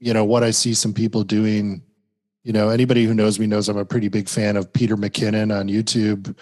You 0.00 0.14
know, 0.14 0.24
what 0.24 0.42
I 0.44 0.50
see 0.50 0.74
some 0.74 0.92
people 0.92 1.24
doing. 1.24 1.82
You 2.44 2.52
know, 2.52 2.70
anybody 2.70 3.04
who 3.04 3.14
knows 3.14 3.38
me 3.38 3.46
knows 3.46 3.68
I'm 3.68 3.76
a 3.76 3.84
pretty 3.84 4.08
big 4.08 4.28
fan 4.28 4.56
of 4.56 4.72
Peter 4.72 4.96
McKinnon 4.96 5.54
on 5.54 5.68
YouTube. 5.68 6.36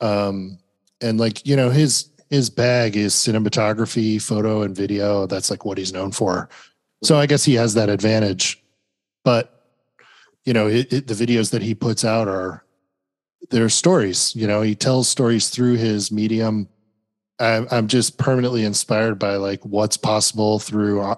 Um, 0.00 0.58
and 1.00 1.18
like, 1.18 1.46
you 1.46 1.56
know, 1.56 1.70
his 1.70 2.10
his 2.30 2.50
bag 2.50 2.96
is 2.96 3.14
cinematography, 3.14 4.20
photo, 4.20 4.62
and 4.62 4.76
video. 4.76 5.26
That's 5.26 5.50
like 5.50 5.64
what 5.64 5.78
he's 5.78 5.92
known 5.92 6.12
for. 6.12 6.48
So 7.02 7.16
I 7.16 7.26
guess 7.26 7.44
he 7.44 7.54
has 7.54 7.74
that 7.74 7.88
advantage. 7.88 8.62
But 9.24 9.58
you 10.44 10.52
know, 10.52 10.66
it, 10.66 10.92
it, 10.92 11.06
the 11.06 11.14
videos 11.14 11.50
that 11.50 11.62
he 11.62 11.74
puts 11.74 12.04
out 12.04 12.28
are 12.28 12.64
they're 13.50 13.68
stories. 13.68 14.34
You 14.34 14.46
know, 14.46 14.62
he 14.62 14.74
tells 14.74 15.08
stories 15.08 15.50
through 15.50 15.74
his 15.74 16.10
medium. 16.10 16.68
I'm, 17.38 17.68
I'm 17.70 17.86
just 17.86 18.18
permanently 18.18 18.64
inspired 18.64 19.18
by 19.18 19.36
like 19.36 19.64
what's 19.64 19.96
possible 19.96 20.58
through 20.58 21.00
uh, 21.02 21.16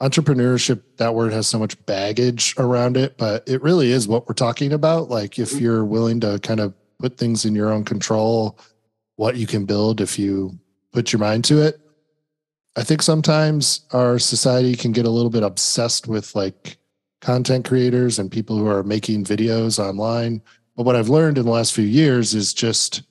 entrepreneurship, 0.00 0.82
that 0.98 1.14
word 1.14 1.32
has 1.32 1.46
so 1.46 1.58
much 1.58 1.84
baggage 1.86 2.54
around 2.58 2.96
it, 2.96 3.16
but 3.16 3.48
it 3.48 3.62
really 3.62 3.90
is 3.90 4.06
what 4.06 4.28
we're 4.28 4.34
talking 4.34 4.72
about. 4.72 5.08
Like 5.08 5.38
if 5.38 5.50
mm-hmm. 5.50 5.64
you're 5.64 5.84
willing 5.84 6.20
to 6.20 6.38
kind 6.40 6.60
of 6.60 6.74
put 6.98 7.16
things 7.16 7.44
in 7.44 7.54
your 7.54 7.72
own 7.72 7.84
control, 7.84 8.58
what 9.16 9.36
you 9.36 9.46
can 9.46 9.64
build 9.64 10.00
if 10.00 10.18
you 10.18 10.58
put 10.92 11.12
your 11.12 11.20
mind 11.20 11.44
to 11.44 11.62
it. 11.62 11.80
I 12.76 12.82
think 12.84 13.00
sometimes 13.00 13.86
our 13.92 14.18
society 14.18 14.76
can 14.76 14.92
get 14.92 15.06
a 15.06 15.10
little 15.10 15.30
bit 15.30 15.42
obsessed 15.42 16.06
with 16.06 16.34
like 16.34 16.76
content 17.22 17.64
creators 17.66 18.18
and 18.18 18.30
people 18.30 18.58
who 18.58 18.66
are 18.66 18.82
making 18.82 19.24
videos 19.24 19.78
online. 19.78 20.42
But 20.76 20.84
what 20.84 20.96
I've 20.96 21.08
learned 21.08 21.38
in 21.38 21.46
the 21.46 21.50
last 21.50 21.72
few 21.72 21.86
years 21.86 22.34
is 22.34 22.52
just 22.52 23.02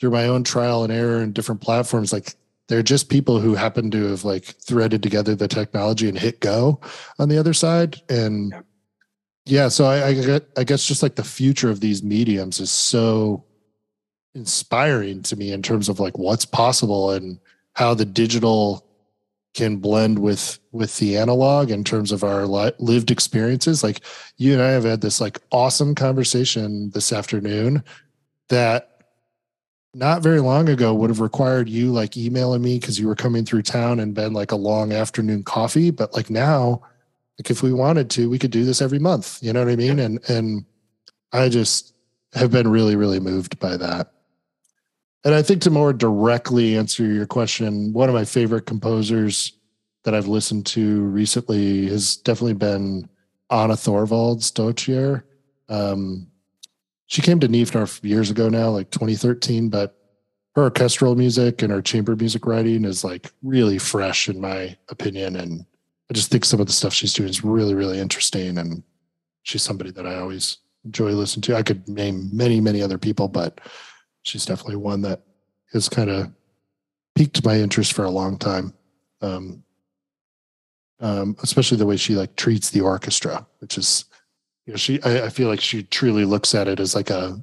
through 0.00 0.10
my 0.10 0.26
own 0.26 0.42
trial 0.42 0.82
and 0.82 0.92
error 0.92 1.20
and 1.20 1.32
different 1.32 1.60
platforms, 1.60 2.12
like 2.12 2.34
they're 2.68 2.82
just 2.82 3.08
people 3.08 3.40
who 3.40 3.54
happen 3.54 3.90
to 3.90 4.10
have 4.10 4.24
like 4.24 4.44
threaded 4.44 5.02
together 5.02 5.34
the 5.34 5.48
technology 5.48 6.08
and 6.08 6.18
hit 6.18 6.40
go 6.40 6.80
on 7.18 7.28
the 7.28 7.38
other 7.38 7.54
side. 7.54 7.96
And 8.08 8.50
yeah, 8.50 8.60
yeah 9.46 9.68
so 9.68 9.86
I, 9.86 10.08
I, 10.08 10.40
I 10.58 10.64
guess 10.64 10.84
just 10.84 11.02
like 11.02 11.16
the 11.16 11.24
future 11.24 11.70
of 11.70 11.80
these 11.80 12.02
mediums 12.02 12.60
is 12.60 12.70
so 12.70 13.44
inspiring 14.34 15.22
to 15.22 15.36
me 15.36 15.52
in 15.52 15.62
terms 15.62 15.88
of 15.88 15.98
like 15.98 16.18
what's 16.18 16.44
possible 16.44 17.10
and 17.10 17.40
how 17.72 17.94
the 17.94 18.04
digital 18.04 18.84
can 19.54 19.78
blend 19.78 20.18
with 20.18 20.58
with 20.72 20.96
the 20.98 21.16
analog 21.16 21.70
in 21.70 21.82
terms 21.82 22.12
of 22.12 22.22
our 22.22 22.46
li- 22.46 22.72
lived 22.78 23.10
experiences 23.10 23.82
like 23.82 24.02
you 24.36 24.52
and 24.52 24.62
i 24.62 24.68
have 24.68 24.84
had 24.84 25.00
this 25.00 25.20
like 25.20 25.40
awesome 25.50 25.94
conversation 25.94 26.90
this 26.90 27.12
afternoon 27.12 27.82
that 28.50 28.97
not 29.98 30.22
very 30.22 30.40
long 30.40 30.68
ago 30.68 30.94
would 30.94 31.10
have 31.10 31.20
required 31.20 31.68
you 31.68 31.90
like 31.92 32.16
emailing 32.16 32.62
me 32.62 32.78
because 32.78 32.98
you 32.98 33.08
were 33.08 33.16
coming 33.16 33.44
through 33.44 33.62
town 33.62 33.98
and 33.98 34.14
been 34.14 34.32
like 34.32 34.52
a 34.52 34.56
long 34.56 34.92
afternoon 34.92 35.42
coffee. 35.42 35.90
But 35.90 36.14
like 36.14 36.30
now 36.30 36.82
like 37.38 37.50
if 37.50 37.62
we 37.62 37.72
wanted 37.72 38.08
to 38.10 38.30
we 38.30 38.38
could 38.38 38.52
do 38.52 38.64
this 38.64 38.80
every 38.80 39.00
month. 39.00 39.42
You 39.42 39.52
know 39.52 39.64
what 39.64 39.72
i 39.72 39.76
mean? 39.76 39.98
And 39.98 40.20
and 40.30 40.64
i 41.32 41.48
just 41.48 41.94
have 42.34 42.50
been 42.50 42.68
really 42.68 42.94
really 42.94 43.18
moved 43.18 43.58
by 43.58 43.76
that. 43.76 44.12
And 45.24 45.34
I 45.34 45.42
think 45.42 45.62
to 45.62 45.70
more 45.70 45.92
directly 45.92 46.76
answer 46.76 47.04
your 47.04 47.26
question, 47.26 47.92
one 47.92 48.08
of 48.08 48.14
my 48.14 48.24
favorite 48.24 48.66
composers 48.66 49.52
that 50.04 50.14
I've 50.14 50.28
listened 50.28 50.64
to 50.66 51.02
recently 51.02 51.88
has 51.88 52.16
definitely 52.16 52.54
been 52.54 53.08
Anna 53.50 53.74
Thorvaldsdottir. 53.74 55.24
Um, 55.68 56.28
she 57.08 57.22
came 57.22 57.40
to 57.40 57.48
Nief-Norf 57.48 58.04
years 58.04 58.30
ago 58.30 58.50
now, 58.50 58.68
like 58.68 58.90
2013, 58.90 59.70
but 59.70 59.96
her 60.54 60.64
orchestral 60.64 61.16
music 61.16 61.62
and 61.62 61.72
her 61.72 61.80
chamber 61.80 62.14
music 62.14 62.44
writing 62.46 62.84
is 62.84 63.02
like 63.02 63.32
really 63.42 63.78
fresh 63.78 64.28
in 64.28 64.40
my 64.40 64.76
opinion. 64.90 65.36
And 65.36 65.64
I 66.10 66.14
just 66.14 66.30
think 66.30 66.44
some 66.44 66.60
of 66.60 66.66
the 66.66 66.72
stuff 66.72 66.92
she's 66.92 67.14
doing 67.14 67.30
is 67.30 67.42
really, 67.42 67.74
really 67.74 67.98
interesting. 67.98 68.58
And 68.58 68.82
she's 69.42 69.62
somebody 69.62 69.90
that 69.92 70.06
I 70.06 70.16
always 70.16 70.58
enjoy 70.84 71.12
listening 71.12 71.42
to. 71.42 71.56
I 71.56 71.62
could 71.62 71.88
name 71.88 72.28
many, 72.30 72.60
many 72.60 72.82
other 72.82 72.98
people, 72.98 73.26
but 73.26 73.58
she's 74.22 74.44
definitely 74.44 74.76
one 74.76 75.00
that 75.02 75.22
has 75.72 75.88
kind 75.88 76.10
of 76.10 76.30
piqued 77.14 77.42
my 77.42 77.56
interest 77.58 77.94
for 77.94 78.04
a 78.04 78.10
long 78.10 78.36
time. 78.36 78.74
Um, 79.22 79.64
um, 81.00 81.36
especially 81.42 81.78
the 81.78 81.86
way 81.86 81.96
she 81.96 82.16
like 82.16 82.36
treats 82.36 82.70
the 82.70 82.82
orchestra, 82.82 83.46
which 83.60 83.78
is, 83.78 84.04
you 84.68 84.72
know, 84.74 84.76
she, 84.76 85.02
I, 85.02 85.24
I 85.24 85.28
feel 85.30 85.48
like 85.48 85.62
she 85.62 85.82
truly 85.84 86.26
looks 86.26 86.54
at 86.54 86.68
it 86.68 86.78
as 86.78 86.94
like 86.94 87.08
a 87.08 87.42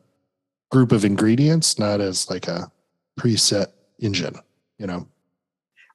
group 0.69 0.91
of 0.91 1.03
ingredients, 1.03 1.79
not 1.79 1.99
as 1.99 2.29
like 2.29 2.47
a 2.47 2.71
preset 3.19 3.71
engine, 3.99 4.35
you 4.77 4.85
know? 4.85 5.07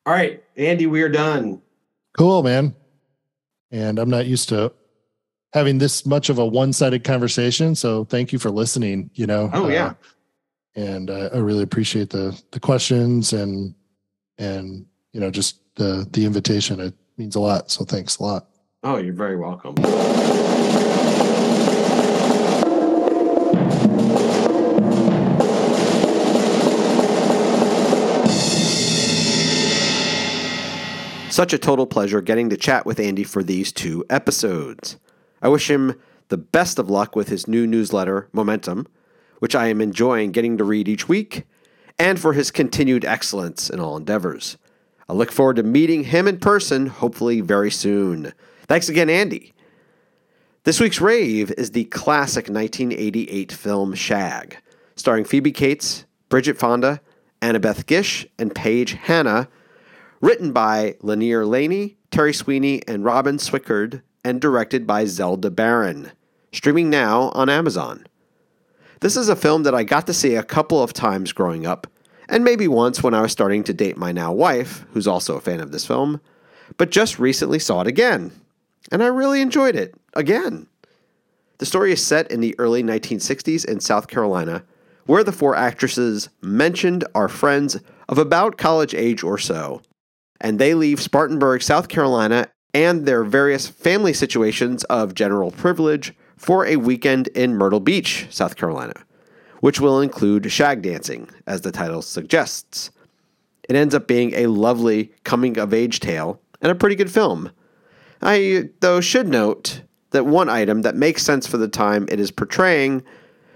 All 0.05 0.13
right, 0.13 0.43
Andy, 0.57 0.87
we 0.87 1.03
are 1.03 1.09
done. 1.09 1.63
Cool, 2.19 2.43
man. 2.43 2.75
And 3.71 4.01
I'm 4.01 4.11
not 4.11 4.27
used 4.27 4.49
to 4.49 4.73
having 5.53 5.79
this 5.79 6.05
much 6.05 6.31
of 6.31 6.39
a 6.39 6.45
one-sided 6.45 7.05
conversation, 7.05 7.77
so 7.77 8.05
thank 8.07 8.33
you 8.33 8.41
for 8.41 8.51
listening. 8.51 9.09
You 9.15 9.29
know, 9.29 9.51
oh 9.53 9.69
yeah, 9.69 9.87
uh, 9.87 9.95
and 10.75 11.11
uh, 11.11 11.31
I 11.33 11.39
really 11.39 11.63
appreciate 11.63 12.11
the 12.11 12.41
the 12.51 12.59
questions 12.59 13.33
and 13.33 13.73
and 14.39 14.85
you 15.13 15.21
know 15.21 15.31
just 15.31 15.61
the 15.77 16.09
the 16.11 16.25
invitation. 16.25 16.81
It 16.81 16.95
means 17.17 17.37
a 17.37 17.41
lot. 17.41 17.71
So 17.71 17.85
thanks 17.85 18.17
a 18.17 18.25
lot. 18.25 18.50
Oh, 18.83 18.97
you're 18.97 19.13
very 19.13 19.37
welcome. 19.37 19.75
Such 31.31 31.53
a 31.53 31.59
total 31.59 31.87
pleasure 31.87 32.23
getting 32.23 32.49
to 32.49 32.57
chat 32.57 32.87
with 32.87 32.99
Andy 32.99 33.23
for 33.23 33.43
these 33.43 33.71
two 33.71 34.07
episodes. 34.09 34.97
I 35.43 35.49
wish 35.49 35.69
him 35.69 36.01
the 36.29 36.39
best 36.39 36.79
of 36.79 36.89
luck 36.89 37.15
with 37.15 37.29
his 37.29 37.47
new 37.47 37.67
newsletter, 37.67 38.31
Momentum, 38.33 38.87
which 39.41 39.55
I 39.55 39.67
am 39.67 39.83
enjoying 39.83 40.33
getting 40.33 40.57
to 40.57 40.65
read 40.65 40.89
each 40.89 41.07
week, 41.07 41.47
and 41.99 42.19
for 42.19 42.33
his 42.33 42.51
continued 42.51 43.05
excellence 43.05 43.69
in 43.69 43.79
all 43.79 43.99
endeavors. 43.99 44.57
I 45.07 45.13
look 45.13 45.33
forward 45.33 45.57
to 45.57 45.63
meeting 45.63 46.05
him 46.05 46.27
in 46.27 46.39
person, 46.39 46.87
hopefully 46.87 47.43
very 47.43 47.71
soon. 47.71 48.33
Thanks 48.71 48.89
again, 48.89 49.11
Andy. 49.11 49.53
This 50.63 50.79
week's 50.79 51.01
rave 51.01 51.51
is 51.59 51.73
the 51.73 51.87
classic 51.87 52.45
1988 52.49 53.51
film 53.51 53.95
Shag, 53.95 54.59
starring 54.95 55.25
Phoebe 55.25 55.51
Cates, 55.51 56.05
Bridget 56.29 56.57
Fonda, 56.57 57.01
Annabeth 57.43 57.87
Gish, 57.87 58.29
and 58.39 58.55
Page 58.55 58.93
Hannah, 58.93 59.49
written 60.21 60.53
by 60.53 60.95
Lanier 61.01 61.45
Laney, 61.45 61.97
Terry 62.13 62.33
Sweeney, 62.33 62.81
and 62.87 63.05
Robin 63.05 63.39
Swicord, 63.39 64.03
and 64.25 64.41
directed 64.41 64.87
by 64.87 65.05
Zelda 65.05 65.51
Barron. 65.51 66.13
Streaming 66.53 66.89
now 66.89 67.31
on 67.31 67.49
Amazon. 67.49 68.07
This 69.01 69.17
is 69.17 69.29
a 69.29 69.35
film 69.35 69.65
that 69.65 69.75
I 69.75 69.83
got 69.83 70.07
to 70.07 70.15
see 70.15 70.37
a 70.37 70.45
couple 70.45 70.81
of 70.81 70.93
times 70.93 71.33
growing 71.33 71.67
up, 71.67 71.89
and 72.29 72.45
maybe 72.45 72.69
once 72.69 73.03
when 73.03 73.15
I 73.15 73.23
was 73.23 73.33
starting 73.33 73.65
to 73.65 73.75
date 73.75 73.97
my 73.97 74.13
now 74.13 74.33
wife, 74.33 74.85
who's 74.93 75.09
also 75.09 75.35
a 75.35 75.41
fan 75.41 75.59
of 75.59 75.73
this 75.73 75.85
film, 75.85 76.21
but 76.77 76.93
just 76.93 77.19
recently 77.19 77.59
saw 77.59 77.81
it 77.81 77.89
again. 77.89 78.31
And 78.91 79.03
I 79.03 79.07
really 79.07 79.41
enjoyed 79.41 79.77
it, 79.77 79.95
again. 80.15 80.67
The 81.59 81.67
story 81.67 81.93
is 81.93 82.05
set 82.05 82.31
in 82.31 82.41
the 82.41 82.55
early 82.59 82.83
1960s 82.83 83.65
in 83.65 83.81
South 83.81 84.09
Carolina, 84.09 84.65
where 85.07 85.23
the 85.23 85.33
four 85.33 85.55
actresses 85.55 86.29
mentioned 86.41 87.05
are 87.15 87.29
friends 87.29 87.79
of 88.09 88.19
about 88.19 88.59
college 88.59 88.95
age 88.95 89.23
or 89.23 89.39
so. 89.39 89.83
And 90.41 90.59
they 90.59 90.75
leave 90.75 91.01
Spartanburg, 91.01 91.63
South 91.63 91.89
Carolina, 91.89 92.49
and 92.73 93.05
their 93.07 93.25
various 93.25 93.69
family 93.69 94.13
situations 94.13 94.85
of 94.85 95.15
general 95.15 95.51
privilege 95.51 96.15
for 96.37 96.65
a 96.65 96.77
weekend 96.77 97.29
in 97.29 97.57
Myrtle 97.57 97.81
Beach, 97.81 98.27
South 98.31 98.57
Carolina, 98.57 98.95
which 99.61 99.81
will 99.81 100.01
include 100.01 100.51
shag 100.51 100.83
dancing, 100.83 101.29
as 101.47 101.61
the 101.61 101.73
title 101.73 102.03
suggests. 102.03 102.91
It 103.69 103.77
ends 103.77 103.95
up 103.95 104.07
being 104.07 104.33
a 104.35 104.47
lovely 104.47 105.13
coming 105.25 105.59
of 105.59 105.75
age 105.75 106.01
tale 106.01 106.41
and 106.63 106.73
a 106.73 106.75
pretty 106.75 106.97
good 106.97 107.11
film. 107.11 107.51
I, 108.23 108.71
though, 108.81 109.01
should 109.01 109.29
note 109.29 109.83
that 110.11 110.27
one 110.27 110.49
item 110.49 110.83
that 110.83 110.97
makes 110.97 111.23
sense 111.23 111.47
for 111.47 111.57
the 111.57 111.69
time 111.69 112.07
it 112.11 112.21
is 112.21 112.31
portraying, 112.31 113.03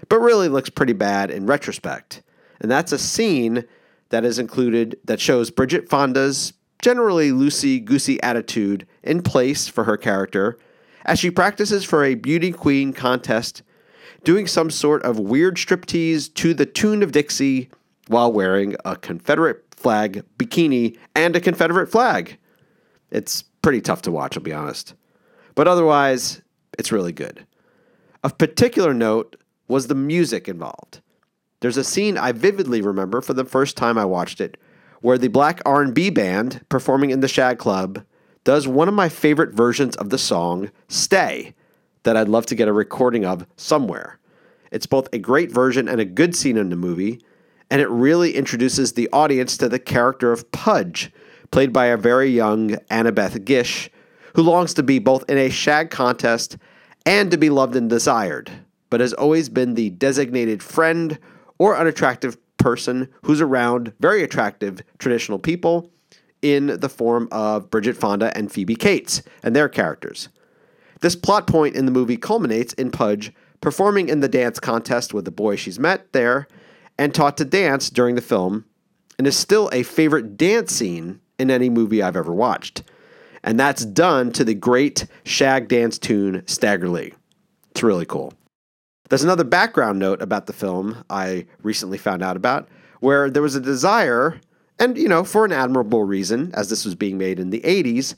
but 0.09 0.19
really 0.19 0.47
looks 0.47 0.69
pretty 0.69 0.93
bad 0.93 1.31
in 1.31 1.45
retrospect, 1.45 2.21
and 2.59 2.71
that's 2.71 2.91
a 2.91 2.97
scene 2.97 3.65
that 4.09 4.25
is 4.25 4.39
included 4.39 4.97
that 5.03 5.19
shows 5.19 5.51
Bridget 5.51 5.89
Fonda's 5.89 6.53
generally 6.81 7.31
loosey 7.31 7.83
goosey 7.83 8.21
attitude 8.21 8.87
in 9.03 9.21
place 9.21 9.67
for 9.67 9.85
her 9.85 9.97
character 9.97 10.57
as 11.05 11.19
she 11.19 11.31
practices 11.31 11.83
for 11.83 12.03
a 12.03 12.15
beauty 12.15 12.51
queen 12.51 12.93
contest, 12.93 13.63
doing 14.23 14.47
some 14.47 14.69
sort 14.69 15.03
of 15.03 15.19
weird 15.19 15.55
striptease 15.55 16.33
to 16.33 16.53
the 16.53 16.65
tune 16.65 17.03
of 17.03 17.11
Dixie 17.11 17.69
while 18.07 18.31
wearing 18.31 18.75
a 18.85 18.95
Confederate 18.95 19.63
flag 19.75 20.23
bikini 20.37 20.97
and 21.15 21.35
a 21.35 21.41
Confederate 21.41 21.91
flag. 21.91 22.37
It's 23.11 23.43
pretty 23.65 23.81
tough 23.81 24.03
to 24.03 24.11
watch, 24.11 24.37
I'll 24.37 24.43
be 24.43 24.53
honest. 24.53 24.93
But 25.55 25.67
otherwise, 25.67 26.43
it's 26.77 26.91
really 26.91 27.11
good. 27.11 27.47
Of 28.23 28.37
particular 28.37 28.93
note 28.93 29.37
was 29.67 29.87
the 29.87 29.95
music 29.95 30.47
involved. 30.47 31.01
There's 31.61 31.75
a 31.75 31.83
scene 31.83 32.15
I 32.15 32.31
vividly 32.31 32.83
remember 32.83 33.21
for 33.21 33.33
the 33.33 33.43
first 33.43 33.75
time 33.75 33.97
I 33.97 34.05
watched 34.05 34.39
it, 34.39 34.57
where 35.01 35.17
the 35.17 35.29
black 35.29 35.63
R&B 35.65 36.11
band 36.11 36.63
performing 36.69 37.09
in 37.09 37.21
the 37.21 37.27
Shag 37.27 37.57
Club 37.57 38.05
does 38.43 38.67
one 38.67 38.87
of 38.87 38.93
my 38.93 39.09
favorite 39.09 39.55
versions 39.55 39.95
of 39.95 40.11
the 40.11 40.19
song, 40.19 40.69
Stay, 40.87 41.55
that 42.03 42.15
I'd 42.15 42.29
love 42.29 42.45
to 42.45 42.55
get 42.55 42.67
a 42.67 42.71
recording 42.71 43.25
of 43.25 43.47
somewhere. 43.55 44.19
It's 44.71 44.85
both 44.85 45.09
a 45.11 45.17
great 45.17 45.51
version 45.51 45.89
and 45.89 45.99
a 45.99 46.05
good 46.05 46.35
scene 46.35 46.57
in 46.57 46.69
the 46.69 46.75
movie, 46.75 47.19
and 47.71 47.81
it 47.81 47.89
really 47.89 48.35
introduces 48.35 48.93
the 48.93 49.09
audience 49.11 49.57
to 49.57 49.67
the 49.67 49.79
character 49.79 50.31
of 50.31 50.51
Pudge, 50.51 51.11
played 51.51 51.73
by 51.73 51.85
a 51.87 51.97
very 51.97 52.29
young 52.29 52.71
Annabeth 52.89 53.43
Gish, 53.45 53.89
who 54.35 54.41
longs 54.41 54.73
to 54.73 54.83
be 54.83 54.99
both 54.99 55.29
in 55.29 55.37
a 55.37 55.49
shag 55.49 55.89
contest 55.89 56.57
and 57.05 57.31
to 57.31 57.37
be 57.37 57.49
loved 57.49 57.75
and 57.75 57.89
desired, 57.89 58.51
but 58.89 58.99
has 58.99 59.13
always 59.13 59.49
been 59.49 59.75
the 59.75 59.91
designated 59.91 60.61
friend 60.61 61.19
or 61.57 61.77
unattractive 61.77 62.37
person 62.57 63.07
who's 63.23 63.41
around 63.41 63.93
very 63.99 64.23
attractive 64.23 64.81
traditional 64.97 65.39
people 65.39 65.91
in 66.41 66.79
the 66.79 66.89
form 66.89 67.27
of 67.31 67.69
Bridget 67.69 67.95
Fonda 67.95 68.35
and 68.37 68.51
Phoebe 68.51 68.75
Cates 68.75 69.21
and 69.41 69.55
their 69.55 69.69
characters. 69.69 70.29
This 71.01 71.15
plot 71.15 71.47
point 71.47 71.75
in 71.75 71.85
the 71.85 71.91
movie 71.91 72.17
culminates 72.17 72.73
in 72.73 72.91
Pudge 72.91 73.31
performing 73.61 74.09
in 74.09 74.19
the 74.19 74.27
dance 74.27 74.59
contest 74.59 75.13
with 75.13 75.25
the 75.25 75.31
boy 75.31 75.55
she's 75.55 75.79
met 75.79 76.11
there 76.13 76.47
and 76.97 77.13
taught 77.13 77.37
to 77.37 77.45
dance 77.45 77.89
during 77.89 78.15
the 78.15 78.21
film, 78.21 78.65
and 79.17 79.27
is 79.27 79.35
still 79.35 79.69
a 79.71 79.83
favorite 79.83 80.37
dance 80.37 80.71
scene 80.71 81.19
in 81.39 81.51
any 81.51 81.69
movie 81.69 82.01
I've 82.01 82.15
ever 82.15 82.33
watched. 82.33 82.83
And 83.43 83.59
that's 83.59 83.85
done 83.85 84.31
to 84.33 84.43
the 84.43 84.53
great 84.55 85.05
shag 85.23 85.67
dance 85.67 85.97
tune 85.97 86.43
Stagger 86.47 86.89
Lee. 86.89 87.13
It's 87.71 87.83
really 87.83 88.05
cool. 88.05 88.33
There's 89.09 89.23
another 89.23 89.43
background 89.43 89.99
note 89.99 90.21
about 90.21 90.47
the 90.47 90.53
film 90.53 91.03
I 91.09 91.45
recently 91.61 91.99
found 91.99 92.23
out 92.23 92.35
about, 92.35 92.67
where 93.01 93.29
there 93.29 93.43
was 93.43 93.55
a 93.55 93.61
desire, 93.61 94.39
and 94.79 94.97
you 94.97 95.07
know, 95.07 95.23
for 95.23 95.45
an 95.45 95.51
admirable 95.51 96.03
reason, 96.03 96.51
as 96.55 96.69
this 96.69 96.85
was 96.85 96.95
being 96.95 97.17
made 97.17 97.39
in 97.39 97.51
the 97.51 97.61
80s, 97.61 98.15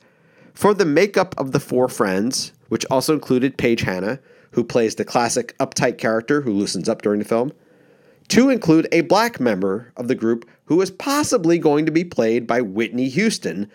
for 0.54 0.74
the 0.74 0.86
makeup 0.86 1.36
of 1.38 1.52
the 1.52 1.60
four 1.60 1.90
friends, 1.90 2.54
which 2.70 2.86
also 2.90 3.14
included 3.14 3.58
Page 3.58 3.82
Hannah, 3.82 4.20
who 4.52 4.64
plays 4.64 4.96
the 4.96 5.06
classic 5.06 5.58
uptight 5.58 5.98
character 5.98 6.42
who 6.42 6.54
loosens 6.54 6.88
up 6.88 7.02
during 7.02 7.20
the 7.20 7.26
film, 7.26 7.52
to 8.30 8.50
include 8.50 8.88
a 8.92 9.02
black 9.02 9.40
member 9.40 9.92
of 9.98 10.08
the 10.08 10.16
group 10.16 10.50
who 10.68 10.78
was 10.78 10.92
possibly 10.92 11.58
going 11.58 11.86
to 11.86 11.92
be 11.92 12.04
played 12.04 12.46
by 12.46 12.62
Whitney 12.62 13.10
Houston, 13.10 13.70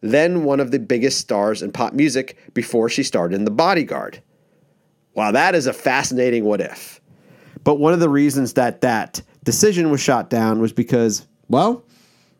then 0.00 0.44
one 0.44 0.60
of 0.60 0.70
the 0.70 0.78
biggest 0.78 1.18
stars 1.18 1.62
in 1.62 1.72
pop 1.72 1.94
music 1.94 2.36
before 2.54 2.88
she 2.88 3.02
starred 3.02 3.34
in 3.34 3.44
The 3.44 3.50
Bodyguard. 3.50 4.22
Wow, 5.14 5.32
that 5.32 5.54
is 5.54 5.66
a 5.66 5.72
fascinating 5.72 6.44
what 6.44 6.60
if. 6.60 7.00
But 7.62 7.76
one 7.76 7.94
of 7.94 8.00
the 8.00 8.08
reasons 8.08 8.54
that 8.54 8.82
that 8.82 9.22
decision 9.44 9.90
was 9.90 10.00
shot 10.00 10.28
down 10.28 10.60
was 10.60 10.72
because, 10.72 11.26
well, 11.48 11.84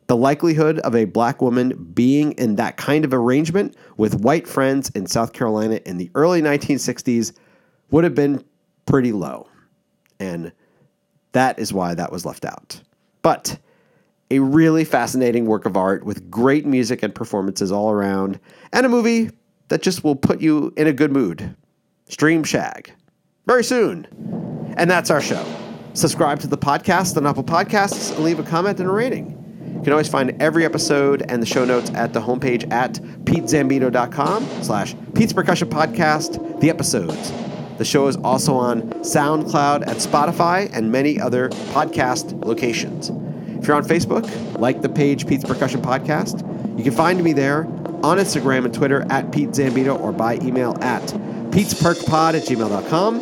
the 0.07 0.17
likelihood 0.17 0.81
of 0.81 0.95
a 0.95 1.07
black 1.07 1.41
woman 1.41 1.93
being 1.95 2.33
in 2.33 2.57
that 2.57 2.77
kind 2.77 3.05
of 3.07 3.15
arrangement 3.15 3.75
with 3.97 4.21
white 4.21 4.47
friends 4.47 4.91
in 4.91 5.07
South 5.07 5.33
Carolina 5.33 5.81
in 5.87 5.97
the 5.97 6.11
early 6.15 6.43
1960s 6.43 7.33
would 7.91 8.05
have 8.05 8.15
been 8.15 8.45
pretty 8.85 9.13
low. 9.13 9.49
And 10.21 10.53
that 11.33 11.59
is 11.59 11.73
why 11.73 11.95
that 11.95 12.13
was 12.13 12.27
left 12.27 12.45
out. 12.45 12.83
But 13.23 13.59
a 14.31 14.39
really 14.39 14.85
fascinating 14.85 15.47
work 15.47 15.67
of 15.67 15.77
art 15.77 16.05
with 16.05 16.31
great 16.31 16.67
music 16.67 17.03
and 17.03 17.15
performances 17.15 17.71
all 17.71 17.91
around, 17.91 18.41
and 18.73 18.87
a 18.87 18.89
movie 18.89 19.31
that 19.69 19.83
just 19.83 20.05
will 20.05 20.17
put 20.17 20.41
you 20.41 20.73
in 20.77 20.87
a 20.87 20.93
good 20.93 21.13
mood. 21.13 21.55
Stream 22.09 22.45
Shag. 22.45 22.93
Very 23.47 23.65
soon. 23.65 24.07
And 24.77 24.91
that's 24.91 25.11
our 25.11 25.21
show. 25.21 25.45
Subscribe 25.93 26.41
to 26.41 26.47
the 26.47 26.59
podcast 26.59 27.17
on 27.17 27.27
Apple 27.27 27.45
Podcasts 27.45 28.15
and 28.15 28.25
leave 28.25 28.39
a 28.39 28.43
comment 28.43 28.81
and 28.81 28.89
a 28.89 28.93
rating. 28.93 29.41
You 29.77 29.83
can 29.83 29.93
always 29.93 30.09
find 30.09 30.41
every 30.43 30.65
episode 30.65 31.23
and 31.29 31.43
the 31.43 31.47
show 31.47 31.65
notes 31.65 31.91
at 31.91 32.13
the 32.13 32.21
homepage 32.21 32.71
at 32.73 32.95
petezambito.com 33.25 34.47
slash 34.63 34.95
Pete's 35.15 35.33
Percussion 35.33 35.69
Podcast, 35.69 36.61
the 36.61 36.71
episodes. 36.71 37.33
The 37.79 37.85
show 37.85 38.07
is 38.07 38.17
also 38.17 38.55
on 38.55 38.83
SoundCloud 39.03 39.87
at 39.87 39.97
Spotify 39.97 40.71
and 40.73 40.91
many 40.91 41.21
other 41.21 41.49
podcast 41.73 42.45
locations. 42.45 43.11
If 43.65 43.69
you're 43.69 43.79
on 43.79 43.85
Facebook, 43.87 44.59
like 44.59 44.83
the 44.83 44.91
page 44.91 45.27
Pete's 45.27 45.43
Percussion 45.43 45.81
Podcast. 45.81 46.47
You 46.77 46.85
can 46.85 46.93
find 46.93 47.25
me 47.25 47.33
there 47.33 47.65
on 48.05 48.19
Instagram 48.19 48.67
and 48.67 48.75
Twitter 48.75 49.07
at 49.09 49.33
Pete 49.33 49.53
Zambito 49.53 49.99
or 49.99 50.13
by 50.13 50.35
email 50.43 50.77
at 50.83 51.01
petesperkpod 51.51 52.35
at 52.35 52.43
gmail.com. 52.43 53.21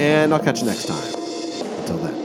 And 0.00 0.34
I'll 0.34 0.42
catch 0.42 0.62
you 0.62 0.66
next 0.66 0.86
time. 0.86 1.14
Until 1.78 1.98
then. 1.98 2.23